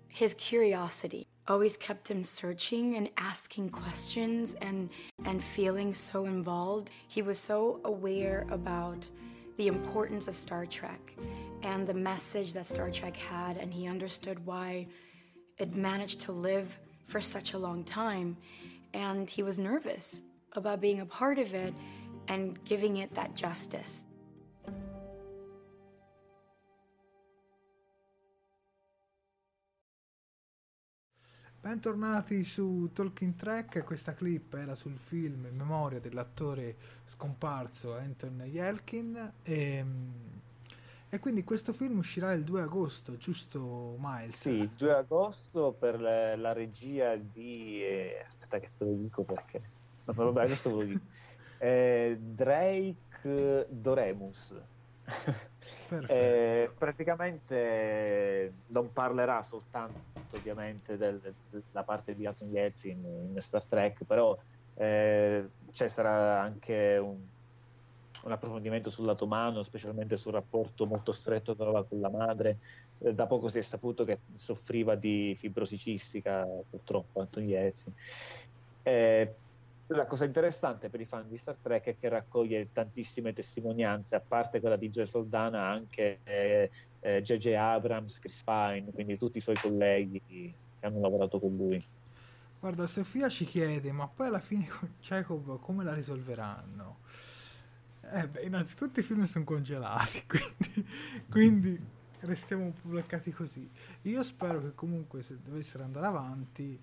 His 0.09 0.35
curiosity 0.35 1.27
always 1.47 1.77
kept 1.77 2.11
him 2.11 2.25
searching 2.25 2.97
and 2.97 3.09
asking 3.17 3.71
questions 3.71 4.55
and 4.61 4.91
and 5.25 5.43
feeling 5.43 5.93
so 5.95 6.27
involved. 6.27 6.91
He 7.09 7.23
was 7.23 7.39
so 7.39 7.81
aware 7.85 8.47
about 8.51 9.09
the 9.57 9.69
importance 9.69 10.27
of 10.27 10.37
Star 10.37 10.67
Trek 10.67 11.15
and 11.63 11.87
the 11.87 11.95
message 11.95 12.55
that 12.55 12.67
Star 12.67 12.91
Trek 12.91 13.17
had, 13.17 13.57
and 13.57 13.73
he 13.73 13.87
understood 13.87 14.45
why 14.47 14.87
it 15.59 15.75
managed 15.75 16.21
to 16.21 16.33
live 16.33 16.79
for 17.07 17.21
such 17.21 17.53
a 17.53 17.59
long 17.59 17.85
time. 17.85 18.37
And 18.95 19.29
he 19.29 19.43
was 19.43 19.59
nervous 19.59 20.23
about 20.55 20.81
being 20.81 21.01
a 21.01 21.07
part 21.07 21.39
of 21.39 21.55
it 21.55 21.75
and 22.29 22.63
giving 22.65 22.97
it 22.97 23.15
that 23.15 23.35
justice. 23.35 24.07
Bentornati 31.63 32.43
su 32.43 32.89
Talking 32.95 33.35
Track, 33.35 33.85
questa 33.85 34.15
clip 34.15 34.55
era 34.55 34.75
sul 34.75 34.97
film 34.97 35.45
in 35.45 35.57
memoria 35.57 36.01
dell'attore 36.01 36.75
scomparso 37.05 37.95
Anton 37.95 38.45
Yelkin 38.47 39.33
e, 39.43 39.85
e, 41.11 41.19
quindi 41.19 41.45
questo 41.45 41.75
film 41.75 41.99
uscirà 41.99 42.33
il 42.33 42.45
2 42.45 42.63
agosto, 42.63 43.19
giusto 43.19 43.95
Miles? 43.99 44.41
Sì, 44.41 44.53
il 44.53 44.71
2 44.71 44.95
agosto 44.95 45.77
per 45.79 46.01
la, 46.01 46.35
la 46.35 46.55
regia 46.55 47.17
di... 47.17 47.85
Eh, 47.85 48.25
aspetta 48.27 48.59
che 48.59 48.69
te 48.75 48.85
lo 48.87 48.95
dico 48.95 49.23
perché... 49.23 49.61
No, 50.07 50.15
vabbè, 50.15 50.45
adesso 50.45 50.71
ve 50.71 50.77
lo 50.77 50.85
dico. 50.85 51.05
Eh, 51.63 52.17
Drake 52.19 53.67
Doremus. 53.69 54.55
Eh, 56.07 56.71
praticamente 56.79 58.53
non 58.69 58.93
parlerà 58.93 59.43
soltanto 59.43 60.37
ovviamente 60.37 60.97
del, 60.97 61.21
della 61.51 61.83
parte 61.85 62.15
di 62.15 62.27
Alton 62.27 62.49
Yeltsin 62.51 63.31
in, 63.33 63.41
Star 63.41 63.65
Trek, 63.65 64.05
però 64.05 64.37
eh, 64.75 65.49
ci 65.73 65.89
sarà 65.89 66.41
anche 66.41 66.99
un, 66.99 67.17
un, 68.23 68.33
approfondimento 68.33 68.91
sul 68.91 69.07
lato 69.07 69.25
umano, 69.25 69.63
specialmente 69.63 70.17
sul 70.17 70.33
rapporto 70.33 70.87
molto 70.87 71.13
stretto 71.13 71.57
che 71.57 71.63
aveva 71.63 71.85
con 71.85 72.01
la 72.01 72.11
madre. 72.11 72.59
Eh, 72.99 73.13
da 73.13 73.27
poco 73.27 73.49
si 73.49 73.59
è 73.59 73.63
saputo 73.63 74.05
che 74.05 74.21
soffriva 74.35 74.95
di 74.95 75.35
fibrosi 75.37 75.77
cistica, 75.77 76.47
purtroppo, 76.69 77.21
Anton 77.21 77.43
Yeltsin. 77.43 77.93
La 79.93 80.07
cosa 80.07 80.25
interessante 80.25 80.89
per 80.89 81.01
i 81.01 81.05
fan 81.05 81.29
di 81.29 81.37
Star 81.37 81.57
Trek 81.61 81.85
è 81.85 81.97
che 81.99 82.09
raccoglie 82.09 82.69
tantissime 82.73 83.33
testimonianze, 83.33 84.15
a 84.15 84.21
parte 84.21 84.61
quella 84.61 84.77
di 84.77 84.89
Joe 84.89 85.07
Soldana, 85.07 85.67
anche. 85.67 86.21
Eh, 86.23 86.71
eh, 87.01 87.57
Abrams, 87.57 88.19
Chris 88.19 88.43
Pine, 88.45 88.91
quindi 88.93 89.17
tutti 89.17 89.39
i 89.39 89.41
suoi 89.41 89.57
colleghi 89.57 90.23
che 90.27 90.55
hanno 90.81 91.01
lavorato 91.01 91.41
con 91.41 91.57
lui. 91.57 91.85
Guarda, 92.61 92.87
Sofia 92.87 93.29
ci 93.29 93.47
chiede, 93.47 93.91
ma 93.91 94.07
poi 94.07 94.27
alla 94.27 94.39
fine 94.39 94.69
con 94.69 94.97
Chekhov 95.01 95.59
come 95.61 95.83
la 95.83 95.95
risolveranno? 95.95 96.99
Eh 98.13 98.29
beh, 98.29 98.43
innanzitutto 98.43 99.01
i 99.01 99.03
film 99.03 99.25
sono 99.25 99.45
congelati, 99.45 100.25
quindi, 100.29 100.89
quindi 101.29 101.81
restiamo 102.21 102.73
bloccati 102.83 103.33
così. 103.33 103.69
Io 104.03 104.23
spero 104.23 104.61
che 104.61 104.75
comunque 104.75 105.23
se 105.23 105.39
dovessero 105.43 105.85
andare 105.85 106.07
avanti 106.07 106.79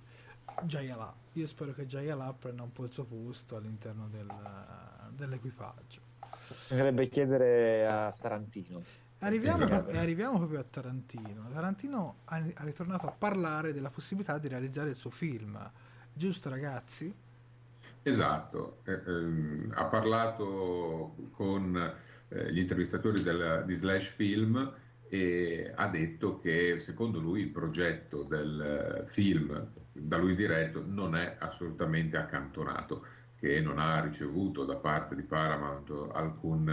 Jayala. 0.63 1.13
Io 1.33 1.47
spero 1.47 1.73
che 1.73 1.85
Jayala 1.85 2.33
prenda 2.33 2.63
un 2.63 2.71
po' 2.71 2.85
il 2.85 2.91
suo 2.91 3.03
posto 3.05 3.55
all'interno 3.55 4.07
del, 4.09 4.27
dell'equipaggio. 5.11 6.01
Si 6.57 6.75
sarebbe 6.75 7.07
chiedere 7.07 7.85
a 7.85 8.13
Tarantino. 8.17 8.81
Arriviamo, 9.19 9.87
e 9.87 9.97
arriviamo 9.97 10.37
proprio 10.37 10.59
a 10.59 10.63
Tarantino. 10.63 11.49
Tarantino 11.51 12.17
ha, 12.25 12.35
ha, 12.35 12.63
ritornato 12.63 13.07
a 13.07 13.11
parlare 13.11 13.73
della 13.73 13.89
possibilità 13.89 14.37
di 14.37 14.47
realizzare 14.47 14.89
il 14.89 14.95
suo 14.95 15.09
film, 15.09 15.59
giusto 16.13 16.49
ragazzi? 16.49 17.13
Esatto, 18.03 18.79
eh, 18.83 19.01
ehm, 19.05 19.71
ha 19.75 19.85
parlato 19.85 21.15
con 21.31 21.93
eh, 22.29 22.53
gli 22.53 22.59
intervistatori 22.59 23.21
del, 23.21 23.63
di 23.65 23.73
Slash 23.73 24.07
Film 24.09 24.73
e 25.09 25.71
ha 25.73 25.87
detto 25.87 26.39
che 26.39 26.79
secondo 26.79 27.19
lui 27.19 27.41
il 27.41 27.49
progetto 27.49 28.23
del 28.23 29.03
film 29.07 29.67
da 29.99 30.17
lui 30.17 30.35
diretto 30.35 30.83
non 30.85 31.15
è 31.15 31.35
assolutamente 31.39 32.17
accantonato, 32.17 33.05
che 33.39 33.59
non 33.61 33.79
ha 33.79 34.01
ricevuto 34.01 34.63
da 34.63 34.75
parte 34.75 35.15
di 35.15 35.23
Paramount 35.23 35.91
alcun 36.13 36.69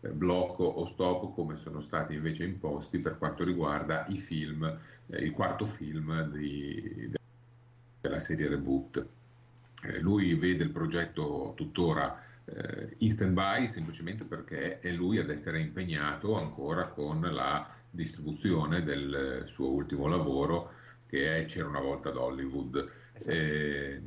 eh, 0.00 0.08
blocco 0.08 0.64
o 0.64 0.84
stop 0.86 1.34
come 1.34 1.56
sono 1.56 1.80
stati 1.80 2.14
invece 2.14 2.44
imposti 2.44 2.98
per 2.98 3.18
quanto 3.18 3.44
riguarda 3.44 4.06
i 4.08 4.18
film, 4.18 4.64
eh, 5.06 5.16
il 5.18 5.32
quarto 5.32 5.66
film 5.66 6.30
di, 6.30 7.12
della 8.00 8.20
serie 8.20 8.48
Reboot. 8.48 9.06
Eh, 9.82 9.98
lui 10.00 10.34
vede 10.34 10.64
il 10.64 10.70
progetto 10.70 11.52
tuttora 11.54 12.22
eh, 12.46 12.94
in 12.98 13.10
stand 13.10 13.32
by 13.32 13.66
semplicemente 13.68 14.24
perché 14.24 14.80
è 14.80 14.90
lui 14.90 15.18
ad 15.18 15.30
essere 15.30 15.60
impegnato 15.60 16.36
ancora 16.38 16.86
con 16.86 17.20
la 17.20 17.75
distribuzione 17.96 18.84
del 18.84 19.42
suo 19.46 19.70
ultimo 19.70 20.06
lavoro 20.06 20.72
che 21.06 21.38
è 21.38 21.44
C'era 21.46 21.68
una 21.68 21.80
volta 21.80 22.10
ad 22.10 22.16
Hollywood. 22.16 22.90
Esatto. 23.12 23.36
Eh, 23.36 24.02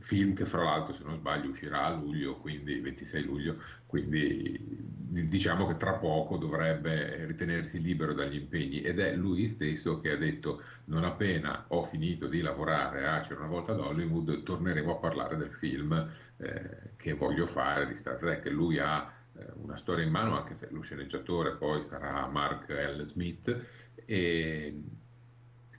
film 0.00 0.34
che 0.34 0.46
fra 0.46 0.64
l'altro 0.64 0.94
se 0.94 1.04
non 1.04 1.18
sbaglio 1.18 1.50
uscirà 1.50 1.84
a 1.84 1.94
luglio, 1.94 2.36
quindi 2.38 2.80
26 2.80 3.22
luglio, 3.22 3.56
quindi 3.86 4.88
diciamo 5.28 5.66
che 5.66 5.76
tra 5.76 5.94
poco 5.94 6.36
dovrebbe 6.36 7.26
ritenersi 7.26 7.80
libero 7.80 8.14
dagli 8.14 8.36
impegni 8.36 8.80
ed 8.80 9.00
è 9.00 9.14
lui 9.14 9.48
stesso 9.48 10.00
che 10.00 10.12
ha 10.12 10.16
detto 10.16 10.62
non 10.84 11.04
appena 11.04 11.64
ho 11.68 11.82
finito 11.82 12.28
di 12.28 12.40
lavorare 12.40 13.06
a 13.06 13.20
C'era 13.20 13.40
una 13.40 13.48
volta 13.48 13.72
ad 13.72 13.80
Hollywood 13.80 14.42
torneremo 14.42 14.92
a 14.92 14.96
parlare 14.96 15.36
del 15.36 15.52
film 15.52 16.10
eh, 16.38 16.92
che 16.96 17.12
voglio 17.12 17.46
fare 17.46 17.86
di 17.86 17.96
Star 17.96 18.16
Trek. 18.16 18.46
Lui 18.46 18.78
ha 18.78 19.12
una 19.54 19.76
storia 19.76 20.04
in 20.04 20.10
mano 20.10 20.36
anche 20.36 20.54
se 20.54 20.68
lo 20.70 20.80
sceneggiatore 20.80 21.56
poi 21.56 21.82
sarà 21.82 22.26
Mark 22.26 22.68
L. 22.68 23.02
Smith 23.02 23.64
e 24.04 24.82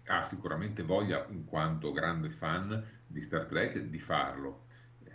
ha 0.07 0.23
sicuramente 0.23 0.83
voglia, 0.83 1.25
in 1.29 1.45
quanto 1.45 1.91
grande 1.91 2.29
fan 2.29 2.83
di 3.07 3.21
Star 3.21 3.45
Trek, 3.45 3.79
di 3.79 3.99
farlo. 3.99 4.65
Eh, 5.03 5.11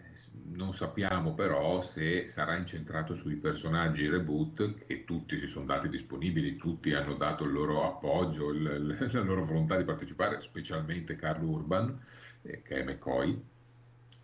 non 0.55 0.73
sappiamo 0.73 1.35
però 1.35 1.83
se 1.83 2.29
sarà 2.29 2.57
incentrato 2.57 3.15
sui 3.15 3.37
personaggi 3.37 4.09
reboot 4.09 4.87
che 4.87 5.05
tutti 5.05 5.39
si 5.39 5.47
sono 5.47 5.67
dati 5.67 5.89
disponibili, 5.89 6.57
tutti 6.57 6.93
hanno 6.95 7.15
dato 7.15 7.45
il 7.45 7.53
loro 7.53 7.85
appoggio, 7.85 8.51
il, 8.51 9.09
la 9.13 9.21
loro 9.21 9.45
volontà 9.45 9.77
di 9.77 9.85
partecipare, 9.85 10.41
specialmente 10.41 11.17
Carl 11.17 11.43
Urban, 11.43 11.99
eh, 12.43 12.63
che 12.63 12.77
è 12.77 12.85
McCoy, 12.85 13.43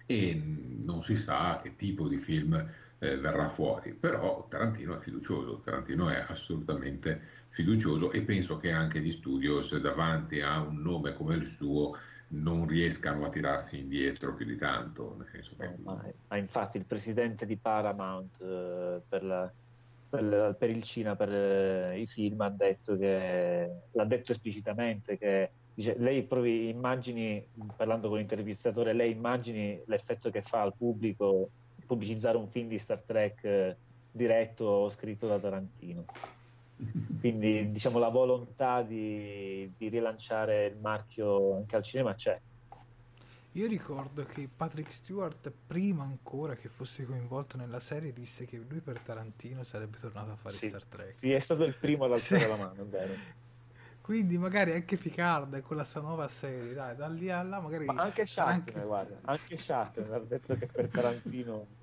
e 0.07 0.43
non 0.85 1.03
si 1.03 1.16
sa 1.16 1.61
che 1.62 1.77
tipo 1.77 2.09
di 2.09 2.18
film 2.18 2.70
eh, 3.03 3.17
verrà 3.17 3.49
fuori, 3.49 3.95
però 3.95 4.47
Tarantino 4.49 4.95
è 4.95 4.99
fiducioso, 5.01 5.59
Tarantino 5.59 6.09
è 6.09 6.25
assolutamente 6.29 7.21
fiducioso 7.49 8.13
e 8.13 8.23
penso 8.23 8.59
che 8.59 8.71
anche 8.71 9.01
gli 9.01 9.11
studios 9.11 9.77
davanti 9.79 10.41
a 10.41 10.61
un 10.61 10.81
nome 10.81 11.13
come 11.15 11.35
il 11.35 11.45
suo 11.45 11.99
non 12.29 12.65
riescano 12.65 13.25
a 13.27 13.29
tirarsi 13.29 13.81
indietro 13.81 14.35
più 14.35 14.47
di 14.47 14.57
tanto. 14.57 15.19
Che... 15.33 15.43
ma, 15.83 16.01
ma, 16.29 16.37
infatti 16.37 16.77
il 16.77 16.85
presidente 16.85 17.45
di 17.45 17.57
Paramount 17.57 18.41
eh, 18.41 19.01
per, 19.07 19.25
la, 19.25 19.53
per, 20.09 20.55
per 20.57 20.71
il 20.71 20.85
cinema, 20.85 21.17
per 21.17 21.33
eh, 21.33 22.01
i 22.01 22.07
film, 22.07 22.41
ha 22.41 22.51
detto 22.51 22.97
che 22.97 23.69
l'ha 23.91 24.05
detto 24.05 24.31
esplicitamente 24.31 25.19
che 25.19 25.51
dice, 25.75 25.97
lei 25.99 26.23
proprio 26.23 26.71
immagini, 26.71 27.45
parlando 27.77 28.09
con 28.09 28.19
l'intervistatore, 28.19 28.93
lei 28.93 29.11
immagini 29.11 29.83
l'effetto 29.87 30.31
che 30.31 30.41
fa 30.41 30.63
al 30.63 30.75
pubblico 30.77 31.51
pubblicizzare 31.93 32.36
un 32.38 32.49
film 32.49 32.68
di 32.68 32.78
Star 32.78 33.03
Trek 33.03 33.45
eh, 33.45 33.76
diretto 34.11 34.64
o 34.64 34.88
scritto 34.88 35.26
da 35.26 35.38
Tarantino. 35.38 36.05
Quindi 37.20 37.70
diciamo 37.70 37.99
la 37.99 38.09
volontà 38.09 38.82
di, 38.82 39.70
di 39.76 39.88
rilanciare 39.88 40.66
il 40.66 40.76
marchio 40.76 41.57
anche 41.57 41.76
al 41.76 41.82
cinema 41.82 42.14
c'è. 42.14 42.40
Io 43.53 43.66
ricordo 43.66 44.24
che 44.24 44.49
Patrick 44.55 44.90
Stewart, 44.90 45.53
prima 45.66 46.03
ancora 46.03 46.55
che 46.55 46.68
fosse 46.68 47.05
coinvolto 47.05 47.59
nella 47.59 47.80
serie, 47.80 48.12
disse 48.14 48.47
che 48.47 48.57
lui 48.57 48.80
per 48.80 48.99
Tarantino 49.01 49.62
sarebbe 49.62 49.99
tornato 50.01 50.30
a 50.30 50.36
fare 50.36 50.55
Sì. 50.55 50.68
Star 50.68 50.84
Trek. 50.84 51.14
Sì, 51.14 51.30
è 51.32 51.38
stato 51.38 51.64
il 51.64 51.76
primo 51.76 52.07
ad 52.07 52.12
alzare 52.12 52.43
Sì. 52.43 52.49
la 52.49 52.57
mano, 52.57 52.80
è 52.80 52.86
vero. 52.86 53.12
Quindi 54.01 54.38
magari 54.38 54.72
anche 54.72 54.97
Picard 54.97 55.61
con 55.61 55.76
la 55.76 55.84
sua 55.84 56.01
nuova 56.01 56.26
serie, 56.26 56.72
dai, 56.72 56.97
da 56.97 57.07
lì 57.07 57.30
a 57.30 57.43
là 57.43 57.61
magari... 57.61 57.84
Ma 57.84 58.03
anche 58.03 58.26
Shatner, 58.26 58.86
guarda, 58.86 59.18
anche 59.24 59.57
Shatner 59.57 60.11
ha 60.11 60.18
detto 60.18 60.57
che 60.57 60.66
per 60.66 60.88
Tarantino... 60.88 61.80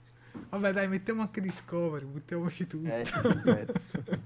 Vabbè 0.49 0.73
dai, 0.73 0.87
mettiamo 0.87 1.21
anche 1.21 1.41
Discovery, 1.41 2.05
buttiamoci 2.05 2.67
tutto. 2.67 2.89
Eh, 2.89 3.05
sì, 3.05 3.13
certo. 3.43 4.17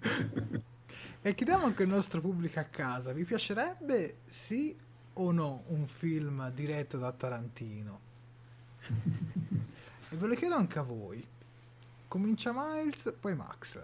E 1.22 1.34
chiediamo 1.34 1.66
anche 1.66 1.84
al 1.84 1.90
nostro 1.90 2.20
pubblico 2.22 2.60
a 2.60 2.64
casa, 2.64 3.14
vi 3.14 3.24
piacerebbe 3.24 4.18
sì 4.26 4.78
o 5.14 5.32
no 5.32 5.64
un 5.68 5.86
film 5.88 6.52
diretto 6.52 6.98
da 6.98 7.12
Tarantino? 7.12 8.00
e 10.10 10.16
ve 10.16 10.28
lo 10.28 10.36
chiedo 10.36 10.56
anche 10.56 10.80
a 10.80 10.84
voi. 10.84 11.26
Comincia 12.08 12.52
Miles, 12.54 13.14
poi 13.20 13.36
Max. 13.36 13.82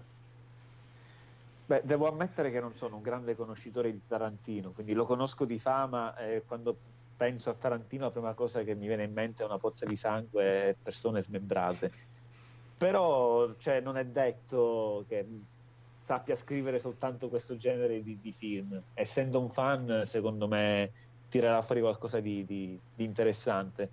Beh, 1.65 1.81
devo 1.83 2.07
ammettere 2.07 2.51
che 2.51 2.59
non 2.59 2.73
sono 2.73 2.95
un 2.95 3.01
grande 3.01 3.35
conoscitore 3.35 3.91
di 3.91 4.01
Tarantino, 4.07 4.71
quindi 4.71 4.93
lo 4.93 5.05
conosco 5.05 5.45
di 5.45 5.59
fama 5.59 6.17
e 6.17 6.43
quando 6.45 6.75
penso 7.15 7.49
a 7.49 7.53
Tarantino 7.53 8.05
la 8.05 8.11
prima 8.11 8.33
cosa 8.33 8.63
che 8.63 8.75
mi 8.75 8.87
viene 8.87 9.03
in 9.03 9.13
mente 9.13 9.43
è 9.43 9.45
una 9.45 9.57
pozza 9.57 9.85
di 9.85 9.95
sangue 9.95 10.69
e 10.69 10.75
persone 10.81 11.21
smembrate. 11.21 11.91
Però 12.79 13.55
cioè, 13.57 13.81
non 13.81 13.97
è 13.97 14.05
detto 14.05 15.03
che 15.09 15.27
sappia 15.97 16.33
scrivere 16.33 16.79
soltanto 16.79 17.27
questo 17.27 17.57
genere 17.57 18.01
di, 18.01 18.19
di 18.21 18.31
film. 18.31 18.81
Essendo 18.93 19.41
un 19.41 19.49
fan, 19.49 20.03
secondo 20.05 20.47
me 20.47 20.89
tirerà 21.27 21.61
fuori 21.61 21.81
qualcosa 21.81 22.21
di, 22.21 22.45
di- 22.45 22.79
di 22.95 23.03
interessante. 23.03 23.89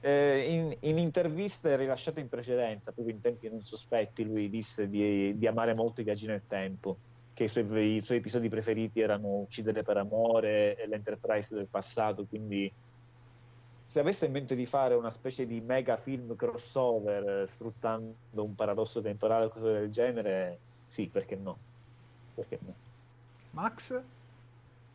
Eh, 0.00 0.52
in, 0.52 0.76
in 0.80 0.98
interviste 0.98 1.74
rilasciate 1.76 2.20
in 2.20 2.28
precedenza, 2.28 2.92
proprio 2.92 3.16
in 3.16 3.20
tempi 3.20 3.48
non 3.48 3.62
sospetti, 3.62 4.24
lui 4.24 4.48
disse 4.48 4.88
di, 4.88 5.36
di 5.36 5.46
amare 5.48 5.74
molto 5.74 6.02
i 6.02 6.04
viaggi 6.04 6.26
nel 6.26 6.42
tempo, 6.46 6.96
che 7.34 7.44
i 7.44 7.48
suoi, 7.48 7.96
i 7.96 8.00
suoi 8.00 8.18
episodi 8.18 8.48
preferiti 8.48 9.00
erano 9.00 9.40
Uccidere 9.40 9.82
per 9.82 9.96
amore 9.96 10.76
e 10.76 10.86
l'Enterprise 10.86 11.56
del 11.56 11.66
passato, 11.66 12.26
quindi 12.26 12.72
se 13.92 14.00
avesse 14.00 14.24
in 14.24 14.32
mente 14.32 14.54
di 14.54 14.64
fare 14.64 14.94
una 14.94 15.10
specie 15.10 15.46
di 15.46 15.60
mega 15.60 15.96
film 15.96 16.34
crossover 16.34 17.42
eh, 17.42 17.46
sfruttando 17.46 18.16
un 18.42 18.54
paradosso 18.54 19.02
temporale 19.02 19.44
o 19.44 19.48
cose 19.50 19.70
del 19.70 19.90
genere, 19.90 20.58
sì, 20.86 21.08
perché 21.08 21.36
no? 21.36 21.58
Perché 22.34 22.58
no? 22.64 22.74
Max? 23.50 24.02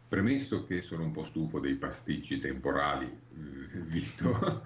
Premesso 0.07 0.65
che 0.65 0.81
sono 0.81 1.03
un 1.03 1.11
po' 1.11 1.23
stufo 1.23 1.59
dei 1.59 1.75
pasticci 1.75 2.39
temporali, 2.39 3.05
eh, 3.05 3.77
visto 3.81 4.63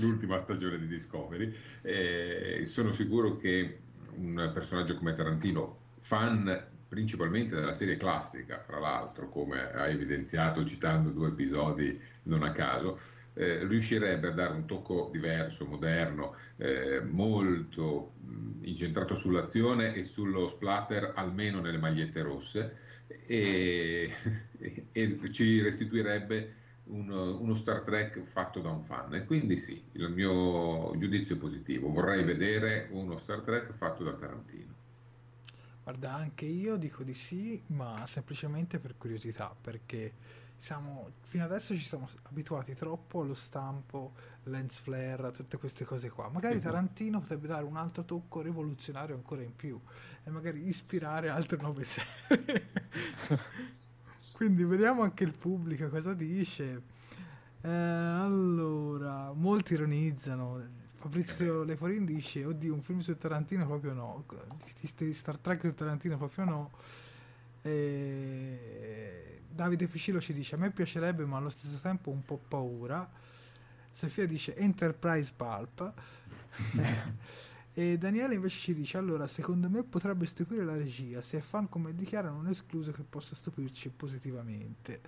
l'ultima 0.00 0.38
stagione 0.38 0.80
di 0.80 0.88
Discovery, 0.88 1.54
eh, 1.82 2.62
sono 2.64 2.90
sicuro 2.90 3.36
che 3.36 3.78
un 4.16 4.50
personaggio 4.52 4.96
come 4.96 5.14
Tarantino, 5.14 5.76
fan 6.00 6.66
principalmente 6.88 7.54
della 7.54 7.74
serie 7.74 7.96
classica, 7.96 8.58
fra 8.58 8.80
l'altro, 8.80 9.28
come 9.28 9.72
ha 9.72 9.86
evidenziato 9.86 10.64
citando 10.64 11.10
due 11.10 11.28
episodi 11.28 12.00
non 12.24 12.42
a 12.42 12.50
caso, 12.50 12.98
eh, 13.36 13.66
riuscirebbe 13.66 14.28
a 14.28 14.32
dare 14.32 14.54
un 14.54 14.64
tocco 14.66 15.10
diverso, 15.12 15.66
moderno, 15.66 16.34
eh, 16.56 17.00
molto 17.00 18.14
mh, 18.22 18.64
incentrato 18.64 19.14
sull'azione 19.14 19.94
e 19.94 20.02
sullo 20.04 20.48
splatter, 20.48 21.12
almeno 21.14 21.60
nelle 21.60 21.78
magliette 21.78 22.22
rosse, 22.22 22.76
e, 23.26 24.10
e 24.92 25.18
ci 25.32 25.60
restituirebbe 25.60 26.54
uno, 26.84 27.38
uno 27.40 27.54
Star 27.54 27.82
Trek 27.82 28.22
fatto 28.22 28.60
da 28.60 28.70
un 28.70 28.82
fan. 28.82 29.14
E 29.14 29.24
quindi 29.26 29.56
sì, 29.58 29.82
il 29.92 30.08
mio 30.10 30.96
giudizio 30.98 31.34
è 31.36 31.38
positivo. 31.38 31.90
Vorrei 31.90 32.24
vedere 32.24 32.88
uno 32.90 33.18
Star 33.18 33.40
Trek 33.40 33.72
fatto 33.72 34.02
da 34.02 34.14
Tarantino. 34.14 34.74
Guarda, 35.82 36.14
anche 36.14 36.46
io 36.46 36.76
dico 36.76 37.04
di 37.04 37.14
sì, 37.14 37.62
ma 37.68 38.04
semplicemente 38.06 38.80
per 38.80 38.96
curiosità, 38.98 39.54
perché 39.58 40.14
siamo, 40.56 41.10
fino 41.20 41.44
adesso 41.44 41.74
ci 41.74 41.84
siamo 41.84 42.08
abituati 42.22 42.74
troppo 42.74 43.20
allo 43.20 43.34
stampo, 43.34 44.14
lens 44.44 44.76
flare, 44.76 45.30
tutte 45.30 45.58
queste 45.58 45.84
cose 45.84 46.10
qua. 46.10 46.28
Magari. 46.28 46.60
Tarantino 46.60 47.20
potrebbe 47.20 47.46
dare 47.46 47.64
un 47.64 47.76
altro 47.76 48.04
tocco 48.04 48.40
rivoluzionario 48.40 49.14
ancora 49.14 49.42
in 49.42 49.54
più 49.54 49.78
e 50.24 50.30
magari 50.30 50.66
ispirare 50.66 51.28
altre 51.28 51.58
nuove 51.60 51.84
serie. 51.86 52.68
Quindi 54.32 54.64
vediamo 54.64 55.02
anche 55.02 55.24
il 55.24 55.32
pubblico 55.32 55.88
cosa 55.88 56.14
dice. 56.14 56.82
Eh, 57.60 57.70
allora, 57.70 59.32
molti 59.32 59.74
ironizzano. 59.74 60.84
Fabrizio 60.96 61.62
Leforin 61.62 62.04
dice: 62.04 62.44
Oddio, 62.44 62.74
un 62.74 62.82
film 62.82 63.00
su 63.00 63.16
Tarantino 63.16 63.66
proprio 63.66 63.92
no. 63.92 64.24
Di 64.96 65.12
Star 65.12 65.38
Trek 65.38 65.60
su 65.62 65.74
Tarantino 65.74 66.16
proprio 66.16 66.44
no. 66.44 66.70
E 67.62 69.25
Davide 69.56 69.88
Piscillo 69.88 70.20
ci 70.20 70.34
dice: 70.34 70.54
A 70.54 70.58
me 70.58 70.70
piacerebbe, 70.70 71.24
ma 71.24 71.38
allo 71.38 71.48
stesso 71.48 71.78
tempo 71.78 72.10
un 72.10 72.22
po' 72.22 72.36
paura. 72.36 73.08
Sofia 73.90 74.26
dice 74.26 74.54
Enterprise 74.54 75.32
Pulp. 75.34 75.92
e 77.72 77.96
Daniele 77.96 78.34
invece 78.34 78.58
ci 78.58 78.74
dice: 78.74 78.98
Allora, 78.98 79.26
secondo 79.26 79.70
me 79.70 79.82
potrebbe 79.82 80.26
stupire 80.26 80.62
la 80.62 80.76
regia. 80.76 81.22
Se 81.22 81.38
è 81.38 81.40
fan 81.40 81.70
come 81.70 81.94
dichiara, 81.94 82.28
non 82.28 82.46
è 82.46 82.50
escluso 82.50 82.92
che 82.92 83.02
possa 83.02 83.34
stupirci 83.34 83.88
positivamente. 83.88 85.00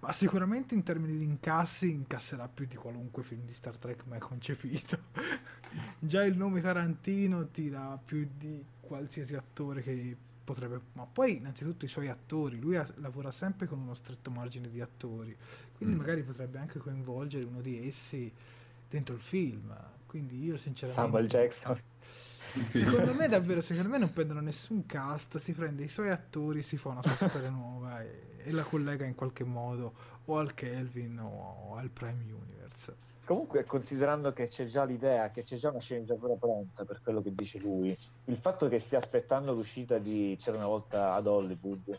Ma 0.00 0.12
sicuramente 0.12 0.74
in 0.74 0.84
termini 0.84 1.18
di 1.18 1.24
incassi, 1.24 1.90
incasserà 1.90 2.48
più 2.48 2.66
di 2.66 2.76
qualunque 2.76 3.24
film 3.24 3.44
di 3.44 3.52
Star 3.52 3.76
Trek 3.76 4.04
mai 4.06 4.20
concepito. 4.20 4.98
Già 5.98 6.24
il 6.24 6.36
nome 6.36 6.60
Tarantino 6.60 7.48
tira 7.48 8.00
più 8.02 8.28
di 8.38 8.64
qualsiasi 8.86 9.34
attore 9.34 9.82
che 9.82 10.16
potrebbe. 10.44 10.80
Ma 10.94 11.04
poi, 11.06 11.36
innanzitutto, 11.36 11.84
i 11.84 11.88
suoi 11.88 12.08
attori. 12.08 12.58
Lui 12.58 12.76
ha- 12.76 12.88
lavora 12.96 13.30
sempre 13.30 13.66
con 13.66 13.78
uno 13.80 13.94
stretto 13.94 14.30
margine 14.30 14.70
di 14.70 14.80
attori. 14.80 15.36
Quindi, 15.76 15.94
Mm. 15.94 15.98
magari 15.98 16.22
potrebbe 16.22 16.58
anche 16.58 16.78
coinvolgere 16.78 17.44
uno 17.44 17.60
di 17.60 17.86
essi 17.86 18.32
dentro 18.88 19.14
il 19.14 19.20
film. 19.20 19.76
Quindi, 20.06 20.42
io 20.44 20.56
sinceramente. 20.56 21.02
Samuel 21.02 21.28
Jackson. 21.28 21.76
Secondo 22.68 23.12
me 23.12 23.28
davvero, 23.28 23.60
secondo 23.60 23.88
me 23.90 23.98
non 23.98 24.12
prendono 24.12 24.40
nessun 24.40 24.86
cast, 24.86 25.36
si 25.38 25.52
prende 25.52 25.84
i 25.84 25.88
suoi 25.88 26.10
attori, 26.10 26.62
si 26.62 26.76
fa 26.78 26.90
una 26.90 27.02
sua 27.02 27.28
storia 27.28 27.50
nuova 27.50 28.02
e, 28.02 28.36
e 28.38 28.50
la 28.52 28.62
collega 28.62 29.04
in 29.04 29.14
qualche 29.14 29.44
modo 29.44 29.92
o 30.24 30.38
al 30.38 30.54
Kelvin 30.54 31.18
o 31.18 31.74
al 31.76 31.90
Prime 31.90 32.22
Universe. 32.32 32.96
Comunque, 33.26 33.64
considerando 33.64 34.32
che 34.32 34.46
c'è 34.46 34.66
già 34.66 34.84
l'idea, 34.84 35.32
che 35.32 35.42
c'è 35.42 35.56
già 35.56 35.70
una 35.70 35.80
sceneggiatura 35.80 36.34
pronta 36.34 36.84
per 36.84 37.00
quello 37.02 37.20
che 37.20 37.34
dice 37.34 37.58
lui, 37.58 37.96
il 38.26 38.36
fatto 38.36 38.68
che 38.68 38.78
stia 38.78 38.98
aspettando 38.98 39.52
l'uscita 39.52 39.98
di 39.98 40.36
C'era 40.38 40.58
una 40.58 40.68
volta 40.68 41.12
ad 41.12 41.26
Hollywood 41.26 41.98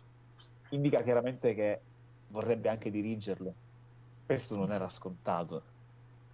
indica 0.69 1.01
chiaramente 1.01 1.53
che 1.53 1.81
vorrebbe 2.29 2.69
anche 2.69 2.89
dirigerlo. 2.89 3.53
Questo 4.25 4.55
non 4.55 4.71
era 4.71 4.87
scontato. 4.87 5.61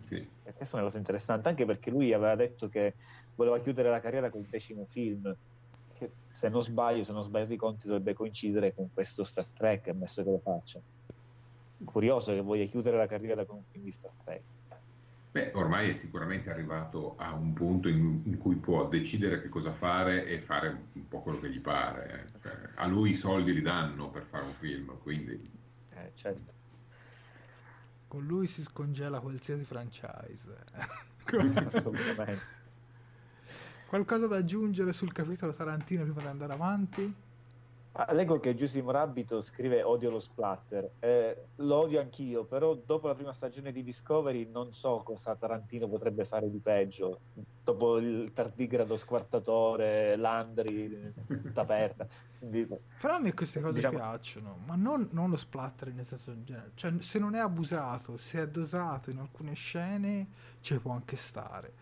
Sì. 0.02 0.18
E 0.44 0.54
questa 0.54 0.76
è 0.76 0.80
una 0.80 0.86
cosa 0.88 1.00
interessante, 1.00 1.50
anche 1.50 1.66
perché 1.66 1.90
lui 1.90 2.14
aveva 2.14 2.36
detto 2.36 2.70
che 2.70 2.94
voleva 3.34 3.60
chiudere 3.60 3.90
la 3.90 4.00
carriera 4.00 4.30
col 4.30 4.44
decimo 4.44 4.86
film, 4.86 5.36
che 5.98 6.12
se 6.30 6.50
non 6.50 6.62
sbaglio, 6.62 7.02
se 7.02 7.14
non 7.14 7.24
sbaglio 7.24 7.52
i 7.52 7.58
conti, 7.58 7.88
dovrebbe 7.88 8.14
coincidere 8.14 8.76
con 8.76 8.94
questo 8.94 9.24
Star 9.24 9.48
Trek, 9.48 9.88
ammesso 9.88 10.24
che 10.24 10.30
lo 10.30 10.38
faccia. 10.38 10.80
Curioso 11.84 12.32
che 12.32 12.42
voglia 12.42 12.66
chiudere 12.66 12.96
la 12.96 13.08
carriera 13.08 13.44
con 13.44 13.56
un 13.56 13.64
film 13.72 13.86
di 13.86 13.92
Star 13.92 14.12
Trek. 14.24 14.42
Beh, 15.34 15.50
ormai 15.56 15.90
è 15.90 15.94
sicuramente 15.94 16.52
arrivato 16.52 17.16
a 17.18 17.34
un 17.34 17.54
punto 17.54 17.88
in, 17.90 18.22
in 18.26 18.38
cui 18.38 18.54
può 18.56 18.88
decidere 18.88 19.42
che 19.42 19.50
cosa 19.50 19.72
fare 19.74 20.28
e 20.28 20.40
fare 20.40 20.68
un 20.94 21.08
po' 21.08 21.22
quello 21.22 21.40
che 21.40 21.50
gli 21.50 21.60
pare. 21.60 22.28
eh. 22.36 22.40
Cioè, 22.40 22.70
a 22.76 22.86
lui 22.86 23.10
i 23.10 23.16
soldi 23.16 23.52
li 23.52 23.64
danno 23.64 24.12
per 24.12 24.26
fare 24.26 24.46
un 24.46 24.54
film, 24.54 24.96
quindi 25.00 25.50
Eh, 25.96 26.12
certo. 26.14 26.54
Con 28.08 28.28
lui 28.28 28.46
si 28.46 28.62
scongela 28.62 29.20
qualsiasi 29.22 29.64
franchise. 29.64 30.56
Assolutamente. 31.66 32.62
Qualcosa 33.88 34.28
da 34.28 34.36
aggiungere 34.38 34.94
sul 34.94 35.12
capitolo 35.12 35.54
Tarantino 35.54 36.04
prima 36.04 36.22
di 36.22 36.28
andare 36.28 36.54
avanti? 36.54 37.12
Ah, 37.96 38.12
leggo 38.12 38.40
che 38.40 38.56
Giusimo 38.56 38.90
Rabbito 38.90 39.40
scrive 39.40 39.84
odio 39.84 40.10
lo 40.10 40.20
splatter. 40.20 40.94
Eh, 40.98 41.46
lo 41.58 41.76
odio 41.76 42.00
anch'io, 42.00 42.44
però 42.44 42.74
dopo 42.74 43.06
la 43.06 43.14
prima 43.14 43.34
stagione 43.34 43.72
di 43.72 43.84
Discovery 43.84 44.50
non 44.50 44.74
so 44.74 45.04
cosa 45.06 45.36
Tarantino 45.36 45.88
potrebbe 45.88 46.26
fare 46.26 46.50
di 46.50 46.58
peggio. 46.58 47.20
Dopo 47.64 47.98
il 47.98 48.34
tardigrado 48.34 48.96
squartatore, 48.96 50.16
Landry, 50.16 51.14
aperta. 51.54 52.08
Quindi, 52.40 52.66
Però 53.00 53.14
a 53.14 53.20
me 53.20 53.32
queste 53.36 53.62
cose 53.62 53.74
Diciamo- 53.76 53.98
piacciono, 53.98 54.58
ma 54.66 54.74
non, 54.76 55.10
non 55.12 55.30
lo 55.30 55.38
splatter 55.38 55.94
nel 55.94 56.08
senso 56.08 56.32
in 56.32 56.44
genere. 56.46 56.72
Cioè, 56.74 56.94
se 57.00 57.20
non 57.20 57.36
è 57.36 57.40
abusato, 57.40 58.18
se 58.18 58.42
è 58.42 58.48
dosato 58.48 59.12
in 59.12 59.20
alcune 59.20 59.54
scene, 59.54 60.30
ci 60.62 60.80
può 60.80 60.94
anche 60.94 61.16
stare. 61.16 61.74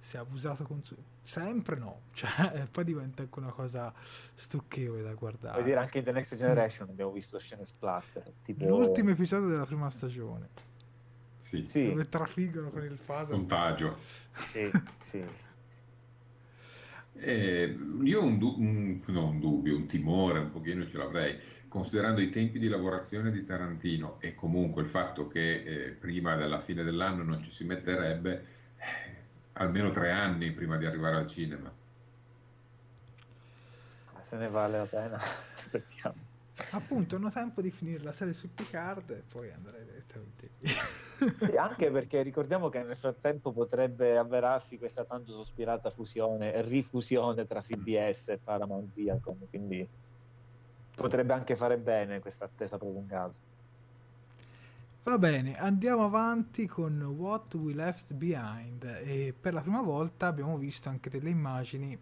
Se 0.00 0.16
è 0.16 0.20
abusato 0.20 0.64
con... 0.64 0.82
sempre 1.22 1.76
no. 1.76 2.02
Cioè, 2.14 2.66
poi 2.70 2.84
diventa 2.84 3.22
anche 3.22 3.38
una 3.38 3.50
cosa 3.50 3.92
stucchevole 4.34 5.02
da 5.02 5.14
guardare. 5.14 5.54
Vuol 5.54 5.64
dire 5.64 5.78
anche 5.80 5.98
in 5.98 6.04
The 6.04 6.12
Next 6.12 6.36
Generation 6.36 6.88
abbiamo 6.88 7.12
visto 7.12 7.38
scene 7.38 7.64
splatter. 7.64 8.32
Tipo... 8.42 8.64
L'ultimo 8.66 9.10
episodio 9.10 9.48
della 9.48 9.66
prima 9.66 9.90
stagione, 9.90 10.48
Sì, 11.40 11.64
Sì, 11.64 11.88
dove 11.88 12.08
trafiggono 12.08 12.70
con 12.70 12.82
il 12.84 12.98
phaser. 13.04 13.36
contagio. 13.36 13.98
sì, 14.36 14.70
sì, 14.98 15.24
sì. 15.32 15.48
Eh, 17.20 17.76
io 18.02 18.22
un, 18.22 18.38
du- 18.38 18.54
un- 18.58 19.00
no, 19.06 19.26
un 19.28 19.40
dubbio, 19.40 19.76
un 19.76 19.86
timore 19.86 20.38
un 20.38 20.50
pochino 20.50 20.86
ce 20.86 20.96
l'avrei, 20.98 21.36
considerando 21.66 22.20
i 22.20 22.28
tempi 22.28 22.58
di 22.60 22.68
lavorazione 22.68 23.32
di 23.32 23.44
Tarantino 23.44 24.20
e 24.20 24.34
comunque 24.36 24.82
il 24.82 24.88
fatto 24.88 25.26
che 25.26 25.62
eh, 25.86 25.90
prima 25.90 26.36
della 26.36 26.60
fine 26.60 26.84
dell'anno 26.84 27.24
non 27.24 27.42
ci 27.42 27.50
si 27.50 27.64
metterebbe 27.64 28.32
eh, 28.34 28.57
almeno 29.58 29.90
tre 29.90 30.10
anni 30.10 30.52
prima 30.52 30.76
di 30.76 30.86
arrivare 30.86 31.16
al 31.16 31.26
cinema. 31.26 31.70
Ma 34.12 34.22
Se 34.22 34.36
ne 34.36 34.48
vale 34.48 34.78
la 34.78 34.86
pena, 34.86 35.16
aspettiamo. 35.54 36.36
Appunto, 36.70 37.16
hanno 37.16 37.30
tempo 37.30 37.60
di 37.60 37.70
finire 37.70 38.02
la 38.02 38.10
serie 38.12 38.32
su 38.32 38.52
Picard 38.52 39.10
e 39.10 39.22
poi 39.30 39.52
andare 39.52 39.84
direttamente 39.84 40.50
via. 40.58 40.72
Sì, 41.36 41.56
anche 41.56 41.90
perché 41.90 42.22
ricordiamo 42.22 42.68
che 42.68 42.80
nel 42.80 42.94
frattempo 42.94 43.52
potrebbe 43.52 44.16
avverarsi 44.16 44.78
questa 44.78 45.04
tanto 45.04 45.32
sospirata 45.32 45.90
fusione, 45.90 46.62
rifusione 46.62 47.44
tra 47.44 47.58
CBS 47.60 48.28
e 48.28 48.38
Paramount 48.38 48.92
Viacom, 48.92 49.48
quindi 49.48 49.88
potrebbe 50.94 51.32
anche 51.32 51.56
fare 51.56 51.76
bene 51.76 52.20
questa 52.20 52.44
attesa 52.44 52.78
prolungata. 52.78 53.34
Va 55.02 55.16
bene, 55.16 55.54
andiamo 55.56 56.04
avanti 56.04 56.66
con 56.66 57.00
What 57.00 57.54
We 57.54 57.72
Left 57.72 58.12
Behind 58.12 58.84
e 58.84 59.34
per 59.38 59.54
la 59.54 59.62
prima 59.62 59.80
volta 59.80 60.26
abbiamo 60.26 60.58
visto 60.58 60.90
anche 60.90 61.08
delle 61.08 61.30
immagini 61.30 61.98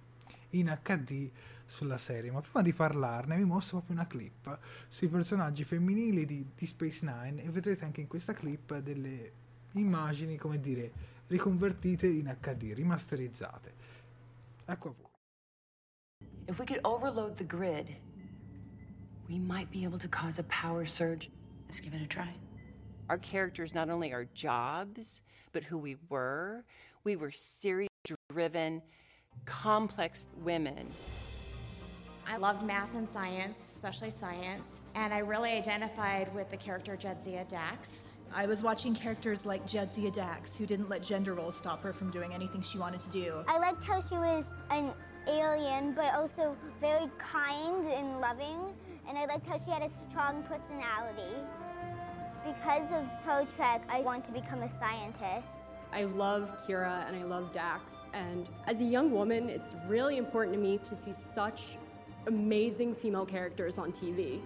in 0.50 0.76
HD 0.82 1.30
sulla 1.66 1.98
serie, 1.98 2.30
ma 2.30 2.40
prima 2.40 2.62
di 2.62 2.72
parlarne 2.72 3.36
vi 3.36 3.44
mostro 3.44 3.78
proprio 3.78 3.96
una 3.96 4.06
clip 4.06 4.58
sui 4.88 5.08
personaggi 5.08 5.64
femminili 5.64 6.24
di, 6.24 6.46
di 6.54 6.66
Space 6.66 7.04
Nine 7.04 7.42
e 7.42 7.50
vedrete 7.50 7.84
anche 7.84 8.00
in 8.00 8.06
questa 8.06 8.32
clip 8.32 8.78
delle 8.78 9.32
immagini, 9.72 10.36
come 10.36 10.60
dire, 10.60 10.92
riconvertite 11.26 12.06
in 12.06 12.34
HD, 12.40 12.72
rimasterizzate. 12.74 13.74
Ecco 14.64 14.88
a 14.88 14.94
voi. 14.96 15.10
If 16.48 16.58
we 16.58 16.64
could 16.64 16.80
overload 16.84 17.34
the 17.36 17.46
grid, 17.46 17.88
we 19.28 19.38
might 19.38 19.70
be 19.70 19.84
able 19.84 19.98
to 19.98 20.08
cause 20.08 20.40
a 20.40 20.44
power 20.44 20.86
surge. 20.86 21.30
Let's 21.64 21.80
give 21.80 21.94
it 21.94 22.02
a 22.02 22.06
try. 22.06 22.45
Our 23.08 23.18
characters 23.18 23.72
not 23.74 23.88
only 23.88 24.12
are 24.12 24.24
jobs, 24.34 25.22
but 25.52 25.62
who 25.62 25.78
we 25.78 25.96
were. 26.08 26.64
We 27.04 27.14
were 27.14 27.30
serious, 27.30 27.88
driven, 28.28 28.82
complex 29.44 30.26
women. 30.42 30.88
I 32.26 32.36
loved 32.36 32.64
math 32.64 32.92
and 32.96 33.08
science, 33.08 33.70
especially 33.74 34.10
science, 34.10 34.82
and 34.96 35.14
I 35.14 35.18
really 35.18 35.52
identified 35.52 36.34
with 36.34 36.50
the 36.50 36.56
character 36.56 36.96
Jedzia 36.96 37.46
Dax. 37.46 38.08
I 38.34 38.46
was 38.46 38.64
watching 38.64 38.92
characters 38.92 39.46
like 39.46 39.64
Jedzia 39.68 40.12
Dax, 40.12 40.56
who 40.56 40.66
didn't 40.66 40.88
let 40.88 41.04
gender 41.04 41.34
roles 41.34 41.56
stop 41.56 41.80
her 41.84 41.92
from 41.92 42.10
doing 42.10 42.34
anything 42.34 42.60
she 42.62 42.78
wanted 42.78 42.98
to 43.02 43.10
do. 43.10 43.44
I 43.46 43.58
liked 43.58 43.84
how 43.84 44.00
she 44.00 44.16
was 44.16 44.44
an 44.70 44.92
alien, 45.28 45.92
but 45.92 46.12
also 46.14 46.56
very 46.80 47.08
kind 47.18 47.86
and 47.86 48.20
loving. 48.20 48.58
And 49.08 49.16
I 49.16 49.26
liked 49.26 49.46
how 49.46 49.60
she 49.60 49.70
had 49.70 49.82
a 49.82 49.88
strong 49.88 50.42
personality. 50.42 51.36
Because 52.46 52.92
of 52.92 53.10
Star 53.20 53.44
Trek, 53.44 53.82
I 53.88 54.02
want 54.02 54.24
to 54.26 54.30
become 54.30 54.62
a 54.62 54.68
scientist. 54.68 55.48
I 55.92 56.04
love 56.04 56.48
Kira 56.64 57.04
and 57.08 57.16
I 57.16 57.24
love 57.24 57.50
Dax. 57.50 57.94
And 58.12 58.48
as 58.68 58.80
a 58.80 58.84
young 58.84 59.10
woman, 59.10 59.48
it's 59.48 59.74
really 59.88 60.16
important 60.16 60.54
to 60.54 60.62
me 60.62 60.78
to 60.78 60.94
see 60.94 61.10
such 61.10 61.76
amazing 62.28 62.94
female 62.94 63.26
characters 63.26 63.78
on 63.78 63.90
TV. 63.90 64.40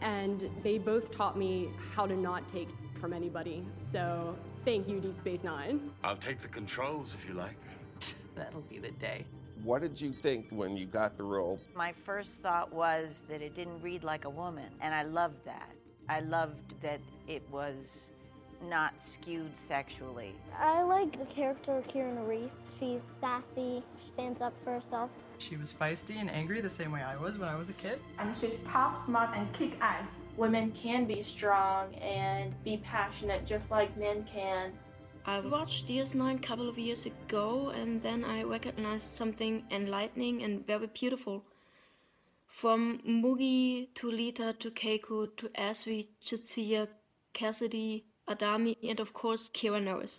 And 0.00 0.48
they 0.62 0.78
both 0.78 1.10
taught 1.10 1.36
me 1.36 1.70
how 1.92 2.06
to 2.06 2.14
not 2.14 2.46
take 2.46 2.68
from 3.00 3.12
anybody. 3.12 3.64
So 3.74 4.36
thank 4.64 4.88
you, 4.88 5.00
Deep 5.00 5.14
Space 5.14 5.42
Nine. 5.42 5.90
I'll 6.04 6.16
take 6.16 6.38
the 6.38 6.48
controls 6.48 7.14
if 7.14 7.26
you 7.26 7.34
like. 7.34 7.56
That'll 8.36 8.60
be 8.60 8.78
the 8.78 8.92
day. 8.92 9.24
What 9.64 9.82
did 9.82 10.00
you 10.00 10.12
think 10.12 10.46
when 10.50 10.76
you 10.76 10.86
got 10.86 11.16
the 11.16 11.24
role? 11.24 11.58
My 11.74 11.90
first 11.92 12.42
thought 12.42 12.72
was 12.72 13.24
that 13.28 13.42
it 13.42 13.56
didn't 13.56 13.82
read 13.82 14.04
like 14.04 14.24
a 14.24 14.30
woman, 14.30 14.70
and 14.80 14.94
I 14.94 15.02
loved 15.02 15.44
that. 15.46 15.74
I 16.10 16.18
loved 16.18 16.74
that 16.82 16.98
it 17.28 17.44
was 17.52 18.10
not 18.68 19.00
skewed 19.00 19.56
sexually. 19.56 20.34
I 20.58 20.82
like 20.82 21.16
the 21.16 21.24
character 21.26 21.84
Kieran 21.86 22.26
Reese. 22.26 22.50
She's 22.80 23.00
sassy, 23.20 23.84
she 24.02 24.12
stands 24.12 24.40
up 24.40 24.52
for 24.64 24.72
herself. 24.72 25.10
She 25.38 25.56
was 25.56 25.72
feisty 25.72 26.16
and 26.16 26.28
angry 26.28 26.60
the 26.60 26.68
same 26.68 26.90
way 26.90 27.00
I 27.00 27.16
was 27.16 27.38
when 27.38 27.48
I 27.48 27.54
was 27.54 27.68
a 27.68 27.74
kid. 27.74 28.00
And 28.18 28.34
she's 28.34 28.56
tough, 28.64 29.06
smart, 29.06 29.30
and 29.36 29.50
kick 29.52 29.74
ass. 29.80 30.24
Women 30.36 30.72
can 30.72 31.04
be 31.04 31.22
strong 31.22 31.94
and 31.94 32.52
be 32.64 32.78
passionate 32.78 33.46
just 33.46 33.70
like 33.70 33.96
men 33.96 34.24
can. 34.24 34.72
I 35.26 35.38
watched 35.38 35.86
DS9 35.86 36.34
a 36.34 36.38
couple 36.40 36.68
of 36.68 36.76
years 36.76 37.06
ago 37.06 37.68
and 37.68 38.02
then 38.02 38.24
I 38.24 38.42
recognized 38.42 39.14
something 39.14 39.62
enlightening 39.70 40.42
and 40.42 40.66
very 40.66 40.88
beautiful. 40.88 41.44
From 42.50 42.98
Mugi 43.06 43.88
to 43.94 44.10
Lita 44.10 44.54
to 44.58 44.70
Keiko 44.70 45.34
to 45.36 45.48
Asri, 45.50 46.08
Jitsia, 46.24 46.88
Cassidy, 47.32 48.04
Adami, 48.28 48.76
and 48.86 49.00
of 49.00 49.14
course 49.14 49.48
Kira 49.48 49.82
Norris. 49.82 50.18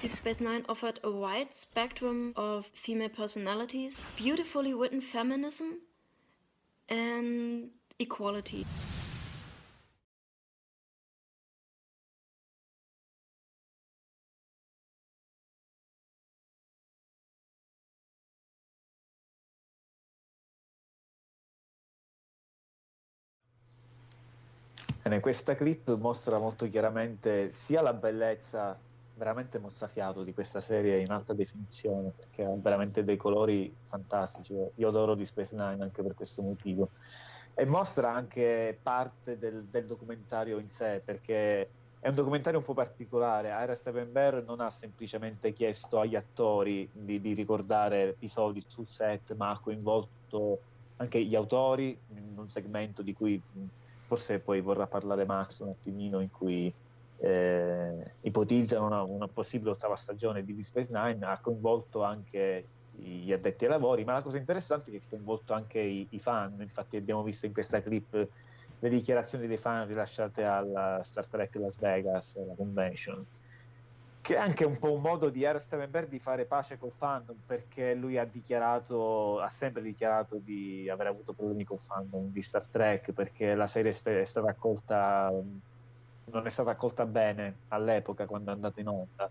Deep 0.00 0.14
Space 0.14 0.40
Nine 0.40 0.64
offered 0.66 0.98
a 1.04 1.10
wide 1.10 1.52
spectrum 1.52 2.32
of 2.36 2.66
female 2.72 3.10
personalities, 3.10 4.02
beautifully 4.16 4.72
written 4.72 5.02
feminism, 5.02 5.80
and 6.88 7.70
equality. 7.98 8.64
Bene, 25.10 25.22
questa 25.22 25.56
clip 25.56 25.96
mostra 25.96 26.38
molto 26.38 26.68
chiaramente 26.68 27.50
sia 27.50 27.82
la 27.82 27.92
bellezza 27.92 28.78
veramente 29.16 29.58
mozzafiato 29.58 30.22
di 30.22 30.32
questa 30.32 30.60
serie 30.60 31.00
in 31.00 31.10
alta 31.10 31.32
definizione, 31.32 32.12
perché 32.14 32.44
ha 32.44 32.54
veramente 32.54 33.02
dei 33.02 33.16
colori 33.16 33.74
fantastici. 33.82 34.54
Io 34.54 34.88
adoro 34.88 35.16
di 35.16 35.24
Space 35.24 35.56
Nine 35.56 35.82
anche 35.82 36.04
per 36.04 36.14
questo 36.14 36.42
motivo. 36.42 36.90
E 37.54 37.64
mostra 37.64 38.12
anche 38.12 38.78
parte 38.80 39.36
del, 39.36 39.64
del 39.64 39.84
documentario 39.84 40.60
in 40.60 40.70
sé, 40.70 41.02
perché 41.04 41.68
è 41.98 42.06
un 42.06 42.14
documentario 42.14 42.60
un 42.60 42.64
po' 42.64 42.74
particolare. 42.74 43.48
Ira 43.48 43.74
Stevenberg 43.74 44.46
non 44.46 44.60
ha 44.60 44.70
semplicemente 44.70 45.52
chiesto 45.52 45.98
agli 45.98 46.14
attori 46.14 46.88
di, 46.92 47.20
di 47.20 47.34
ricordare 47.34 48.10
episodi 48.10 48.62
sul 48.64 48.86
set, 48.86 49.34
ma 49.34 49.50
ha 49.50 49.58
coinvolto 49.58 50.60
anche 50.98 51.20
gli 51.20 51.34
autori 51.34 51.98
in 52.14 52.34
un 52.36 52.48
segmento 52.48 53.02
di 53.02 53.12
cui 53.12 53.42
forse 54.10 54.40
poi 54.40 54.60
vorrà 54.60 54.88
parlare 54.88 55.24
Max 55.24 55.60
un 55.60 55.68
attimino 55.68 56.18
in 56.18 56.32
cui 56.32 56.74
eh, 57.18 58.12
ipotizzano 58.22 58.86
una, 58.86 59.02
una, 59.02 59.28
possibile 59.28 59.70
ottava 59.70 59.94
stagione 59.94 60.42
di 60.42 60.52
Deep 60.52 60.64
Space 60.64 60.92
Nine 60.92 61.24
ha 61.24 61.38
coinvolto 61.38 62.02
anche 62.02 62.66
gli 62.90 63.32
addetti 63.32 63.64
ai 63.64 63.70
lavori 63.70 64.04
ma 64.04 64.14
la 64.14 64.22
cosa 64.22 64.36
interessante 64.36 64.90
è 64.90 64.94
che 64.94 65.02
ha 65.04 65.08
coinvolto 65.10 65.52
anche 65.52 65.78
i, 65.78 66.08
i 66.10 66.18
fan. 66.18 66.56
Infatti 66.58 66.96
abbiamo 66.96 67.22
visto 67.22 67.46
in 67.46 67.52
questa 67.52 67.80
clip 67.80 68.28
le 68.80 68.88
dichiarazioni 68.88 69.46
dei 69.46 69.58
fan 69.58 69.86
rilasciate 69.86 70.42
alla 70.42 71.00
Star 71.04 71.28
Trek 71.28 71.54
Las 71.54 71.78
Vegas 71.78 72.36
la 72.44 72.54
convention 72.56 73.24
che 74.20 74.36
è 74.36 74.38
anche 74.38 74.64
un 74.64 74.78
po' 74.78 74.92
un 74.92 75.00
modo 75.00 75.30
di 75.30 75.44
R. 75.44 75.58
Stevenberg 75.58 76.08
di 76.08 76.18
fare 76.18 76.44
pace 76.44 76.78
col 76.78 76.92
fandom 76.92 77.36
perché 77.46 77.94
lui 77.94 78.18
ha 78.18 78.24
dichiarato 78.24 79.40
ha 79.40 79.48
sempre 79.48 79.82
dichiarato 79.82 80.36
di 80.36 80.88
aver 80.88 81.06
avuto 81.06 81.32
problemi 81.32 81.64
col 81.64 81.78
fandom 81.78 82.30
di 82.30 82.42
Star 82.42 82.66
Trek 82.66 83.12
perché 83.12 83.54
la 83.54 83.66
serie 83.66 83.90
è 83.90 84.24
stata 84.24 84.50
accolta 84.50 85.32
non 86.32 86.46
è 86.46 86.50
stata 86.50 86.70
accolta 86.70 87.06
bene 87.06 87.60
all'epoca 87.68 88.26
quando 88.26 88.50
è 88.50 88.54
andata 88.54 88.80
in 88.80 88.88
onda 88.88 89.30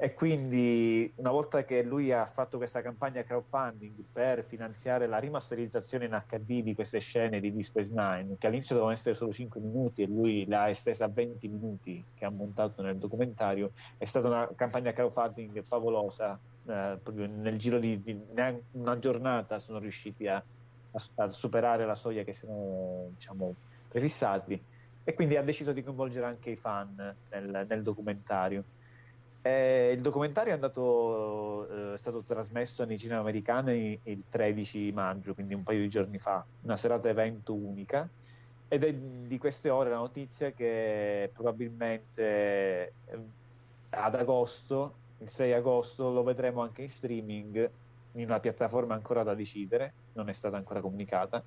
E 0.00 0.14
quindi 0.14 1.12
una 1.16 1.32
volta 1.32 1.64
che 1.64 1.82
lui 1.82 2.12
ha 2.12 2.24
fatto 2.24 2.56
questa 2.56 2.80
campagna 2.82 3.24
crowdfunding 3.24 4.04
per 4.12 4.44
finanziare 4.44 5.08
la 5.08 5.18
rimasterizzazione 5.18 6.04
in 6.04 6.22
HD 6.24 6.62
di 6.62 6.72
queste 6.72 7.00
scene 7.00 7.40
di 7.40 7.50
Deep 7.50 7.64
Space 7.64 7.92
Nine, 7.92 8.36
che 8.38 8.46
all'inizio 8.46 8.76
dovevano 8.76 8.96
essere 8.96 9.16
solo 9.16 9.32
5 9.32 9.60
minuti 9.60 10.02
e 10.02 10.06
lui 10.06 10.46
l'ha 10.46 10.68
estesa 10.68 11.06
a 11.06 11.08
20 11.08 11.48
minuti 11.48 12.04
che 12.14 12.24
ha 12.24 12.30
montato 12.30 12.80
nel 12.80 12.96
documentario, 12.96 13.72
è 13.96 14.04
stata 14.04 14.28
una 14.28 14.48
campagna 14.54 14.92
crowdfunding 14.92 15.64
favolosa. 15.64 16.38
Eh, 16.64 16.98
proprio 17.02 17.26
nel 17.26 17.58
giro 17.58 17.80
di, 17.80 18.00
di 18.00 18.16
una 18.72 18.98
giornata 19.00 19.58
sono 19.58 19.80
riusciti 19.80 20.28
a, 20.28 20.40
a, 21.16 21.28
superare 21.28 21.84
la 21.84 21.96
soglia 21.96 22.22
che 22.22 22.32
si 22.32 22.44
erano 22.44 23.08
diciamo, 23.14 23.52
prefissati 23.88 24.62
e 25.02 25.14
quindi 25.14 25.36
ha 25.36 25.42
deciso 25.42 25.72
di 25.72 25.82
coinvolgere 25.82 26.26
anche 26.26 26.50
i 26.50 26.56
fan 26.56 27.16
nel, 27.30 27.66
nel 27.66 27.82
documentario. 27.82 28.62
Eh, 29.42 29.92
il 29.94 30.00
documentario 30.00 30.50
è, 30.52 30.54
andato, 30.54 31.68
eh, 31.68 31.94
è, 31.94 31.96
stato 31.96 32.22
trasmesso 32.22 32.84
nei 32.84 32.98
cinema 32.98 33.20
americani 33.20 33.98
il 34.04 34.24
13 34.28 34.92
maggio, 34.92 35.34
quindi 35.34 35.54
un 35.54 35.62
paio 35.62 35.80
di 35.80 35.88
giorni 35.88 36.18
fa, 36.18 36.44
una 36.62 36.76
serata 36.76 37.08
evento 37.08 37.54
unica. 37.54 38.08
Ed 38.70 38.84
è 38.84 38.92
di 38.92 39.38
queste 39.38 39.70
ore 39.70 39.90
la 39.90 39.96
notizia 39.96 40.50
che 40.50 41.30
probabilmente 41.32 42.92
eh, 43.06 43.18
ad 43.90 44.14
agosto, 44.14 44.94
il 45.18 45.30
6 45.30 45.52
agosto, 45.54 46.12
lo 46.12 46.22
vedremo 46.22 46.60
anche 46.60 46.82
in 46.82 46.90
streaming 46.90 47.70
in 48.12 48.24
una 48.24 48.40
piattaforma 48.40 48.94
ancora 48.94 49.22
da 49.22 49.34
decidere, 49.34 49.92
non 50.14 50.28
è 50.28 50.32
stata 50.32 50.56
ancora 50.56 50.80
comunicata, 50.80 51.42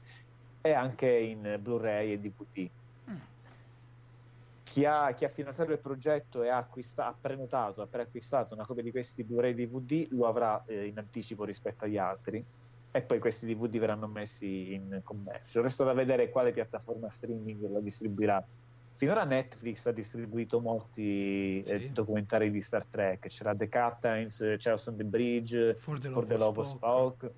e 0.61 0.71
anche 0.73 1.09
in 1.09 1.59
Blu-ray 1.61 2.13
e 2.13 2.19
DVD 2.19 2.69
chi 4.71 4.85
ha, 4.85 5.11
chi 5.11 5.25
ha, 5.25 5.27
finanziato 5.27 5.73
il 5.73 5.79
progetto 5.79 6.43
e 6.43 6.47
ha, 6.47 6.55
acquista, 6.55 7.07
ha, 7.07 7.13
prenotato, 7.19 7.81
ha 7.81 7.87
preacquistato 7.87 8.53
una 8.53 8.65
copia 8.65 8.81
di 8.81 8.91
questi 8.91 9.25
Blu-ray 9.25 9.53
DVD 9.53 10.07
lo 10.11 10.27
avrà 10.27 10.63
eh, 10.65 10.85
in 10.85 10.97
anticipo 10.97 11.43
rispetto 11.43 11.83
agli 11.83 11.97
altri 11.97 12.43
e 12.89 13.01
poi 13.01 13.19
questi 13.19 13.45
DVD 13.45 13.79
verranno 13.79 14.07
messi 14.07 14.73
in 14.73 15.01
commercio. 15.03 15.61
Resta 15.61 15.83
da 15.83 15.91
vedere 15.91 16.29
quale 16.29 16.53
piattaforma 16.53 17.09
streaming 17.09 17.69
lo 17.69 17.81
distribuirà. 17.81 18.41
Finora 18.93 19.25
Netflix 19.25 19.85
ha 19.87 19.91
distribuito 19.91 20.61
molti 20.61 21.61
eh, 21.63 21.89
documentari 21.89 22.49
di 22.49 22.61
Star 22.61 22.85
Trek, 22.85 23.27
c'era 23.27 23.53
The 23.53 23.67
Captains, 23.67 24.37
Charles 24.57 24.85
on 24.87 24.95
the 24.95 25.03
Bridge, 25.03 25.75
For 25.79 25.99
the 25.99 26.09
For 26.11 26.25
the 26.25 26.37
Love 26.37 26.59
of 26.61 26.67
Spock. 26.67 27.31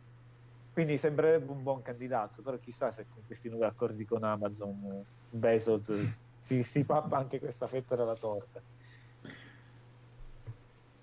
Quindi 0.72 0.98
sembrerebbe 0.98 1.52
un 1.52 1.64
buon 1.64 1.82
candidato, 1.82 2.44
però 2.44 2.58
chissà 2.60 2.92
se 2.92 3.08
con 3.12 3.24
questi 3.26 3.50
nuovi 3.50 3.66
accordi 3.66 4.06
con 4.06 4.24
Amazon 4.24 5.04
Bezos 5.32 5.92
si, 6.44 6.62
si 6.62 6.84
pappa 6.84 7.18
anche 7.18 7.40
questa 7.40 7.68
fetta 7.68 7.96
della 7.96 8.16
torta. 8.16 8.62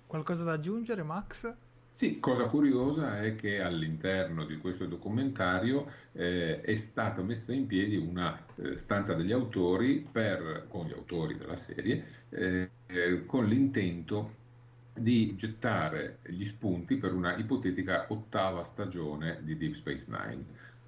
Qualcosa 0.06 0.44
da 0.44 0.52
aggiungere, 0.52 1.02
Max? 1.02 1.54
Sì, 1.90 2.20
cosa 2.20 2.44
curiosa 2.44 3.22
è 3.22 3.34
che 3.34 3.62
all'interno 3.62 4.44
di 4.44 4.58
questo 4.58 4.84
documentario 4.84 5.90
eh, 6.12 6.60
è 6.60 6.74
stata 6.74 7.22
messa 7.22 7.54
in 7.54 7.66
piedi 7.66 7.96
una 7.96 8.38
eh, 8.56 8.76
stanza 8.76 9.14
degli 9.14 9.32
autori 9.32 10.06
per, 10.10 10.66
con 10.68 10.86
gli 10.86 10.92
autori 10.92 11.38
della 11.38 11.56
serie 11.56 12.04
eh, 12.28 12.70
con 13.24 13.46
l'intento 13.46 14.34
di 14.92 15.34
gettare 15.36 16.18
gli 16.26 16.44
spunti 16.44 16.96
per 16.96 17.14
una 17.14 17.36
ipotetica 17.36 18.06
ottava 18.08 18.62
stagione 18.62 19.38
di 19.42 19.56
Deep 19.56 19.72
Space 19.72 20.06
Nine. 20.08 20.44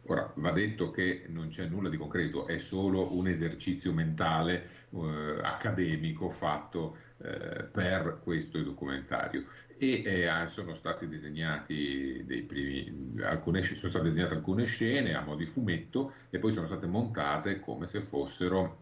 Ora, 0.06 0.32
va 0.36 0.50
detto 0.50 0.90
che 0.90 1.26
non 1.28 1.48
c'è 1.48 1.66
nulla 1.66 1.88
di 1.88 1.96
concreto, 1.96 2.48
è 2.48 2.58
solo 2.58 3.16
un 3.16 3.28
esercizio 3.28 3.92
mentale 3.92 4.68
eh, 4.90 5.38
accademico 5.42 6.28
fatto 6.28 6.96
eh, 7.18 7.64
per 7.70 8.18
questo 8.22 8.60
documentario. 8.62 9.44
E 9.78 10.02
eh, 10.04 10.48
sono 10.48 10.74
stati 10.74 11.06
primi, 11.06 13.20
alcune, 13.22 13.62
sono 13.62 13.90
state 13.90 14.08
disegnate 14.08 14.34
alcune 14.34 14.64
scene 14.64 15.14
a 15.14 15.22
mo' 15.22 15.36
di 15.36 15.46
fumetto 15.46 16.12
e 16.30 16.38
poi 16.38 16.52
sono 16.52 16.66
state 16.66 16.86
montate 16.86 17.60
come 17.60 17.86
se 17.86 18.00
fossero 18.00 18.80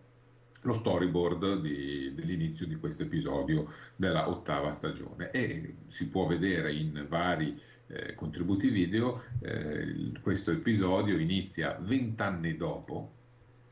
lo 0.63 0.73
storyboard 0.73 1.61
di, 1.61 2.13
dell'inizio 2.15 2.67
di 2.67 2.77
questo 2.77 3.03
episodio 3.03 3.73
della 3.97 4.29
ottava 4.29 4.73
stagione. 4.73 5.31
E 5.31 5.75
si 5.89 6.09
può 6.09 6.27
vedere 6.27 6.73
in 6.73 7.07
vari 7.09 7.61
eh, 7.93 8.15
contributi 8.15 8.69
video, 8.69 9.25
eh, 9.41 10.13
questo 10.21 10.53
episodio 10.53 11.19
inizia 11.19 11.77
vent'anni 11.81 12.57
dopo 12.57 13.13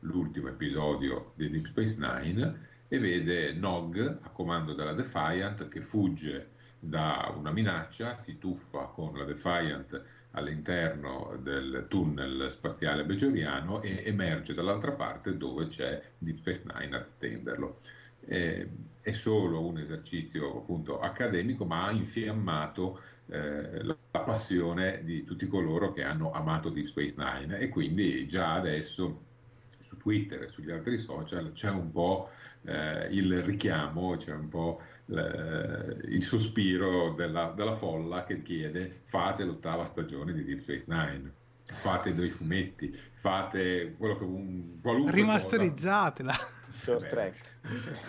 l'ultimo 0.01 0.49
episodio 0.49 1.31
di 1.35 1.49
Deep 1.49 1.67
Space 1.67 1.95
Nine 1.97 2.67
e 2.87 2.99
vede 2.99 3.53
Nog 3.53 4.17
a 4.21 4.29
comando 4.29 4.73
della 4.73 4.93
Defiant 4.93 5.67
che 5.69 5.81
fugge 5.81 6.49
da 6.79 7.33
una 7.37 7.51
minaccia, 7.51 8.15
si 8.15 8.37
tuffa 8.37 8.85
con 8.85 9.17
la 9.17 9.25
Defiant 9.25 10.01
all'interno 10.31 11.37
del 11.41 11.85
tunnel 11.87 12.49
spaziale 12.51 13.03
bejoriano 13.03 13.81
e 13.81 14.03
emerge 14.05 14.53
dall'altra 14.53 14.91
parte 14.91 15.37
dove 15.37 15.67
c'è 15.67 16.01
Deep 16.17 16.37
Space 16.39 16.65
Nine 16.65 16.95
ad 16.95 17.01
attenderlo. 17.01 17.79
Eh, 18.25 18.69
è 19.01 19.11
solo 19.11 19.65
un 19.65 19.79
esercizio 19.79 20.57
appunto 20.57 20.99
accademico, 20.99 21.65
ma 21.65 21.85
ha 21.85 21.91
infiammato 21.91 22.99
eh, 23.31 23.83
la, 23.83 23.95
passione 24.11 25.03
di 25.03 25.23
tutti 25.23 25.47
coloro 25.47 25.91
che 25.91 26.03
hanno 26.03 26.31
amato 26.31 26.69
Deep 26.69 26.87
Space 26.87 27.15
Nine. 27.17 27.59
E 27.59 27.69
quindi 27.69 28.27
già 28.27 28.53
adesso 28.53 29.21
su 29.81 29.97
Twitter 29.97 30.43
e 30.43 30.49
sugli 30.49 30.71
altri 30.71 30.97
social 30.97 31.51
c'è 31.53 31.69
un 31.69 31.91
po' 31.91 32.29
eh, 32.63 33.07
il 33.11 33.41
richiamo, 33.43 34.15
c'è 34.17 34.33
un 34.33 34.49
po' 34.49 34.81
il 35.09 36.21
sospiro 36.21 37.13
della, 37.13 37.51
della, 37.55 37.73
folla 37.73 38.25
che 38.25 38.43
chiede 38.43 39.01
fate 39.05 39.43
l'ottava 39.43 39.85
stagione 39.85 40.33
di 40.33 40.43
Deep 40.43 40.61
Space 40.61 40.85
Nine. 40.87 41.33
Fate 41.63 42.15
dei 42.15 42.29
fumetti 42.29 42.95
fate 43.13 43.95
quello 43.97 44.17
che 44.17 44.23
un 44.23 44.79
qualunque 44.81 45.11
rimasterizzatela. 45.11 46.33
Short 46.69 47.07
track 47.07 47.59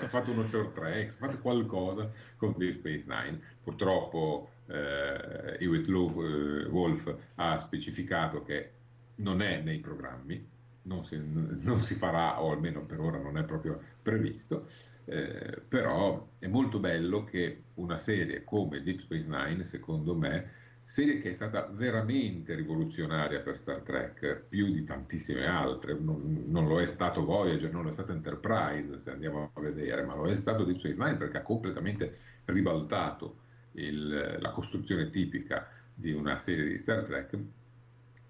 fate 0.09 0.31
uno 0.31 0.45
short 0.45 0.75
track 0.75 1.13
fate 1.13 1.39
qualcosa 1.39 2.11
con 2.37 2.55
Deep 2.57 2.79
Space 2.79 3.05
Nine. 3.07 3.41
Purtroppo 3.63 4.51
eh, 4.71 5.57
Hewitt 5.59 5.89
eh, 5.89 6.69
Wolf 6.69 7.15
ha 7.37 7.57
specificato 7.59 8.43
che 8.43 8.71
non 9.17 9.43
è 9.43 9.61
nei 9.61 9.79
programmi, 9.79 10.49
non 10.83 11.05
si, 11.05 11.21
non 11.23 11.81
si, 11.81 11.95
farà, 11.95 12.41
o 12.43 12.53
almeno 12.53 12.85
per 12.85 13.01
ora 13.01 13.19
non 13.19 13.37
è 13.37 13.45
proprio 13.45 13.81
previsto, 14.01 14.67
eh, 15.05 15.61
però 15.67 16.31
è 16.39 16.47
molto 16.47 16.79
bello 16.79 17.25
che 17.25 17.65
una 17.75 17.97
serie 17.97 18.45
come 18.45 18.83
Deep 18.83 19.01
Space 19.01 19.29
Nine, 19.29 19.63
secondo 19.63 20.15
me, 20.15 20.59
serie 20.83 21.21
che 21.21 21.31
è 21.31 21.33
stata 21.33 21.67
veramente 21.67 22.55
rivoluzionaria 22.55 23.41
per 23.41 23.57
Star 23.57 23.81
Trek, 23.81 24.45
più 24.49 24.73
di 24.73 24.85
tantissime 24.85 25.47
altre, 25.47 25.97
non, 25.99 26.45
non, 26.47 26.67
lo 26.67 26.81
è 26.81 26.87
stato 26.87 27.25
Voyager, 27.25 27.71
non 27.71 27.83
lo 27.83 27.91
è 27.91 27.93
stato 27.93 28.13
Enterprise, 28.13 28.99
se 28.99 29.11
andiamo 29.11 29.51
a 29.53 29.61
vedere, 29.61 30.05
ma 30.05 30.15
lo 30.15 30.27
è 30.27 30.37
stato 30.37 30.65
Deep 30.65 30.79
Space 30.79 30.99
Nine 30.99 31.17
perché 31.17 31.39
ha 31.39 31.43
completamente 31.43 32.17
ribaltato 32.47 33.49
il, 33.73 34.39
la 34.41 34.51
costruzione 34.51 35.11
tipica 35.11 35.69
di 35.95 36.13
una 36.13 36.39
serie 36.39 36.69
di 36.69 36.79
Star 36.79 37.05
Trek, 37.05 37.39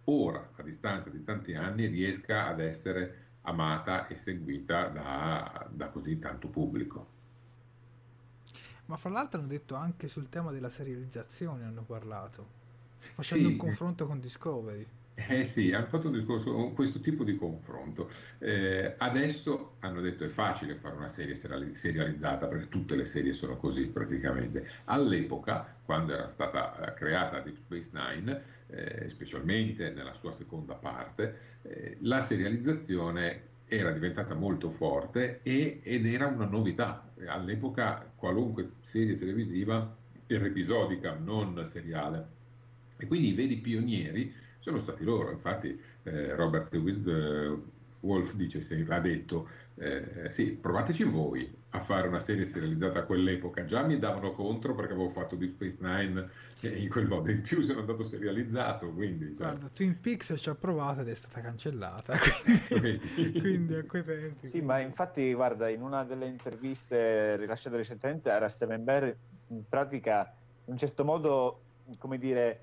ora, 0.05 0.51
a 0.57 0.62
distanza 0.62 1.11
di 1.11 1.22
tanti 1.22 1.55
anni, 1.55 1.86
riesca 1.86 2.47
ad 2.47 2.61
essere 2.61 3.28
amata 3.43 4.07
e 4.09 4.16
seguita 4.16 4.88
da, 4.88 5.68
da 5.70 5.88
così 5.88 6.18
tanto 6.18 6.49
pubblico. 6.49 7.18
Ma 8.86 8.97
fra 8.97 9.11
l'altro 9.11 9.38
hanno 9.38 9.49
detto 9.49 9.76
anche 9.76 10.09
sul 10.09 10.28
tema 10.28 10.51
della 10.51 10.68
serializzazione, 10.68 11.64
hanno 11.64 11.82
parlato, 11.82 12.47
facendo 13.14 13.47
sì. 13.47 13.53
un 13.53 13.59
confronto 13.59 14.07
con 14.07 14.18
Discovery. 14.20 14.86
Eh 15.28 15.44
sì, 15.44 15.70
hanno 15.72 15.86
fatto 15.86 16.06
un 16.08 16.14
discorso, 16.14 16.70
questo 16.70 16.98
tipo 17.00 17.24
di 17.24 17.36
confronto. 17.36 18.08
Eh, 18.38 18.94
adesso 18.96 19.76
hanno 19.80 20.00
detto 20.00 20.24
è 20.24 20.28
facile 20.28 20.76
fare 20.76 20.96
una 20.96 21.08
serie 21.08 21.34
serializzata 21.34 22.46
perché 22.46 22.68
tutte 22.68 22.96
le 22.96 23.04
serie 23.04 23.32
sono 23.34 23.56
così 23.56 23.86
praticamente. 23.88 24.66
All'epoca, 24.84 25.76
quando 25.84 26.14
era 26.14 26.26
stata 26.28 26.92
eh, 26.92 26.94
creata 26.94 27.40
Deep 27.40 27.56
Space 27.56 27.90
Nine, 27.92 28.42
eh, 28.68 29.08
specialmente 29.10 29.90
nella 29.90 30.14
sua 30.14 30.32
seconda 30.32 30.74
parte, 30.74 31.58
eh, 31.62 31.98
la 32.00 32.22
serializzazione 32.22 33.48
era 33.66 33.92
diventata 33.92 34.34
molto 34.34 34.70
forte 34.70 35.40
e, 35.42 35.80
ed 35.82 36.06
era 36.06 36.26
una 36.28 36.46
novità. 36.46 37.12
All'epoca 37.26 38.10
qualunque 38.16 38.70
serie 38.80 39.16
televisiva 39.16 39.94
era 40.26 40.46
episodica, 40.46 41.14
non 41.14 41.62
seriale. 41.66 42.38
E 42.96 43.06
quindi 43.06 43.28
i 43.28 43.34
veri 43.34 43.56
pionieri 43.56 44.34
sono 44.61 44.78
stati 44.78 45.04
loro. 45.04 45.30
Infatti 45.30 45.78
eh, 46.04 46.34
Robert 46.34 46.72
eh, 46.72 47.58
Wolf 48.00 48.34
dice, 48.34 48.64
ha 48.88 49.00
detto, 49.00 49.48
eh, 49.76 50.28
sì, 50.30 50.52
provateci 50.52 51.04
voi 51.04 51.58
a 51.70 51.80
fare 51.80 52.08
una 52.08 52.18
serie 52.18 52.44
serializzata 52.44 53.00
a 53.00 53.02
quell'epoca. 53.02 53.64
Già 53.64 53.82
mi 53.82 53.98
davano 53.98 54.32
contro 54.32 54.74
perché 54.74 54.92
avevo 54.92 55.11
fatto 55.11 55.36
Deep 55.36 55.52
Space 55.52 55.78
Nine 55.80 56.48
in 56.62 56.90
quel 56.90 57.06
modo, 57.06 57.30
in 57.30 57.40
più 57.40 57.62
sono 57.62 57.80
andato 57.80 58.02
serializzato. 58.02 58.90
Quindi, 58.90 59.34
cioè... 59.36 59.46
Guarda, 59.46 59.68
Twin 59.72 59.98
Peaks 60.00 60.34
ci 60.36 60.48
ha 60.48 60.54
provato 60.54 61.00
ed 61.00 61.08
è 61.08 61.14
stata 61.14 61.40
cancellata. 61.40 62.16
Quindi, 62.68 63.40
quindi 63.40 63.74
a 63.74 63.84
quei 63.84 64.04
tempi. 64.04 64.46
Sì, 64.46 64.61
ma 64.61 64.78
infatti, 64.78 65.32
guarda, 65.32 65.68
in 65.68 65.82
una 65.82 66.04
delle 66.04 66.26
interviste 66.26 67.36
rilasciate 67.36 67.76
recentemente 67.76 68.30
era 68.30 68.48
Steven 68.48 68.84
Bear 68.84 69.16
in 69.48 69.62
pratica 69.68 70.34
in 70.66 70.72
un 70.72 70.78
certo 70.78 71.04
modo, 71.04 71.61
come 71.98 72.18
dire, 72.18 72.50
eh, 72.50 72.58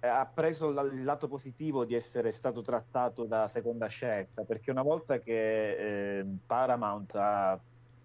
ha 0.00 0.26
preso 0.26 0.68
il 0.68 1.04
lato 1.04 1.28
positivo 1.28 1.84
di 1.84 1.94
essere 1.94 2.30
stato 2.30 2.62
trattato 2.62 3.24
da 3.24 3.46
seconda 3.48 3.86
scelta, 3.86 4.44
perché 4.44 4.70
una 4.70 4.82
volta 4.82 5.18
che 5.18 6.18
eh, 6.18 6.26
Paramount 6.46 7.14
ha 7.16 7.60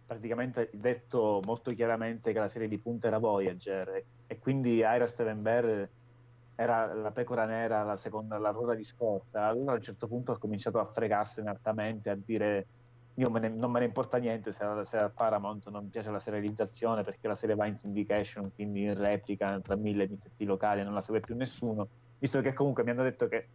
praticamente 0.05 0.69
detto 0.73 1.39
molto 1.45 1.71
chiaramente 1.71 2.31
che 2.31 2.39
la 2.39 2.47
serie 2.47 2.67
di 2.67 2.77
punta 2.77 3.07
era 3.07 3.17
Voyager 3.17 3.89
e, 3.89 4.05
e 4.27 4.39
quindi 4.39 4.75
Ira 4.75 5.07
Steven 5.07 5.41
Bear 5.41 5.89
era 6.55 6.93
la 6.93 7.11
pecora 7.11 7.45
nera, 7.45 7.83
la 7.83 7.95
seconda, 7.95 8.37
la 8.37 8.51
ruota 8.51 8.75
di 8.75 8.83
scorta, 8.83 9.45
allora 9.45 9.73
a 9.73 9.75
un 9.75 9.81
certo 9.81 10.07
punto 10.07 10.31
ha 10.31 10.37
cominciato 10.37 10.79
a 10.79 10.85
fregarsene 10.85 11.49
altamente, 11.49 12.09
a 12.09 12.15
dire 12.15 12.67
io 13.15 13.29
me 13.29 13.39
ne, 13.39 13.49
non 13.49 13.71
me 13.71 13.79
ne 13.79 13.85
importa 13.85 14.17
niente 14.17 14.51
se, 14.51 14.65
se 14.83 14.97
a 14.97 15.09
Paramount 15.09 15.69
non 15.69 15.89
piace 15.89 16.11
la 16.11 16.19
serializzazione 16.19 17.03
perché 17.03 17.27
la 17.27 17.35
serie 17.35 17.55
va 17.55 17.65
in 17.65 17.77
syndication, 17.77 18.51
quindi 18.53 18.83
in 18.83 18.93
replica 18.93 19.59
tra 19.61 19.75
mille 19.75 20.03
emittenti 20.03 20.43
locali 20.43 20.83
non 20.83 20.93
la 20.93 21.01
segue 21.01 21.21
più 21.21 21.35
nessuno, 21.35 21.87
visto 22.19 22.41
che 22.41 22.51
comunque 22.53 22.83
mi 22.83 22.89
hanno 22.89 23.03
detto 23.03 23.27
che 23.27 23.47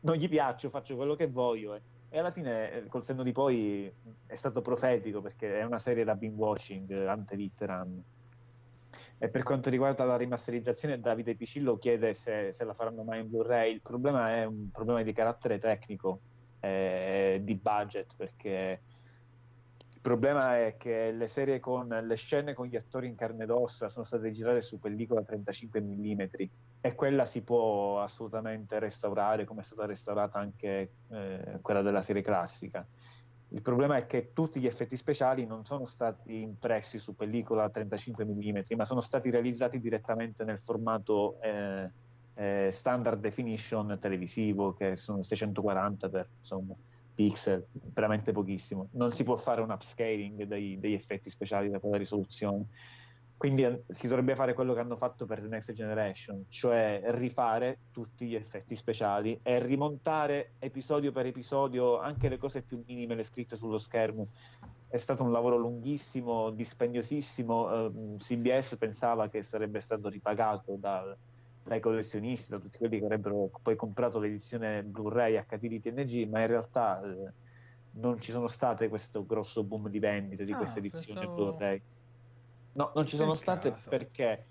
non 0.00 0.16
gli 0.16 0.28
piaccio, 0.28 0.70
faccio 0.70 0.96
quello 0.96 1.14
che 1.14 1.28
voglio. 1.28 1.74
Eh. 1.74 1.82
E 2.08 2.18
alla 2.18 2.30
fine, 2.30 2.72
eh, 2.72 2.86
col 2.86 3.04
senno 3.04 3.22
di 3.22 3.30
poi, 3.30 3.92
è 4.26 4.34
stato 4.34 4.60
profetico 4.60 5.20
perché 5.20 5.60
è 5.60 5.62
una 5.62 5.78
serie 5.78 6.02
da 6.02 6.16
binge 6.16 6.36
watching, 6.36 6.90
ante 7.06 7.36
litteram. 7.36 8.02
E 9.18 9.28
per 9.28 9.44
quanto 9.44 9.70
riguarda 9.70 10.04
la 10.04 10.16
rimasterizzazione, 10.16 10.98
Davide 10.98 11.36
Picillo 11.36 11.78
chiede 11.78 12.12
se, 12.12 12.50
se 12.50 12.64
la 12.64 12.74
faranno 12.74 13.04
mai 13.04 13.20
in 13.20 13.30
Blu-ray. 13.30 13.72
Il 13.72 13.82
problema 13.82 14.34
è 14.34 14.44
un 14.44 14.70
problema 14.72 15.02
di 15.02 15.12
carattere 15.12 15.58
tecnico 15.58 16.20
eh, 16.60 17.40
di 17.42 17.54
budget 17.56 18.14
perché 18.16 18.80
il 20.00 20.08
problema 20.08 20.56
è 20.56 20.76
che 20.78 21.12
le 21.12 21.26
serie 21.26 21.60
con 21.60 21.88
le 21.88 22.14
scene 22.16 22.54
con 22.54 22.66
gli 22.66 22.76
attori 22.76 23.06
in 23.06 23.16
carne 23.16 23.44
ed 23.44 23.50
ossa 23.50 23.90
sono 23.90 24.04
state 24.04 24.30
girate 24.30 24.62
su 24.62 24.78
pellicola 24.78 25.22
35 25.22 25.78
mm 25.82 26.20
e 26.80 26.94
quella 26.94 27.26
si 27.26 27.42
può 27.42 28.00
assolutamente 28.00 28.78
restaurare 28.78 29.44
come 29.44 29.60
è 29.60 29.62
stata 29.62 29.84
restaurata 29.84 30.38
anche 30.38 30.92
eh, 31.10 31.58
quella 31.60 31.82
della 31.82 32.00
serie 32.00 32.22
classica. 32.22 32.86
Il 33.48 33.60
problema 33.60 33.96
è 33.96 34.06
che 34.06 34.32
tutti 34.32 34.58
gli 34.58 34.66
effetti 34.66 34.96
speciali 34.96 35.44
non 35.44 35.66
sono 35.66 35.84
stati 35.84 36.40
impressi 36.40 36.98
su 36.98 37.14
pellicola 37.14 37.68
35 37.68 38.24
mm, 38.24 38.58
ma 38.76 38.86
sono 38.86 39.02
stati 39.02 39.28
realizzati 39.28 39.80
direttamente 39.80 40.44
nel 40.44 40.58
formato 40.58 41.38
eh, 41.42 41.90
eh, 42.40 42.70
standard 42.70 43.20
definition 43.20 43.98
televisivo 44.00 44.72
che 44.72 44.96
sono 44.96 45.22
640 45.22 46.08
per 46.08 46.26
insomma, 46.38 46.74
pixel, 47.14 47.66
veramente 47.92 48.32
pochissimo. 48.32 48.88
Non 48.92 49.12
si 49.12 49.24
può 49.24 49.36
fare 49.36 49.60
un 49.60 49.70
upscaling 49.70 50.44
dei, 50.44 50.78
degli 50.78 50.94
effetti 50.94 51.28
speciali 51.28 51.68
da 51.68 51.78
quella 51.78 51.98
risoluzione. 51.98 52.64
Quindi 53.36 53.64
eh, 53.64 53.82
si 53.88 54.08
dovrebbe 54.08 54.34
fare 54.34 54.54
quello 54.54 54.72
che 54.72 54.80
hanno 54.80 54.96
fatto 54.96 55.26
per 55.26 55.40
The 55.40 55.48
Next 55.48 55.72
Generation, 55.72 56.46
cioè 56.48 57.02
rifare 57.08 57.80
tutti 57.90 58.26
gli 58.26 58.34
effetti 58.34 58.74
speciali 58.74 59.38
e 59.42 59.58
rimontare 59.58 60.52
episodio 60.60 61.12
per 61.12 61.26
episodio 61.26 61.98
anche 61.98 62.30
le 62.30 62.38
cose 62.38 62.62
più 62.62 62.82
minime, 62.86 63.16
le 63.16 63.22
scritte 63.22 63.56
sullo 63.56 63.78
schermo. 63.78 64.28
È 64.88 64.96
stato 64.96 65.22
un 65.22 65.30
lavoro 65.30 65.58
lunghissimo, 65.58 66.50
dispendiosissimo. 66.50 67.84
Uh, 67.84 68.16
CBS 68.16 68.76
pensava 68.78 69.28
che 69.28 69.42
sarebbe 69.42 69.80
stato 69.80 70.08
ripagato 70.08 70.76
dal, 70.78 71.16
dai 71.62 71.80
collezionisti, 71.80 72.50
da 72.50 72.58
tutti 72.58 72.78
quelli 72.78 72.98
che 72.98 73.04
avrebbero 73.04 73.50
poi 73.62 73.76
comprato 73.76 74.18
l'edizione 74.18 74.82
Blu-ray 74.82 75.44
HD 75.46 75.68
di 75.68 75.80
TNG, 75.80 76.28
ma 76.28 76.40
in 76.40 76.46
realtà 76.46 77.02
eh, 77.02 77.32
non 77.92 78.20
ci 78.20 78.30
sono 78.30 78.48
state 78.48 78.88
questo 78.88 79.24
grosso 79.24 79.62
boom 79.62 79.88
di 79.88 79.98
vendite 79.98 80.44
di 80.44 80.52
ah, 80.52 80.56
questa 80.56 80.78
edizione 80.78 81.20
pensavo... 81.20 81.52
Blu-ray. 81.52 81.82
No, 82.72 82.92
non 82.94 83.06
ci 83.06 83.16
sono 83.16 83.34
state 83.34 83.70
caso. 83.72 83.88
perché 83.88 84.44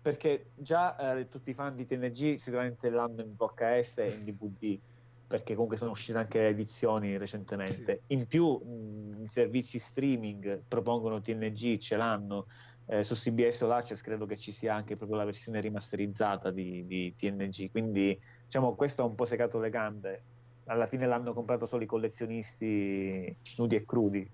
perché 0.00 0.52
già 0.54 1.18
eh, 1.18 1.28
tutti 1.28 1.50
i 1.50 1.52
fan 1.52 1.76
di 1.76 1.84
TNG 1.84 2.36
sicuramente 2.36 2.88
l'hanno 2.88 3.20
in 3.20 3.34
VHS 3.36 3.98
e 3.98 4.08
in 4.08 4.24
DVD 4.24 4.78
perché 5.26 5.52
comunque 5.52 5.76
sono 5.76 5.92
uscite 5.92 6.18
anche 6.18 6.48
edizioni 6.48 7.16
recentemente. 7.16 8.02
Sì. 8.06 8.14
In 8.14 8.26
più 8.26 8.48
mh, 8.48 9.22
i 9.22 9.28
servizi 9.28 9.78
streaming 9.78 10.62
propongono 10.66 11.20
TNG, 11.20 11.78
ce 11.78 11.96
l'hanno, 11.96 12.46
eh, 12.90 13.04
su 13.04 13.14
CBS 13.14 13.60
o 13.60 13.72
Access 13.72 14.00
credo 14.00 14.26
che 14.26 14.36
ci 14.36 14.50
sia 14.50 14.74
anche 14.74 14.96
proprio 14.96 15.16
la 15.16 15.24
versione 15.24 15.60
rimasterizzata 15.60 16.50
di, 16.50 16.84
di, 16.86 17.14
TNG, 17.14 17.70
quindi 17.70 18.18
diciamo 18.44 18.74
questo 18.74 19.02
ha 19.02 19.04
un 19.04 19.14
po' 19.14 19.24
secato 19.24 19.60
le 19.60 19.70
gambe, 19.70 20.22
alla 20.64 20.86
fine 20.86 21.06
l'hanno 21.06 21.32
comprato 21.32 21.66
solo 21.66 21.84
i 21.84 21.86
collezionisti 21.86 23.36
nudi 23.58 23.76
e 23.76 23.84
crudi. 23.84 24.28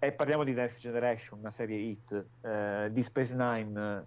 E 0.00 0.12
parliamo 0.12 0.44
di 0.44 0.52
Next 0.52 0.80
Generation, 0.80 1.38
una 1.38 1.50
serie 1.50 1.78
hit, 1.78 2.26
eh, 2.42 2.90
di 2.92 3.02
Space 3.02 3.34
Nine, 3.34 4.06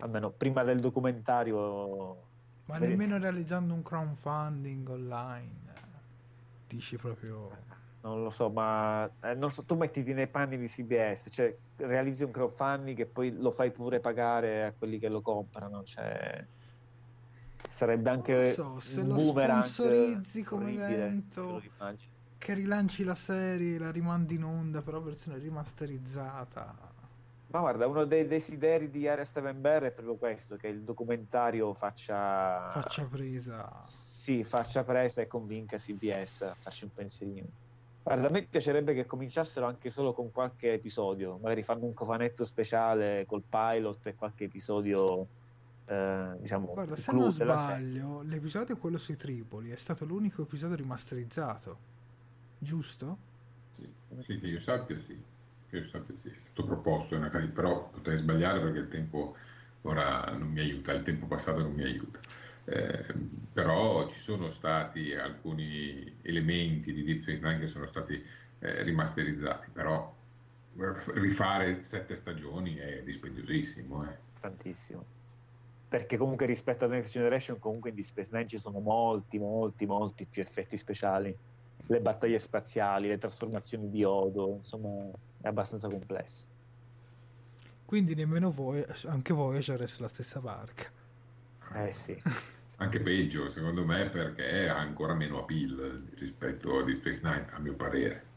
almeno 0.00 0.30
prima 0.30 0.62
del 0.62 0.78
documentario... 0.78 2.28
Ma 2.66 2.76
nemmeno 2.76 3.16
realizzando 3.16 3.72
un 3.72 3.82
crowdfunding 3.82 4.86
online, 4.90 5.72
dici 6.68 6.96
proprio 6.96 7.50
non 8.02 8.22
lo 8.22 8.30
so, 8.30 8.50
ma 8.50 9.08
eh, 9.22 9.34
non 9.34 9.50
so, 9.50 9.64
tu 9.64 9.76
mettiti 9.76 10.12
nei 10.12 10.26
panni 10.26 10.58
di 10.58 10.66
CBS, 10.66 11.28
cioè 11.30 11.54
realizzi 11.76 12.24
un 12.24 12.32
crowdfunding 12.32 12.98
e 12.98 13.06
poi 13.06 13.32
lo 13.36 13.50
fai 13.50 13.70
pure 13.70 14.00
pagare 14.00 14.64
a 14.64 14.72
quelli 14.72 14.98
che 14.98 15.08
lo 15.08 15.20
comprano, 15.20 15.82
cioè 15.84 16.44
sarebbe 17.66 18.10
anche 18.10 18.52
so, 18.52 18.80
se 18.80 19.00
un 19.00 19.08
lo 19.08 19.18
sponsorizzi 19.18 20.42
come 20.42 20.72
evento 20.72 21.62
che 22.38 22.54
rilanci 22.54 23.04
la 23.04 23.14
serie, 23.14 23.78
la 23.78 23.92
rimandi 23.92 24.34
in 24.34 24.44
onda 24.44 24.82
però 24.82 25.00
versione 25.00 25.38
rimasterizzata. 25.38 26.90
Ma 27.46 27.60
guarda, 27.60 27.86
uno 27.86 28.04
dei 28.04 28.26
desideri 28.26 28.90
di 28.90 29.06
Area 29.06 29.24
Steven 29.24 29.60
Bear 29.60 29.82
è 29.84 29.90
proprio 29.92 30.16
questo, 30.16 30.56
che 30.56 30.68
il 30.68 30.82
documentario 30.82 31.72
faccia... 31.74 32.70
Faccia 32.70 33.04
presa. 33.04 33.78
Sì, 33.82 34.42
faccia 34.42 34.82
presa 34.82 35.20
e 35.20 35.26
convinca 35.26 35.76
CBS 35.76 36.42
a 36.42 36.54
farci 36.58 36.84
un 36.84 36.92
pensierino. 36.94 37.48
Guarda, 38.02 38.26
a 38.26 38.30
me 38.30 38.42
piacerebbe 38.42 38.94
che 38.94 39.06
cominciassero 39.06 39.64
anche 39.66 39.88
solo 39.88 40.12
con 40.12 40.32
qualche 40.32 40.72
episodio, 40.72 41.38
magari 41.40 41.62
fanno 41.62 41.84
un 41.84 41.94
cofanetto 41.94 42.44
speciale 42.44 43.24
col 43.26 43.42
pilot 43.48 44.08
e 44.08 44.14
qualche 44.16 44.44
episodio, 44.44 45.28
eh, 45.86 46.32
diciamo. 46.38 46.72
Guarda, 46.72 46.96
se 46.96 47.12
non 47.12 47.30
sbaglio, 47.30 48.22
l'episodio 48.22 48.76
quello 48.76 48.98
sui 48.98 49.16
Tripoli 49.16 49.70
è 49.70 49.76
stato 49.76 50.04
l'unico 50.04 50.42
episodio 50.42 50.74
rimasterizzato, 50.74 51.78
giusto? 52.58 53.30
Sì, 53.70 53.88
sì 54.22 54.40
che 54.40 54.46
io 54.48 54.60
sappia 54.60 54.98
sì, 54.98 55.22
che 55.68 55.76
io 55.76 55.86
sappia 55.86 56.14
sì, 56.14 56.28
è 56.28 56.38
stato 56.38 56.64
proposto, 56.64 57.16
però 57.54 57.88
potrei 57.88 58.16
sbagliare 58.16 58.60
perché 58.60 58.78
il 58.78 58.88
tempo 58.88 59.36
ora 59.82 60.24
non 60.32 60.48
mi 60.48 60.58
aiuta, 60.58 60.92
il 60.92 61.04
tempo 61.04 61.26
passato 61.26 61.60
non 61.60 61.72
mi 61.72 61.84
aiuta. 61.84 62.18
Eh, 62.64 63.04
però 63.52 64.08
ci 64.08 64.18
sono 64.18 64.48
stati 64.48 65.14
alcuni 65.14 66.18
elementi 66.22 66.92
di 66.92 67.02
Deep 67.02 67.22
Space 67.22 67.42
Nine 67.42 67.58
che 67.58 67.66
sono 67.66 67.86
stati 67.86 68.22
eh, 68.60 68.82
rimasterizzati, 68.82 69.68
però 69.72 70.14
rifare 71.14 71.82
sette 71.82 72.14
stagioni 72.14 72.76
è 72.76 73.02
dispendiosissimo. 73.02 74.04
Eh. 74.04 74.16
Tantissimo. 74.40 75.04
Perché 75.88 76.16
comunque 76.16 76.46
rispetto 76.46 76.84
a 76.84 76.88
Next 76.88 77.10
Generation, 77.10 77.58
comunque 77.58 77.90
in 77.90 77.96
Deep 77.96 78.06
Space 78.06 78.30
Nine 78.32 78.46
ci 78.46 78.58
sono 78.58 78.78
molti, 78.78 79.38
molti, 79.38 79.84
molti 79.84 80.24
più 80.24 80.40
effetti 80.40 80.76
speciali. 80.76 81.36
Le 81.84 82.00
battaglie 82.00 82.38
spaziali, 82.38 83.08
le 83.08 83.18
trasformazioni 83.18 83.90
di 83.90 84.04
Odo, 84.04 84.56
insomma, 84.58 85.10
è 85.40 85.48
abbastanza 85.48 85.88
complesso. 85.88 86.46
Quindi 87.84 88.14
nemmeno 88.14 88.50
voi, 88.50 88.82
anche 89.06 89.34
voi, 89.34 89.60
c'è 89.60 89.86
sulla 89.86 90.08
stessa 90.08 90.40
barca. 90.40 91.00
Eh 91.74 91.92
sì. 91.92 92.20
Anche 92.78 93.00
peggio, 93.00 93.48
secondo 93.48 93.84
me, 93.84 94.08
perché 94.08 94.68
ha 94.68 94.78
ancora 94.78 95.14
meno 95.14 95.40
appeal 95.40 96.08
rispetto 96.16 96.78
a 96.78 96.82
Deep 96.82 96.98
Space 96.98 97.20
Nine, 97.22 97.46
a 97.52 97.58
mio 97.58 97.74
parere. 97.74 98.30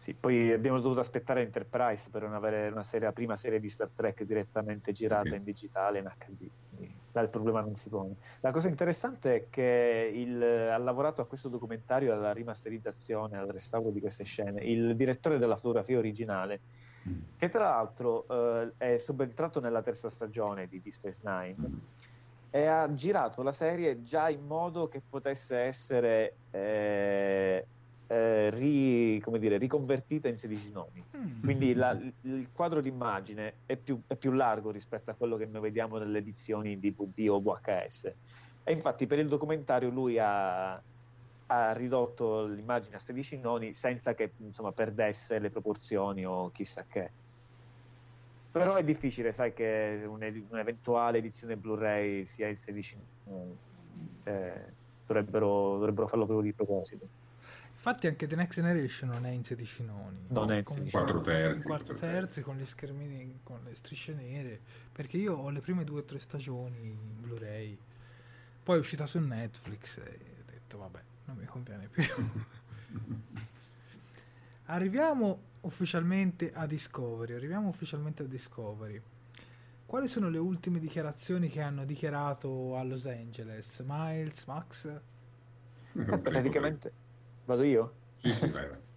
Sì, 0.00 0.14
poi 0.14 0.50
abbiamo 0.50 0.80
dovuto 0.80 1.00
aspettare 1.00 1.42
Enterprise 1.42 2.08
per 2.10 2.22
non 2.22 2.32
avere 2.32 2.68
una 2.68 2.84
serie, 2.84 3.06
la 3.06 3.12
prima 3.12 3.36
serie 3.36 3.60
di 3.60 3.68
Star 3.68 3.90
Trek 3.90 4.22
direttamente 4.22 4.92
girata 4.92 5.28
sì. 5.28 5.34
in 5.34 5.44
digitale, 5.44 5.98
in 5.98 6.10
HD. 6.18 6.48
Là 7.12 7.20
il 7.20 7.28
problema 7.28 7.60
non 7.60 7.74
si 7.74 7.90
pone. 7.90 8.14
La 8.40 8.50
cosa 8.50 8.68
interessante 8.68 9.34
è 9.34 9.46
che 9.50 10.10
il, 10.14 10.42
ha 10.42 10.78
lavorato 10.78 11.20
a 11.20 11.26
questo 11.26 11.48
documentario, 11.48 12.14
alla 12.14 12.32
rimasterizzazione, 12.32 13.36
al 13.36 13.48
restauro 13.48 13.90
di 13.90 14.00
queste 14.00 14.24
scene, 14.24 14.62
il 14.62 14.96
direttore 14.96 15.36
della 15.36 15.56
fotografia 15.56 15.98
originale, 15.98 16.60
mm. 17.06 17.20
che 17.36 17.48
tra 17.50 17.68
l'altro 17.68 18.26
eh, 18.26 18.72
è 18.78 18.96
subentrato 18.96 19.60
nella 19.60 19.82
terza 19.82 20.08
stagione 20.08 20.66
di 20.66 20.80
Deep 20.80 20.94
Space 20.94 21.20
Nine 21.24 21.98
e 22.50 22.66
ha 22.66 22.92
girato 22.94 23.42
la 23.42 23.52
serie 23.52 24.02
già 24.02 24.28
in 24.28 24.44
modo 24.46 24.88
che 24.88 25.00
potesse 25.08 25.56
essere 25.58 26.34
eh, 26.50 27.64
eh, 28.08 28.50
ri, 28.50 29.22
dire, 29.38 29.56
riconvertita 29.56 30.26
in 30.26 30.36
16 30.36 30.72
nomi. 30.72 31.04
Mm. 31.16 31.42
Quindi 31.44 31.74
la, 31.74 31.96
il 32.22 32.48
quadro 32.52 32.80
d'immagine 32.80 33.54
è 33.66 33.76
più, 33.76 34.00
è 34.08 34.16
più, 34.16 34.32
largo 34.32 34.72
rispetto 34.72 35.12
a 35.12 35.14
quello 35.14 35.36
che 35.36 35.46
noi 35.46 35.60
vediamo 35.60 35.96
nelle 35.96 36.18
edizioni 36.18 36.80
DVD 36.80 37.28
o 37.30 37.40
VHS. 37.40 38.12
E 38.64 38.72
infatti 38.72 39.06
per 39.06 39.20
il 39.20 39.28
documentario 39.28 39.90
lui 39.90 40.18
ha, 40.18 40.72
ha 40.72 41.72
ridotto 41.72 42.46
l'immagine 42.46 42.96
a 42.96 42.98
16 42.98 43.38
noni 43.38 43.74
senza 43.74 44.14
che 44.14 44.32
insomma, 44.38 44.72
perdesse 44.72 45.38
le 45.38 45.50
proporzioni 45.50 46.26
o 46.26 46.50
chissà 46.50 46.84
che. 46.88 47.10
Però 48.52 48.74
è 48.74 48.82
difficile, 48.84 49.30
sai 49.32 49.52
che 49.52 50.02
un- 50.06 50.44
un'eventuale 50.48 51.18
edizione 51.18 51.56
Blu-ray 51.56 52.24
sia 52.26 52.48
il 52.48 52.58
16 52.58 52.96
eh, 54.24 54.52
dovrebbero, 55.06 55.74
dovrebbero 55.76 56.06
farlo 56.08 56.24
proprio 56.26 56.46
di 56.46 56.52
proposito. 56.52 57.08
Infatti 57.72 58.08
anche 58.08 58.26
The 58.26 58.34
Next 58.36 58.60
Generation 58.60 59.08
non 59.08 59.24
è 59.24 59.30
in 59.30 59.42
16 59.44 59.84
noni. 59.84 60.24
Non 60.28 60.50
è 60.50 60.58
in 60.58 60.64
Con- 60.64 60.74
16 60.74 60.90
Quattro 60.96 61.12
noni. 61.14 61.24
terzi. 61.26 61.62
in 61.62 61.68
4 61.68 61.94
terzi 61.94 62.42
con 62.42 62.56
gli 62.56 62.66
schermini 62.66 63.40
con 63.42 63.60
le 63.64 63.74
strisce 63.74 64.12
nere 64.14 64.60
perché 64.92 65.16
io 65.16 65.34
ho 65.34 65.48
le 65.50 65.60
prime 65.60 65.84
due 65.84 66.00
o 66.00 66.04
tre 66.04 66.18
stagioni 66.18 66.88
in 66.88 67.20
Blu-ray 67.20 67.78
poi 68.62 68.76
è 68.76 68.80
uscita 68.80 69.06
su 69.06 69.18
Netflix 69.18 69.96
e 69.96 70.18
ho 70.40 70.44
detto 70.50 70.76
vabbè 70.76 71.00
non 71.26 71.36
mi 71.38 71.46
conviene 71.46 71.88
più 71.88 72.04
arriviamo 74.66 75.38
ufficialmente 75.62 76.52
a 76.52 76.66
Discovery 76.66 77.34
arriviamo 77.34 77.68
ufficialmente 77.68 78.22
a 78.22 78.26
Discovery 78.26 79.00
quali 79.86 80.06
sono 80.06 80.28
le 80.28 80.38
ultime 80.38 80.78
dichiarazioni 80.78 81.48
che 81.48 81.60
hanno 81.60 81.84
dichiarato 81.84 82.76
a 82.76 82.84
Los 82.84 83.06
Angeles 83.06 83.82
Miles, 83.84 84.44
Max? 84.44 84.86
Eh, 84.86 86.18
praticamente 86.18 86.92
vado 87.44 87.64
io? 87.64 87.92
Sì, 88.14 88.30
sì, 88.30 88.48
vai, 88.48 88.68
vai. 88.68 88.78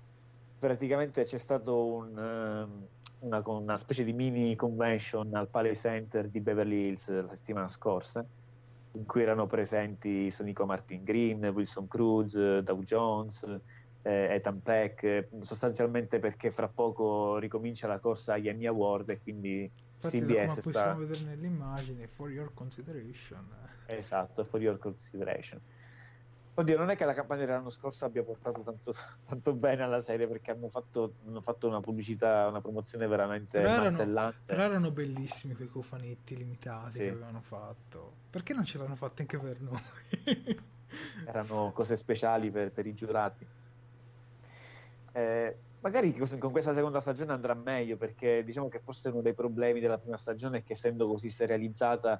praticamente 0.59 1.23
c'è 1.23 1.37
stato 1.37 1.83
un, 1.83 2.17
ehm, 2.17 2.87
una, 3.19 3.41
una 3.45 3.75
specie 3.75 4.03
di 4.03 4.13
mini 4.13 4.55
convention 4.55 5.33
al 5.35 5.47
Palais 5.47 5.79
Center 5.79 6.27
di 6.27 6.39
Beverly 6.39 6.87
Hills 6.87 7.09
la 7.09 7.33
settimana 7.33 7.67
scorsa 7.67 8.23
in 8.93 9.05
cui 9.05 9.23
erano 9.23 9.47
presenti 9.47 10.29
Sonico 10.29 10.65
Martin 10.65 11.03
Green, 11.03 11.43
Wilson 11.43 11.87
Cruz, 11.87 12.59
Dow 12.59 12.83
Jones, 12.83 13.45
eh, 14.03 14.35
Ethan 14.35 14.61
Peck, 14.61 15.27
sostanzialmente 15.41 16.19
perché 16.19 16.51
fra 16.51 16.67
poco 16.67 17.37
ricomincia 17.37 17.87
la 17.87 17.99
corsa 17.99 18.33
agli 18.33 18.47
Emmy 18.49 18.67
Award 18.67 19.09
e 19.09 19.19
quindi 19.21 19.69
Infatti, 19.95 20.19
CBS 20.19 20.35
come 20.35 20.47
sta... 20.47 20.61
possiamo 20.61 20.99
vedere 20.99 21.23
nell'immagine 21.23 22.07
for 22.07 22.29
your 22.29 22.53
consideration 22.53 23.47
Esatto, 23.85 24.43
for 24.43 24.61
your 24.61 24.77
consideration. 24.77 25.59
Oddio, 26.55 26.77
non 26.77 26.89
è 26.91 26.95
che 26.95 27.03
la 27.03 27.15
campagna 27.15 27.45
dell'anno 27.45 27.71
scorso 27.71 28.05
abbia 28.05 28.21
portato 28.23 28.61
tanto, 28.61 28.93
tanto 29.25 29.53
bene 29.55 29.81
alla 29.81 30.01
serie 30.01 30.27
perché 30.27 30.51
hanno 30.51 30.69
fatto, 30.69 31.15
hanno 31.25 31.41
fatto 31.41 31.67
una 31.67 31.79
pubblicità, 31.79 32.47
una 32.47 32.61
promozione 32.61 33.07
veramente 33.07 33.59
Però 33.59 33.71
erano, 33.73 33.89
martellante. 33.89 34.37
però 34.45 34.63
erano 34.63 34.91
bellissimi 34.91 35.55
quei 35.55 35.67
cofanetti 35.69 36.35
limitati 36.37 36.91
Sì. 36.91 36.99
che 36.99 37.09
avevano 37.09 37.41
fatto. 37.41 38.13
Perché 38.29 38.53
non 38.53 38.65
ce 38.65 38.77
l'hanno 38.77 38.95
fatto 38.95 39.21
anche 39.21 39.39
per 39.39 39.61
noi? 39.61 39.81
Erano 41.25 41.71
cose 41.73 41.95
speciali 41.95 42.51
per, 42.51 42.71
per 42.71 42.85
i 42.85 42.93
giurati. 42.93 43.45
Eh, 45.13 45.55
magari 45.81 46.13
con 46.39 46.51
questa 46.51 46.73
seconda 46.73 46.99
stagione 46.99 47.33
andrà 47.33 47.53
meglio 47.53 47.97
perché 47.97 48.43
diciamo 48.43 48.67
che 48.67 48.79
forse 48.79 49.09
uno 49.09 49.21
dei 49.21 49.33
problemi 49.33 49.79
della 49.79 49.99
prima 49.99 50.17
stagione 50.17 50.59
è 50.59 50.63
che 50.63 50.73
essendo 50.73 51.07
così 51.07 51.29
serializzata 51.29 52.19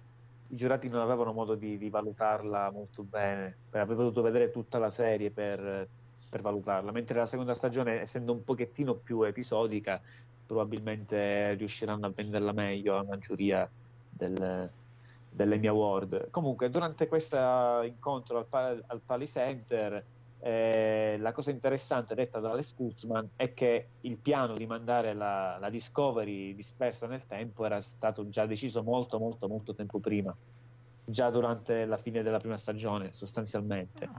i 0.50 0.56
giurati 0.56 0.88
non 0.88 1.02
avevano 1.02 1.34
modo 1.34 1.56
di, 1.56 1.78
di 1.80 1.90
valutarla 1.90 2.70
molto 2.72 3.02
bene, 3.02 3.58
avrebbero 3.70 3.98
dovuto 3.98 4.22
vedere 4.22 4.52
tutta 4.52 4.78
la 4.78 4.90
serie 4.90 5.32
per, 5.32 5.88
per 6.30 6.42
valutarla, 6.42 6.92
mentre 6.92 7.18
la 7.18 7.26
seconda 7.26 7.56
stagione 7.56 8.02
essendo 8.02 8.34
un 8.34 8.44
pochettino 8.44 8.94
più 8.94 9.24
episodica 9.24 10.00
probabilmente 10.46 11.54
riusciranno 11.54 12.06
a 12.06 12.12
venderla 12.14 12.52
meglio 12.52 12.98
a 12.98 13.02
una 13.02 13.18
giuria 13.18 13.68
del, 14.10 14.70
dell'Emmy 15.32 15.68
Award. 15.68 16.30
Comunque 16.30 16.70
durante 16.70 17.08
questo 17.08 17.82
incontro 17.84 18.46
al, 18.50 18.84
al 18.86 19.02
Pali 19.04 19.26
Center 19.26 20.04
eh, 20.46 21.16
la 21.20 21.32
cosa 21.32 21.52
interessante 21.52 22.16
detta 22.16 22.40
da 22.40 22.52
Alex 22.52 22.76
Kurtzman 22.76 23.30
è 23.38 23.54
che 23.54 23.88
il 24.02 24.18
piano 24.18 24.56
di 24.56 24.66
mandare 24.66 25.14
la, 25.14 25.58
la 25.58 25.70
Discovery 25.70 26.54
dispersa 26.54 27.08
nel 27.08 27.26
tempo 27.26 27.64
era 27.64 27.80
stato 27.80 28.28
già 28.28 28.46
deciso 28.46 28.84
molto 28.84 29.20
molto 29.20 29.48
molto 29.48 29.74
tempo 29.74 30.00
prima 30.00 30.36
già 31.06 31.30
durante 31.30 31.86
la 31.86 31.96
fine 31.96 32.24
della 32.24 32.40
prima 32.40 32.58
stagione 32.58 33.14
sostanzialmente. 33.14 34.10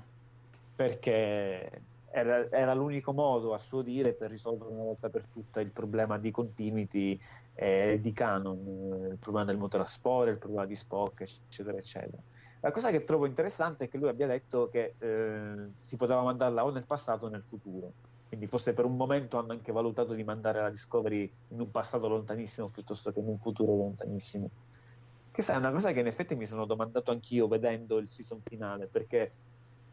Perché 0.75 1.83
era, 2.11 2.51
era 2.51 2.73
l'unico 2.73 3.13
modo 3.13 3.53
a 3.53 3.59
suo 3.59 3.83
dire 3.83 4.13
per 4.13 4.31
risolvere 4.31 4.71
una 4.71 4.85
volta 4.85 5.11
per 5.11 5.27
tutte 5.27 5.61
il 5.61 5.71
problema 5.71 6.17
di 6.19 6.31
continuity 6.31 7.21
e 7.55 7.99
di 8.01 8.13
canon 8.13 8.59
eh, 8.59 9.09
il 9.09 9.19
problema 9.19 9.47
del 9.47 9.59
motore 9.59 9.83
a 9.85 9.87
spore 9.87 10.31
il 10.31 10.39
problema 10.39 10.65
di 10.65 10.75
Spock 10.75 11.21
eccetera 11.21 11.77
eccetera 11.77 12.23
la 12.65 12.71
cosa 12.71 12.91
che 12.91 13.05
trovo 13.05 13.27
interessante 13.27 13.85
è 13.85 13.89
che 13.89 13.99
lui 13.99 14.09
abbia 14.09 14.27
detto 14.27 14.71
che 14.71 14.95
eh, 14.99 15.69
si 15.77 15.97
poteva 15.97 16.23
mandarla 16.23 16.65
o 16.65 16.71
nel 16.71 16.85
passato 16.85 17.27
o 17.27 17.29
nel 17.29 17.43
futuro. 17.47 17.93
Quindi 18.27 18.47
forse 18.47 18.73
per 18.73 18.87
un 18.87 18.97
momento 18.97 19.37
hanno 19.37 19.53
anche 19.53 19.71
valutato 19.71 20.15
di 20.15 20.25
mandare 20.25 20.63
la 20.63 20.71
Discovery 20.71 21.31
in 21.49 21.61
un 21.61 21.71
passato 21.71 22.09
lontanissimo 22.09 22.69
piuttosto 22.69 23.13
che 23.13 23.19
in 23.19 23.29
un 23.29 23.39
futuro 23.39 23.77
lontanissimo. 23.77 24.49
Che 25.31 25.43
sai, 25.43 25.57
è 25.57 25.59
una 25.59 25.73
cosa 25.73 25.93
che 25.93 26.01
in 26.01 26.07
effetti 26.07 26.37
mi 26.37 26.47
sono 26.47 26.65
domandato 26.65 27.11
anch'io 27.11 27.49
vedendo 27.49 27.99
il 27.99 28.09
season 28.09 28.41
finale, 28.43 28.87
perché 28.87 29.33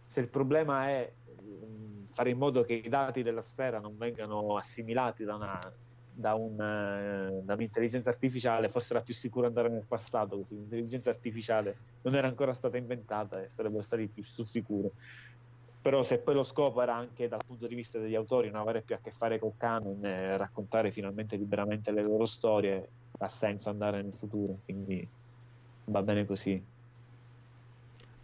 se 0.05 0.21
il 0.21 0.29
problema 0.29 0.87
è 0.87 1.11
mm, 1.43 2.05
fare 2.05 2.29
in 2.29 2.37
modo 2.37 2.61
che 2.61 2.75
i 2.75 2.87
dati 2.87 3.21
della 3.21 3.41
sfera 3.41 3.81
non 3.81 3.97
vengano 3.97 4.55
assimilati 4.55 5.25
da 5.25 5.35
una 5.35 5.59
da, 6.21 6.35
un, 6.35 6.53
eh, 6.53 7.41
da 7.43 7.53
un'intelligenza 7.55 8.09
artificiale, 8.09 8.69
forse 8.69 8.93
era 8.93 9.03
più 9.03 9.13
sicuro 9.13 9.47
andare 9.47 9.67
nel 9.67 9.83
passato, 9.85 10.37
così 10.37 10.55
l'intelligenza 10.55 11.09
artificiale 11.09 11.75
non 12.03 12.15
era 12.15 12.27
ancora 12.27 12.53
stata 12.53 12.77
inventata 12.77 13.43
e 13.43 13.49
sarebbero 13.49 13.81
stati 13.81 14.07
più 14.07 14.23
sul 14.23 14.47
sicuro. 14.47 14.91
Però 15.81 16.03
se 16.03 16.19
poi 16.19 16.35
lo 16.35 16.43
scopo 16.43 16.81
era 16.81 16.95
anche 16.95 17.27
dal 17.27 17.41
punto 17.45 17.65
di 17.67 17.73
vista 17.73 17.97
degli 17.99 18.15
autori 18.15 18.51
non 18.51 18.61
avere 18.61 18.83
più 18.83 18.93
a 18.93 18.99
che 18.99 19.11
fare 19.11 19.39
col 19.39 19.53
canon 19.57 20.05
e 20.05 20.37
raccontare 20.37 20.91
finalmente 20.91 21.35
liberamente 21.35 21.91
le 21.91 22.03
loro 22.03 22.25
storie, 22.25 22.87
ha 23.17 23.27
senso 23.27 23.69
andare 23.69 24.01
nel 24.01 24.13
futuro, 24.13 24.59
quindi 24.63 25.05
va 25.85 26.03
bene 26.03 26.25
così. 26.25 26.63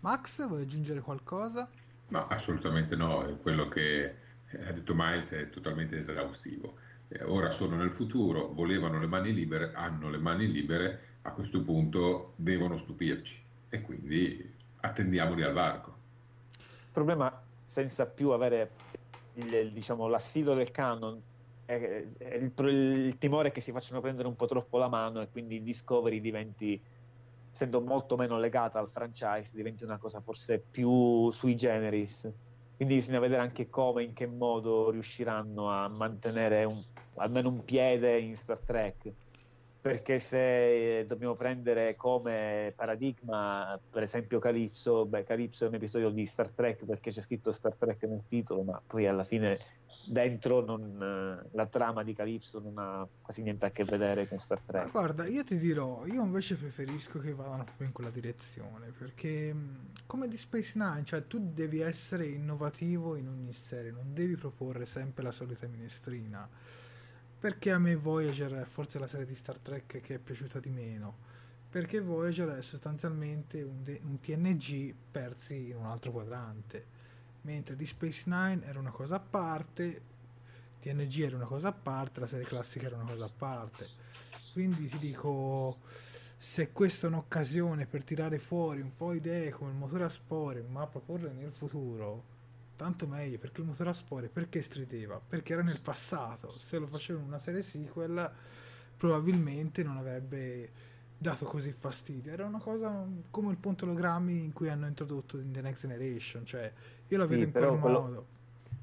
Max, 0.01 0.47
vuoi 0.47 0.61
aggiungere 0.61 1.01
qualcosa? 1.01 1.67
No, 2.09 2.27
assolutamente 2.27 2.95
no, 2.95 3.37
quello 3.41 3.67
che 3.67 4.15
ha 4.51 4.71
detto 4.71 4.93
Miles 4.95 5.31
è 5.31 5.49
totalmente 5.49 5.97
esaustivo. 5.97 6.75
Eh, 7.10 7.24
ora 7.24 7.51
sono 7.51 7.76
nel 7.76 7.91
futuro, 7.91 8.51
volevano 8.53 8.99
le 8.99 9.08
mani 9.08 9.34
libere, 9.34 9.72
hanno 9.74 10.10
le 10.10 10.18
mani 10.18 10.51
libere, 10.51 11.08
a 11.28 11.32
questo 11.32 11.62
punto 11.62 12.34
devono 12.38 12.78
stupirci 12.78 13.41
e 13.70 13.82
quindi 13.82 14.55
attendiamoli 14.82 15.43
al 15.43 15.53
varco. 15.53 15.95
Il 16.58 16.91
problema 16.91 17.41
senza 17.64 18.05
più 18.05 18.30
avere 18.30 18.72
il, 19.34 19.72
diciamo, 19.72 20.08
l'assillo 20.08 20.53
del 20.53 20.72
canon 20.72 21.22
è, 21.66 22.03
è 22.18 22.36
il, 22.36 22.53
il, 22.66 23.18
timore 23.18 23.51
che 23.51 23.60
si 23.60 23.72
facciano 23.72 23.99
prendere 23.99 24.28
un 24.28 24.36
po' 24.36 24.45
troppo 24.45 24.78
la 24.78 24.88
mano 24.88 25.22
e 25.22 25.30
quindi 25.30 25.62
Discovery 25.62 26.22
diventi, 26.22 26.82
essendo 27.51 27.82
molto 27.82 28.16
meno 28.16 28.39
legata 28.39 28.80
al 28.80 28.89
franchise, 28.89 29.55
diventi 29.55 29.84
una 29.84 29.97
cosa 29.97 30.22
forse 30.22 30.60
più 30.60 31.30
sui 31.30 31.55
generis. 31.55 32.32
Quindi 32.78 32.95
bisogna 32.95 33.20
vedere 33.20 33.41
anche 33.41 33.70
come, 33.70 34.03
in 34.03 34.14
che 34.14 34.28
modo 34.28 34.91
riusciranno 34.91 35.70
a 35.70 35.88
mantenere 35.88 36.64
un, 36.64 36.82
almeno 37.18 37.49
un 37.49 37.63
piede 37.63 38.18
in 38.20 38.36
Star 38.36 38.59
Trek. 38.59 39.11
Perché 39.80 40.20
se 40.20 41.05
dobbiamo 41.07 41.36
prendere 41.36 41.95
come 41.95 42.74
paradigma, 42.76 43.80
per 43.89 44.03
esempio, 44.03 44.38
Calypso, 44.38 45.05
beh, 45.05 45.24
Calypso 45.24 45.63
è 45.63 45.68
un 45.70 45.76
episodio 45.76 46.09
di 46.09 46.26
Star 46.26 46.49
Trek 46.49 46.84
perché 46.84 47.09
c'è 47.11 47.22
scritto 47.22 47.53
Star 47.53 47.74
Trek 47.76 48.03
nel 48.03 48.24
titolo, 48.28 48.63
ma 48.63 48.82
poi 48.86 49.07
alla 49.07 49.24
fine 49.24 49.57
dentro 50.05 50.63
non, 50.65 51.41
la 51.51 51.65
trama 51.68 52.03
di 52.03 52.13
Calypso 52.13 52.59
non 52.59 52.78
ha 52.78 53.07
quasi 53.22 53.43
niente 53.43 53.65
a 53.65 53.72
che 53.72 53.86
vedere 53.86 54.28
con 54.28 54.39
Star 54.39 54.59
Trek. 54.59 54.86
Ma 54.86 54.91
guarda, 54.91 55.26
io 55.26 55.43
ti 55.45 55.57
dirò, 55.57 56.05
io 56.05 56.22
invece 56.22 56.55
preferisco 56.55 57.20
che 57.20 57.34
vadano 57.34 57.63
proprio 57.63 57.88
in 57.88 57.93
quella 57.93 58.09
direzione, 58.09 58.91
perché 58.97 59.53
mh, 59.53 59.89
come 60.05 60.28
di 60.28 60.38
Space 60.38 60.74
Nine, 60.78 61.05
cioè 61.05 61.28
tu 61.28 61.39
devi 61.53 61.80
essere 61.80 62.26
innovativo 62.26 63.15
in 63.15 63.30
ogni 63.30 63.53
serie, 63.53 63.91
non 63.91 64.13
devi 64.13 64.36
proporre 64.36 64.86
sempre 64.86 65.24
la 65.24 65.32
solita 65.32 65.65
minestrina. 65.68 66.49
Perché 67.39 67.71
a 67.71 67.77
me 67.77 67.95
Voyager 67.95 68.51
è 68.53 68.63
forse 68.65 68.97
la 68.97 69.07
serie 69.07 69.27
di 69.27 69.35
Star 69.35 69.59
Trek 69.59 70.01
che 70.01 70.15
è 70.15 70.17
piaciuta 70.17 70.59
di 70.59 70.69
meno. 70.69 71.25
Perché 71.69 72.01
Voyager 72.01 72.49
è 72.49 72.61
sostanzialmente 72.63 73.61
un, 73.61 73.83
de- 73.83 74.01
un 74.03 74.19
TNG 74.19 74.93
persi 75.11 75.69
in 75.69 75.75
un 75.75 75.85
altro 75.85 76.11
quadrante. 76.11 76.95
Mentre 77.41 77.75
di 77.75 77.85
Space 77.85 78.23
Nine 78.25 78.65
era 78.65 78.79
una 78.79 78.89
cosa 78.89 79.17
a 79.17 79.19
parte, 79.19 80.01
TNG 80.81 81.19
era 81.19 81.35
una 81.35 81.45
cosa 81.45 81.67
a 81.67 81.73
parte, 81.73 82.19
la 82.19 82.27
serie 82.27 82.45
classica 82.45 82.88
era 82.88 82.95
una 82.95 83.11
cosa 83.11 83.25
a 83.25 83.31
parte. 83.35 83.88
Quindi 84.53 84.88
ti 84.88 84.97
dico, 84.97 85.77
se 86.38 86.71
questa 86.71 87.05
è 87.05 87.09
un'occasione 87.09 87.85
per 87.85 88.03
tirare 88.03 88.39
fuori 88.39 88.81
un 88.81 88.95
po' 88.95 89.13
idee 89.13 89.51
come 89.51 89.69
il 89.69 89.77
motore 89.77 90.05
a 90.05 90.09
spore, 90.09 90.63
ma 90.63 90.88
proporle 90.88 91.31
nel 91.31 91.51
futuro, 91.51 92.35
tanto 92.78 93.05
meglio, 93.07 93.38
perché 93.39 93.59
il 93.59 93.67
motore 93.67 93.89
a 93.89 93.93
spore 93.93 94.30
perché 94.30 94.61
strideva? 94.61 95.19
Perché 95.19 95.51
era 95.53 95.63
nel 95.63 95.82
passato. 95.82 96.51
Se 96.57 96.78
lo 96.78 96.88
facevano 96.88 97.25
in 97.25 97.32
una 97.32 97.39
serie 97.39 97.61
sequel, 97.61 98.32
probabilmente 98.95 99.84
non 99.84 99.97
avrebbe 99.97 100.71
dato 101.17 101.45
così 101.45 101.71
fastidio. 101.71 102.32
Era 102.32 102.45
una 102.45 102.59
cosa 102.59 103.05
come 103.32 103.51
il 103.51 103.57
ologrammi 103.61 104.43
in 104.43 104.53
cui 104.53 104.69
hanno 104.69 104.88
introdotto 104.88 105.38
in 105.39 105.51
The 105.51 105.61
Next 105.61 105.82
Generation, 105.88 106.45
cioè 106.45 106.71
io 107.07 107.17
la 107.17 107.25
vedo 107.25 107.39
Sì, 107.41 107.45
in 107.47 107.51
quel 107.51 107.80
quello- 107.80 107.99
modo. 107.99 108.25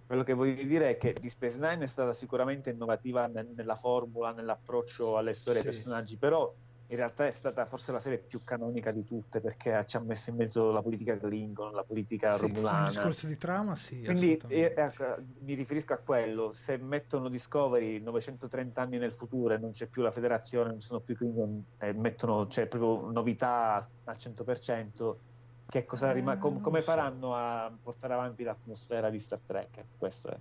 quello 0.06 0.22
che 0.24 0.32
voglio 0.34 0.62
dire 0.62 0.90
è 0.90 0.96
che 0.98 1.14
di 1.18 1.28
Space 1.28 1.58
Nine 1.58 1.84
è 1.84 1.86
stata 1.86 2.12
sicuramente 2.12 2.70
innovativa 2.70 3.26
nel, 3.28 3.48
nella 3.54 3.76
formula, 3.76 4.32
nell'approccio 4.32 5.16
alle 5.16 5.32
storie 5.32 5.60
Sì. 5.60 5.66
e 5.66 5.70
ai 5.70 5.74
personaggi, 5.76 6.16
però 6.16 6.52
in 6.88 6.96
realtà 6.96 7.26
è 7.26 7.30
stata 7.30 7.64
forse 7.64 7.92
la 7.92 7.98
serie 7.98 8.18
più 8.18 8.42
canonica 8.44 8.90
di 8.92 9.04
tutte 9.04 9.40
perché 9.40 9.84
ci 9.86 9.96
ha 9.96 10.00
messo 10.00 10.30
in 10.30 10.36
mezzo 10.36 10.70
la 10.70 10.82
politica 10.82 11.16
Klingon, 11.16 11.72
la 11.72 11.82
politica 11.82 12.36
Sì, 12.36 12.44
un 12.44 12.50
romulana. 12.52 12.88
discorso 12.88 13.26
di 13.26 13.36
trama, 13.38 13.74
sì. 13.74 14.02
Quindi 14.04 14.34
assolutamente. 14.36 14.74
eh, 14.74 14.82
ecco, 14.84 15.22
mi 15.40 15.54
riferisco 15.54 15.94
a 15.94 15.98
quello, 15.98 16.52
se 16.52 16.76
mettono 16.76 17.28
Discovery 17.30 18.00
930 18.00 18.82
anni 18.82 18.98
nel 18.98 19.12
futuro 19.12 19.54
e 19.54 19.58
non 19.58 19.70
c'è 19.70 19.86
più 19.88 20.02
la 20.02 20.10
federazione, 20.10 20.70
non 20.70 20.80
sono 20.80 21.00
più 21.00 21.16
Klingon, 21.16 21.64
e 21.78 21.92
mettono 21.94 22.46
cioè, 22.48 22.66
proprio 22.66 23.10
novità 23.10 23.76
al 24.04 24.16
100%, 24.16 25.20
che 25.66 25.86
cosa 25.86 26.10
Eh, 26.10 26.12
rima- 26.12 26.36
com- 26.36 26.60
come 26.60 26.82
faranno 26.82 27.34
a 27.34 27.74
portare 27.82 28.12
avanti 28.12 28.42
l'atmosfera 28.44 29.08
di 29.08 29.18
Star 29.18 29.40
Trek? 29.40 29.86
Questo 29.96 30.28
è. 30.28 30.38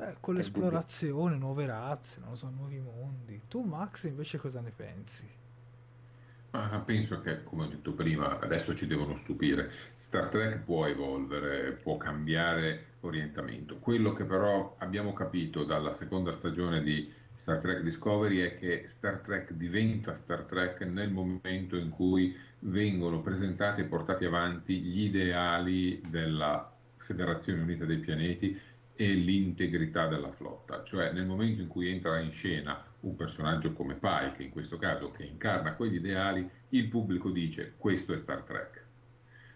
Beh, 0.00 0.16
con 0.18 0.34
l'esplorazione, 0.34 1.36
nuove 1.36 1.66
razze, 1.66 2.20
non 2.20 2.30
lo 2.30 2.34
so, 2.34 2.48
nuovi 2.48 2.78
mondi. 2.78 3.42
Tu, 3.48 3.60
Max, 3.60 4.04
invece 4.04 4.38
cosa 4.38 4.62
ne 4.62 4.70
pensi? 4.74 5.28
Ma 6.52 6.82
penso 6.86 7.20
che, 7.20 7.44
come 7.44 7.64
ho 7.64 7.68
detto 7.68 7.92
prima, 7.92 8.38
adesso 8.38 8.74
ci 8.74 8.86
devono 8.86 9.14
stupire. 9.14 9.70
Star 9.96 10.28
Trek 10.28 10.60
può 10.60 10.86
evolvere, 10.86 11.72
può 11.72 11.98
cambiare 11.98 12.94
orientamento. 13.00 13.76
Quello 13.76 14.14
che 14.14 14.24
però 14.24 14.74
abbiamo 14.78 15.12
capito 15.12 15.64
dalla 15.64 15.92
seconda 15.92 16.32
stagione 16.32 16.82
di 16.82 17.12
Star 17.34 17.58
Trek 17.58 17.82
Discovery 17.82 18.38
è 18.38 18.56
che 18.56 18.84
Star 18.86 19.18
Trek 19.18 19.52
diventa 19.52 20.14
Star 20.14 20.44
Trek 20.44 20.80
nel 20.80 21.10
momento 21.10 21.76
in 21.76 21.90
cui 21.90 22.34
vengono 22.60 23.20
presentati 23.20 23.82
e 23.82 23.84
portati 23.84 24.24
avanti 24.24 24.80
gli 24.80 25.02
ideali 25.02 26.00
della 26.08 26.72
Federazione 26.96 27.62
Unita 27.62 27.84
dei 27.84 27.98
Pianeti 27.98 28.58
e 29.00 29.14
l'integrità 29.14 30.08
della 30.08 30.30
flotta, 30.30 30.84
cioè 30.84 31.10
nel 31.10 31.24
momento 31.24 31.62
in 31.62 31.68
cui 31.68 31.88
entra 31.88 32.18
in 32.18 32.30
scena 32.30 32.84
un 33.00 33.16
personaggio 33.16 33.72
come 33.72 33.94
Pike, 33.94 34.42
in 34.42 34.50
questo 34.50 34.76
caso 34.76 35.10
che 35.10 35.24
incarna 35.24 35.72
quegli 35.72 35.94
ideali, 35.94 36.46
il 36.68 36.86
pubblico 36.88 37.30
dice 37.30 37.72
questo 37.78 38.12
è 38.12 38.18
Star 38.18 38.42
Trek. 38.42 38.84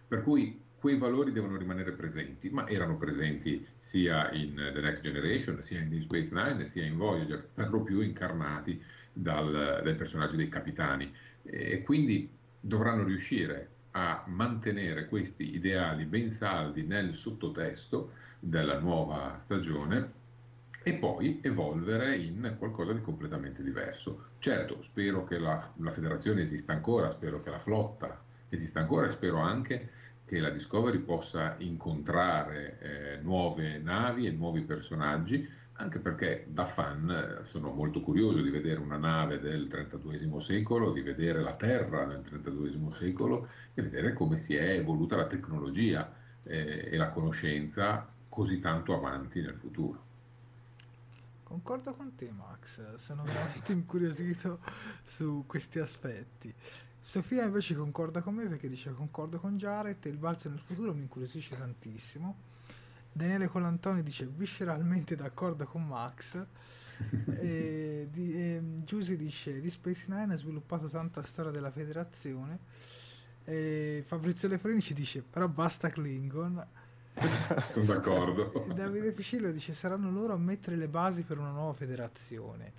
Per 0.09 0.23
cui 0.23 0.59
quei 0.79 0.97
valori 0.97 1.31
devono 1.31 1.59
rimanere 1.59 1.93
presenti, 1.93 2.49
ma 2.49 2.67
erano 2.67 2.97
presenti 2.97 3.67
sia 3.79 4.33
in 4.33 4.55
The 4.55 4.81
Next 4.81 5.03
Generation, 5.03 5.63
sia 5.63 5.81
in 5.81 5.91
Deep 5.91 6.05
Space 6.05 6.35
Nine, 6.35 6.67
sia 6.67 6.87
in 6.87 6.97
Voyager, 6.97 7.47
per 7.53 7.69
lo 7.69 7.83
più 7.83 8.01
incarnati 8.01 8.83
dal, 9.13 9.83
dai 9.85 9.95
personaggi 9.95 10.37
dei 10.37 10.49
capitani. 10.49 11.13
E 11.43 11.83
quindi 11.83 12.31
dovranno 12.59 13.05
riuscire 13.05 13.73
a 13.97 14.25
mantenere 14.27 15.07
questi 15.07 15.55
ideali 15.55 16.05
ben 16.05 16.31
saldi 16.31 16.83
nel 16.83 17.15
sottotesto 17.15 18.13
della 18.41 18.79
nuova 18.79 19.37
stagione 19.39 20.23
e 20.83 20.95
poi 20.95 21.41
evolvere 21.43 22.17
in 22.17 22.57
qualcosa 22.59 22.93
di 22.93 23.01
completamente 23.01 23.63
diverso. 23.63 24.31
Certo, 24.39 24.83
spero 24.83 25.25
che 25.25 25.39
la, 25.39 25.73
la 25.77 25.91
federazione 25.91 26.43
esista 26.43 26.73
ancora, 26.73 27.11
spero 27.11 27.41
che 27.41 27.51
la 27.51 27.59
flotta 27.59 28.21
esista 28.49 28.81
ancora 28.81 29.07
e 29.07 29.11
spero 29.11 29.39
anche 29.39 29.91
che 30.25 30.41
la 30.41 30.51
Discovery 30.51 30.99
possa 30.99 31.55
incontrare 31.59 32.79
eh, 32.81 33.19
nuove 33.23 33.79
navi 33.79 34.27
e 34.27 34.31
nuovi 34.31 34.63
personaggi, 34.63 35.49
anche 35.77 35.99
perché 35.99 36.47
da 36.49 36.67
fan 36.67 37.11
eh, 37.11 37.47
sono 37.47 37.73
molto 37.73 38.01
curioso 38.01 38.41
di 38.41 38.51
vedere 38.51 38.81
una 38.81 38.97
nave 38.97 39.41
del 39.41 39.67
32 39.67 40.41
secolo, 40.41 40.93
di 40.93 41.01
vedere 41.01 41.41
la 41.41 41.57
Terra 41.57 42.05
nel 42.05 42.23
32 42.23 42.91
secolo 42.91 43.49
e 43.75 43.83
vedere 43.83 44.13
come 44.13 44.39
si 44.39 44.55
è 44.55 44.71
evoluta 44.71 45.17
la 45.17 45.27
tecnologia 45.27 46.13
eh, 46.45 46.89
e 46.93 46.97
la 46.97 47.09
conoscenza 47.11 48.07
così 48.29 48.61
tanto 48.61 48.95
avanti 48.95 49.41
nel 49.41 49.55
futuro. 49.55 50.03
Concordo 51.43 51.95
con 51.95 52.15
te, 52.15 52.31
Max. 52.31 52.95
Sono 52.97 53.23
veramente 53.23 53.73
incuriosito 53.73 54.61
su 55.05 55.45
questi 55.47 55.79
aspetti. 55.79 56.53
Sofia 57.01 57.45
invece 57.45 57.75
concorda 57.75 58.23
con 58.23 58.35
me 58.35 58.47
perché 58.47 58.69
dice 58.69 58.93
concordo 58.95 59.39
con 59.39 59.57
Jared 59.57 60.03
il 60.07 60.17
balzo 60.17 60.49
nel 60.49 60.59
futuro 60.59 60.95
mi 60.95 61.03
incuriosisce 61.03 61.57
tantissimo. 61.57 62.54
Daniele 63.15 63.47
Colantoni 63.47 64.03
dice 64.03 64.27
visceralmente 64.27 65.15
d'accordo 65.15 65.65
con 65.67 65.87
Max. 65.87 66.45
e 67.39 68.09
di, 68.11 68.35
e 68.35 68.63
Giusy 68.85 69.17
dice 69.17 69.61
di 69.61 69.71
Space 69.71 70.07
Nine 70.09 70.35
ha 70.35 70.37
sviluppato 70.37 70.89
tanta 70.89 71.23
storia 71.23 71.53
della 71.53 71.71
federazione. 71.71 72.59
E 73.45 74.03
Fabrizio 74.05 74.49
Lefrini 74.49 74.81
ci 74.81 74.95
dice 74.95 75.23
però 75.23 75.47
basta 75.47 75.91
Klingon. 75.91 76.67
Sono 77.71 77.85
d'accordo. 77.85 78.67
E 78.69 78.75
Davide 78.75 79.13
Piscillo 79.13 79.53
dice 79.53 79.75
saranno 79.75 80.11
loro 80.11 80.33
a 80.33 80.39
mettere 80.39 80.75
le 80.75 80.89
basi 80.89 81.23
per 81.23 81.39
una 81.39 81.51
nuova 81.51 81.73
federazione. 81.73 82.73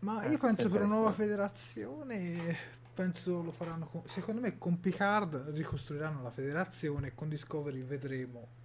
Ma 0.00 0.22
Eh, 0.22 0.32
io 0.32 0.38
penso 0.38 0.38
questo 0.38 0.66
è 0.66 0.70
per 0.70 0.82
una 0.82 0.94
nuova 0.94 1.12
federazione, 1.12 2.56
penso 2.92 3.42
lo 3.42 3.52
faranno 3.52 3.86
con, 3.86 4.02
secondo 4.06 4.42
me 4.42 4.58
con 4.58 4.78
Picard 4.80 5.48
ricostruiranno 5.54 6.22
la 6.22 6.30
federazione 6.30 7.08
e 7.08 7.14
con 7.14 7.30
Discovery 7.30 7.82
vedremo 7.82 8.57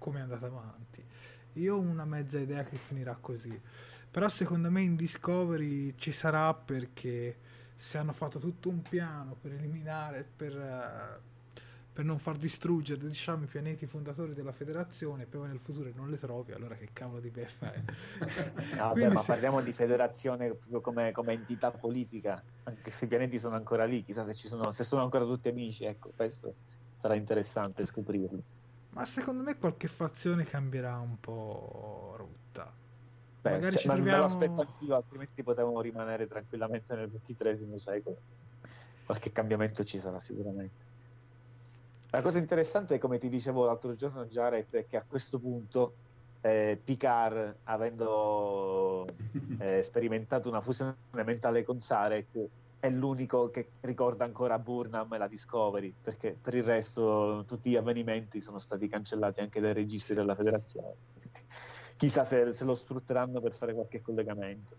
come 0.00 0.18
è 0.18 0.22
andata 0.22 0.46
avanti. 0.46 1.04
Io 1.54 1.76
ho 1.76 1.78
una 1.78 2.04
mezza 2.04 2.38
idea 2.38 2.64
che 2.64 2.76
finirà 2.76 3.16
così. 3.20 3.60
Però 4.10 4.28
secondo 4.28 4.70
me 4.70 4.80
in 4.80 4.96
Discovery 4.96 5.94
ci 5.96 6.10
sarà 6.10 6.52
perché 6.52 7.36
se 7.76 7.98
hanno 7.98 8.12
fatto 8.12 8.40
tutto 8.40 8.68
un 8.68 8.82
piano 8.82 9.36
per 9.40 9.52
eliminare, 9.52 10.26
per, 10.36 10.56
eh, 10.56 11.60
per 11.92 12.04
non 12.04 12.18
far 12.18 12.36
distruggere 12.36 13.06
diciamo, 13.06 13.44
i 13.44 13.46
pianeti 13.46 13.86
fondatori 13.86 14.34
della 14.34 14.52
federazione, 14.52 15.26
poi 15.26 15.48
nel 15.48 15.60
futuro 15.60 15.90
non 15.94 16.10
le 16.10 16.16
trovi, 16.16 16.52
allora 16.52 16.74
che 16.74 16.88
cavolo 16.92 17.20
di 17.20 17.30
beffa 17.30 17.72
è? 17.72 17.82
No, 18.76 18.94
ma 19.12 19.20
se- 19.20 19.26
parliamo 19.26 19.60
di 19.60 19.72
federazione 19.72 20.48
proprio 20.48 20.80
come, 20.80 21.12
come 21.12 21.34
entità 21.34 21.70
politica, 21.70 22.42
anche 22.64 22.90
se 22.90 23.04
i 23.04 23.08
pianeti 23.08 23.38
sono 23.38 23.54
ancora 23.54 23.84
lì, 23.84 24.02
chissà 24.02 24.24
se, 24.24 24.34
ci 24.34 24.48
sono, 24.48 24.72
se 24.72 24.82
sono 24.82 25.02
ancora 25.02 25.24
tutti 25.24 25.48
amici, 25.48 25.84
ecco, 25.84 26.10
questo 26.16 26.54
sarà 26.94 27.14
interessante 27.14 27.84
scoprirlo. 27.84 28.42
Ma 28.90 29.04
secondo 29.04 29.42
me 29.42 29.56
qualche 29.56 29.88
fazione 29.88 30.44
cambierà 30.44 30.98
un 30.98 31.18
po' 31.20 32.14
rotta. 32.16 32.72
Beh, 33.40 33.50
Magari 33.50 33.72
cioè, 33.72 33.82
ci 33.82 33.88
troviamo... 33.88 34.24
aspetto 34.24 34.60
anch'io, 34.60 34.96
altrimenti 34.96 35.42
potevamo 35.42 35.80
rimanere 35.80 36.26
tranquillamente 36.26 36.94
nel 36.94 37.10
XXIII 37.10 37.78
secolo. 37.78 38.16
Qualche 39.06 39.32
cambiamento 39.32 39.84
ci 39.84 39.98
sarà 39.98 40.18
sicuramente. 40.18 40.88
La 42.10 42.22
cosa 42.22 42.38
interessante, 42.38 42.98
come 42.98 43.18
ti 43.18 43.28
dicevo 43.28 43.64
l'altro 43.64 43.94
giorno, 43.94 44.26
Jared, 44.26 44.68
è 44.70 44.86
che 44.86 44.96
a 44.96 45.04
questo 45.06 45.38
punto 45.38 45.94
eh, 46.40 46.80
Picard, 46.82 47.56
avendo 47.64 49.06
eh, 49.58 49.82
sperimentato 49.82 50.48
una 50.48 50.60
fusione 50.60 50.96
mentale 51.12 51.62
con 51.62 51.80
Sarek, 51.80 52.26
è 52.80 52.88
l'unico 52.88 53.50
che 53.50 53.72
ricorda 53.80 54.24
ancora 54.24 54.58
Burnham 54.58 55.12
e 55.12 55.18
la 55.18 55.28
Discovery, 55.28 55.94
perché 56.00 56.36
per 56.40 56.54
il 56.54 56.64
resto 56.64 57.44
tutti 57.46 57.70
gli 57.70 57.76
avvenimenti 57.76 58.40
sono 58.40 58.58
stati 58.58 58.88
cancellati 58.88 59.40
anche 59.40 59.60
dai 59.60 59.74
registri 59.74 60.14
della 60.14 60.34
federazione. 60.34 60.94
Chissà 61.96 62.24
se, 62.24 62.52
se 62.52 62.64
lo 62.64 62.74
sfrutteranno 62.74 63.40
per 63.40 63.52
fare 63.52 63.74
qualche 63.74 64.00
collegamento. 64.00 64.76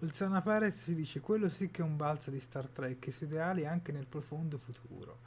Ulzana 0.00 0.42
Perez 0.42 0.82
si 0.82 0.94
dice 0.94 1.20
quello 1.20 1.48
sì 1.48 1.70
che 1.70 1.80
è 1.80 1.84
un 1.84 1.96
balzo 1.96 2.30
di 2.30 2.38
Star 2.38 2.68
Trek, 2.68 3.06
i 3.06 3.10
suoi 3.10 3.30
ideali 3.30 3.64
anche 3.64 3.90
nel 3.90 4.06
profondo 4.06 4.58
futuro. 4.58 5.20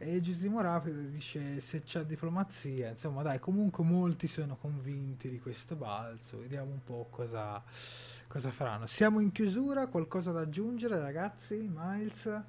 E 0.00 0.20
Giusimo 0.20 0.60
Rapido 0.60 1.00
dice 1.00 1.58
se 1.58 1.82
c'è 1.82 2.04
diplomazia, 2.04 2.90
insomma 2.90 3.22
dai, 3.22 3.40
comunque 3.40 3.82
molti 3.82 4.28
sono 4.28 4.54
convinti 4.54 5.28
di 5.28 5.40
questo 5.40 5.74
balzo, 5.74 6.38
vediamo 6.38 6.70
un 6.70 6.84
po' 6.84 7.08
cosa, 7.10 7.60
cosa 8.28 8.52
faranno. 8.52 8.86
Siamo 8.86 9.18
in 9.18 9.32
chiusura, 9.32 9.88
qualcosa 9.88 10.30
da 10.30 10.42
aggiungere 10.42 11.00
ragazzi? 11.00 11.68
Miles? 11.74 12.42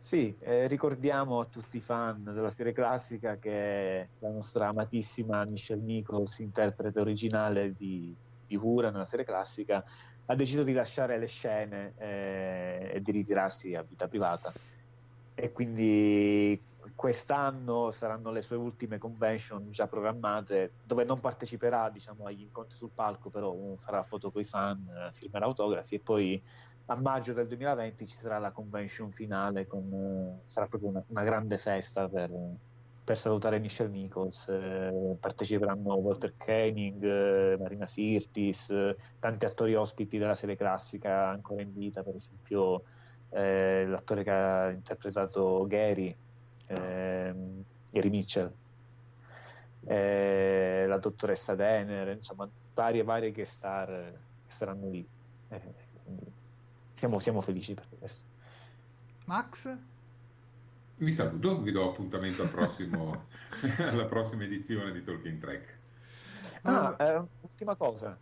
Sì, 0.00 0.34
eh, 0.40 0.66
ricordiamo 0.66 1.38
a 1.38 1.44
tutti 1.44 1.76
i 1.76 1.80
fan 1.80 2.24
della 2.24 2.50
serie 2.50 2.72
classica 2.72 3.36
che 3.36 4.08
la 4.18 4.30
nostra 4.30 4.66
amatissima 4.66 5.44
Michelle 5.44 5.80
Nichols, 5.80 6.40
interprete 6.40 6.98
originale 6.98 7.72
di, 7.72 8.12
di 8.44 8.56
Uhura 8.56 8.90
nella 8.90 9.06
serie 9.06 9.24
classica, 9.24 9.84
ha 10.26 10.34
deciso 10.34 10.64
di 10.64 10.72
lasciare 10.72 11.18
le 11.18 11.26
scene 11.28 11.92
eh, 11.98 12.90
e 12.94 13.00
di 13.00 13.12
ritirarsi 13.12 13.76
a 13.76 13.84
vita 13.88 14.08
privata. 14.08 14.52
E 15.34 15.52
quindi 15.52 16.60
quest'anno 16.94 17.90
saranno 17.90 18.30
le 18.30 18.42
sue 18.42 18.56
ultime 18.56 18.98
convention 18.98 19.70
già 19.70 19.88
programmate, 19.88 20.74
dove 20.84 21.04
non 21.04 21.20
parteciperà 21.20 21.88
diciamo, 21.90 22.26
agli 22.26 22.42
incontri 22.42 22.76
sul 22.76 22.90
palco, 22.94 23.30
però 23.30 23.74
farà 23.76 24.02
foto 24.02 24.30
con 24.30 24.40
i 24.40 24.44
fan, 24.44 25.10
firmerà 25.12 25.46
autografi 25.46 25.96
e 25.96 26.00
poi 26.00 26.42
a 26.86 26.96
maggio 26.96 27.32
del 27.32 27.46
2020 27.46 28.06
ci 28.06 28.16
sarà 28.16 28.38
la 28.38 28.50
convention 28.50 29.12
finale, 29.12 29.66
con, 29.66 30.40
sarà 30.44 30.66
proprio 30.66 30.90
una, 30.90 31.02
una 31.06 31.22
grande 31.22 31.56
festa 31.56 32.08
per, 32.08 32.30
per 33.04 33.16
salutare 33.16 33.58
Michelle 33.58 33.90
Nichols. 33.90 34.48
eh, 34.48 35.16
parteciperanno 35.18 35.94
Walter 35.94 36.34
Koenig, 36.36 37.02
eh, 37.02 37.56
Marina 37.58 37.86
Sirtis, 37.86 38.70
eh, 38.70 38.96
tanti 39.18 39.46
attori 39.46 39.74
ospiti 39.74 40.18
della 40.18 40.34
serie 40.34 40.56
classica 40.56 41.28
ancora 41.28 41.62
in 41.62 41.72
vita, 41.72 42.02
per 42.02 42.16
esempio 42.16 42.82
eh, 43.32 43.86
l'attore 43.86 44.22
che 44.22 44.30
ha 44.30 44.70
interpretato 44.70 45.66
Gary, 45.66 46.14
ehm, 46.66 47.64
Gary 47.90 48.08
Mitchell. 48.10 48.52
eh, 49.84 50.84
la 50.86 50.98
dottoressa 50.98 51.54
Denner, 51.56 52.08
insomma 52.08 52.48
varie 52.74 53.02
varie 53.02 53.32
che 53.32 53.44
star 53.44 53.88
che 53.88 54.50
saranno 54.50 54.88
lì. 54.88 55.06
Eh, 55.48 55.60
siamo, 56.90 57.18
siamo 57.18 57.40
felici 57.40 57.74
per 57.74 57.86
questo. 57.98 58.24
Max? 59.24 59.76
Vi 60.96 61.10
saluto, 61.10 61.60
vi 61.60 61.72
do 61.72 61.88
appuntamento 61.88 62.42
al 62.42 62.50
prossimo, 62.50 63.24
alla 63.78 64.04
prossima 64.04 64.44
edizione 64.44 64.92
di 64.92 65.02
Talking 65.02 65.40
Track. 65.40 65.78
Ah, 66.62 66.94
eh, 66.98 67.22
ultima 67.40 67.74
cosa. 67.74 68.16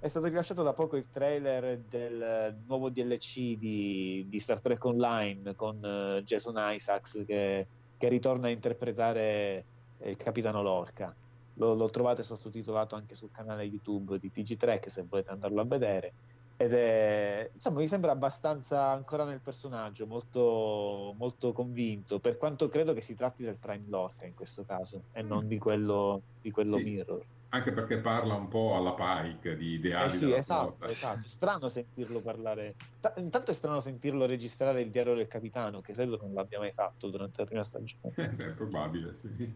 È 0.00 0.06
stato 0.06 0.26
rilasciato 0.26 0.62
da 0.62 0.72
poco 0.72 0.96
il 0.96 1.06
trailer 1.10 1.80
del 1.80 2.56
nuovo 2.66 2.88
DLC 2.88 3.56
di, 3.56 4.24
di 4.28 4.38
Star 4.38 4.60
Trek 4.60 4.84
Online 4.84 5.56
con 5.56 5.76
uh, 5.82 6.22
Jason 6.22 6.54
Isaacs 6.56 7.24
che, 7.26 7.66
che, 7.96 8.08
ritorna 8.08 8.46
a 8.46 8.50
interpretare 8.50 9.64
il 10.04 10.16
capitano 10.16 10.62
Lorca. 10.62 11.12
Lo, 11.54 11.74
lo, 11.74 11.90
trovate 11.90 12.22
sottotitolato 12.22 12.94
anche 12.94 13.16
sul 13.16 13.32
canale 13.32 13.64
YouTube 13.64 14.20
di 14.20 14.30
TG 14.30 14.56
Trek 14.56 14.88
se 14.88 15.02
volete 15.02 15.32
andarlo 15.32 15.62
a 15.62 15.64
vedere. 15.64 16.12
Ed 16.56 16.72
è, 16.72 17.50
insomma, 17.52 17.80
mi 17.80 17.88
sembra 17.88 18.12
abbastanza 18.12 18.90
ancora 18.90 19.24
nel 19.24 19.40
personaggio, 19.40 20.06
molto, 20.06 21.12
molto 21.16 21.52
convinto, 21.52 22.20
per 22.20 22.36
quanto 22.36 22.68
credo 22.68 22.92
che 22.92 23.00
si 23.00 23.16
tratti 23.16 23.42
del 23.42 23.56
Prime 23.56 23.86
Lorca 23.88 24.26
in 24.26 24.34
questo 24.34 24.64
caso 24.64 25.02
e 25.10 25.22
non 25.22 25.48
di 25.48 25.58
quello, 25.58 26.22
di 26.40 26.52
quello 26.52 26.76
Sì. 26.76 26.84
Mirror. 26.84 27.24
Anche 27.50 27.72
perché 27.72 27.96
parla 27.98 28.34
un 28.34 28.48
po' 28.48 28.76
alla 28.76 28.92
Pike 28.92 29.56
di 29.56 29.74
ideali 29.74 30.06
Eh 30.06 30.10
sì, 30.10 30.32
esatto, 30.32 30.84
esatto. 30.84 31.26
Strano 31.26 31.70
sentirlo 31.70 32.20
parlare. 32.20 32.74
Ta- 33.00 33.14
intanto 33.16 33.52
è 33.52 33.54
strano 33.54 33.80
sentirlo 33.80 34.26
registrare 34.26 34.82
il 34.82 34.90
diario 34.90 35.14
del 35.14 35.28
capitano, 35.28 35.80
che 35.80 35.94
credo 35.94 36.18
non 36.20 36.34
l'abbia 36.34 36.58
mai 36.58 36.72
fatto 36.72 37.08
durante 37.08 37.40
la 37.40 37.46
prima 37.46 37.62
stagione. 37.62 38.12
È 38.36 38.52
probabile, 38.52 39.14
sì. 39.14 39.54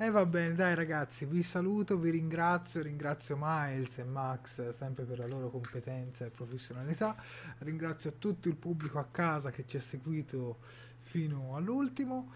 E 0.00 0.10
va 0.10 0.24
bene, 0.24 0.54
dai 0.54 0.76
ragazzi, 0.76 1.26
vi 1.26 1.42
saluto, 1.42 1.98
vi 1.98 2.10
ringrazio, 2.10 2.80
ringrazio 2.80 3.36
Miles 3.36 3.98
e 3.98 4.04
Max 4.04 4.70
sempre 4.70 5.02
per 5.02 5.18
la 5.18 5.26
loro 5.26 5.50
competenza 5.50 6.24
e 6.24 6.30
professionalità, 6.30 7.16
ringrazio 7.58 8.12
tutto 8.16 8.46
il 8.48 8.54
pubblico 8.54 9.00
a 9.00 9.08
casa 9.10 9.50
che 9.50 9.64
ci 9.66 9.76
ha 9.76 9.80
seguito 9.80 10.58
fino 11.00 11.56
all'ultimo 11.56 12.32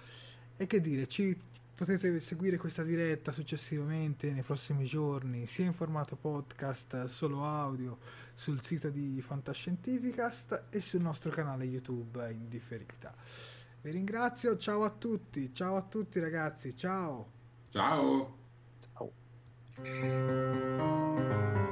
e 0.56 0.66
che 0.66 0.80
dire, 0.80 1.06
ci 1.06 1.38
potete 1.84 2.20
seguire 2.20 2.58
questa 2.58 2.84
diretta 2.84 3.32
successivamente 3.32 4.30
nei 4.30 4.42
prossimi 4.42 4.84
giorni, 4.84 5.46
sia 5.46 5.64
in 5.64 5.72
formato 5.72 6.14
podcast, 6.14 7.06
solo 7.06 7.44
audio, 7.44 7.98
sul 8.34 8.62
sito 8.62 8.88
di 8.88 9.20
Fantascientificast 9.20 10.66
e 10.70 10.80
sul 10.80 11.00
nostro 11.00 11.32
canale 11.32 11.64
YouTube 11.64 12.30
in 12.30 12.48
differita. 12.48 13.12
Vi 13.80 13.90
ringrazio, 13.90 14.56
ciao 14.56 14.84
a 14.84 14.90
tutti, 14.90 15.52
ciao 15.52 15.74
a 15.74 15.82
tutti 15.82 16.20
ragazzi, 16.20 16.76
ciao! 16.76 17.30
Ciao! 17.70 18.38
Ciao! 19.74 21.71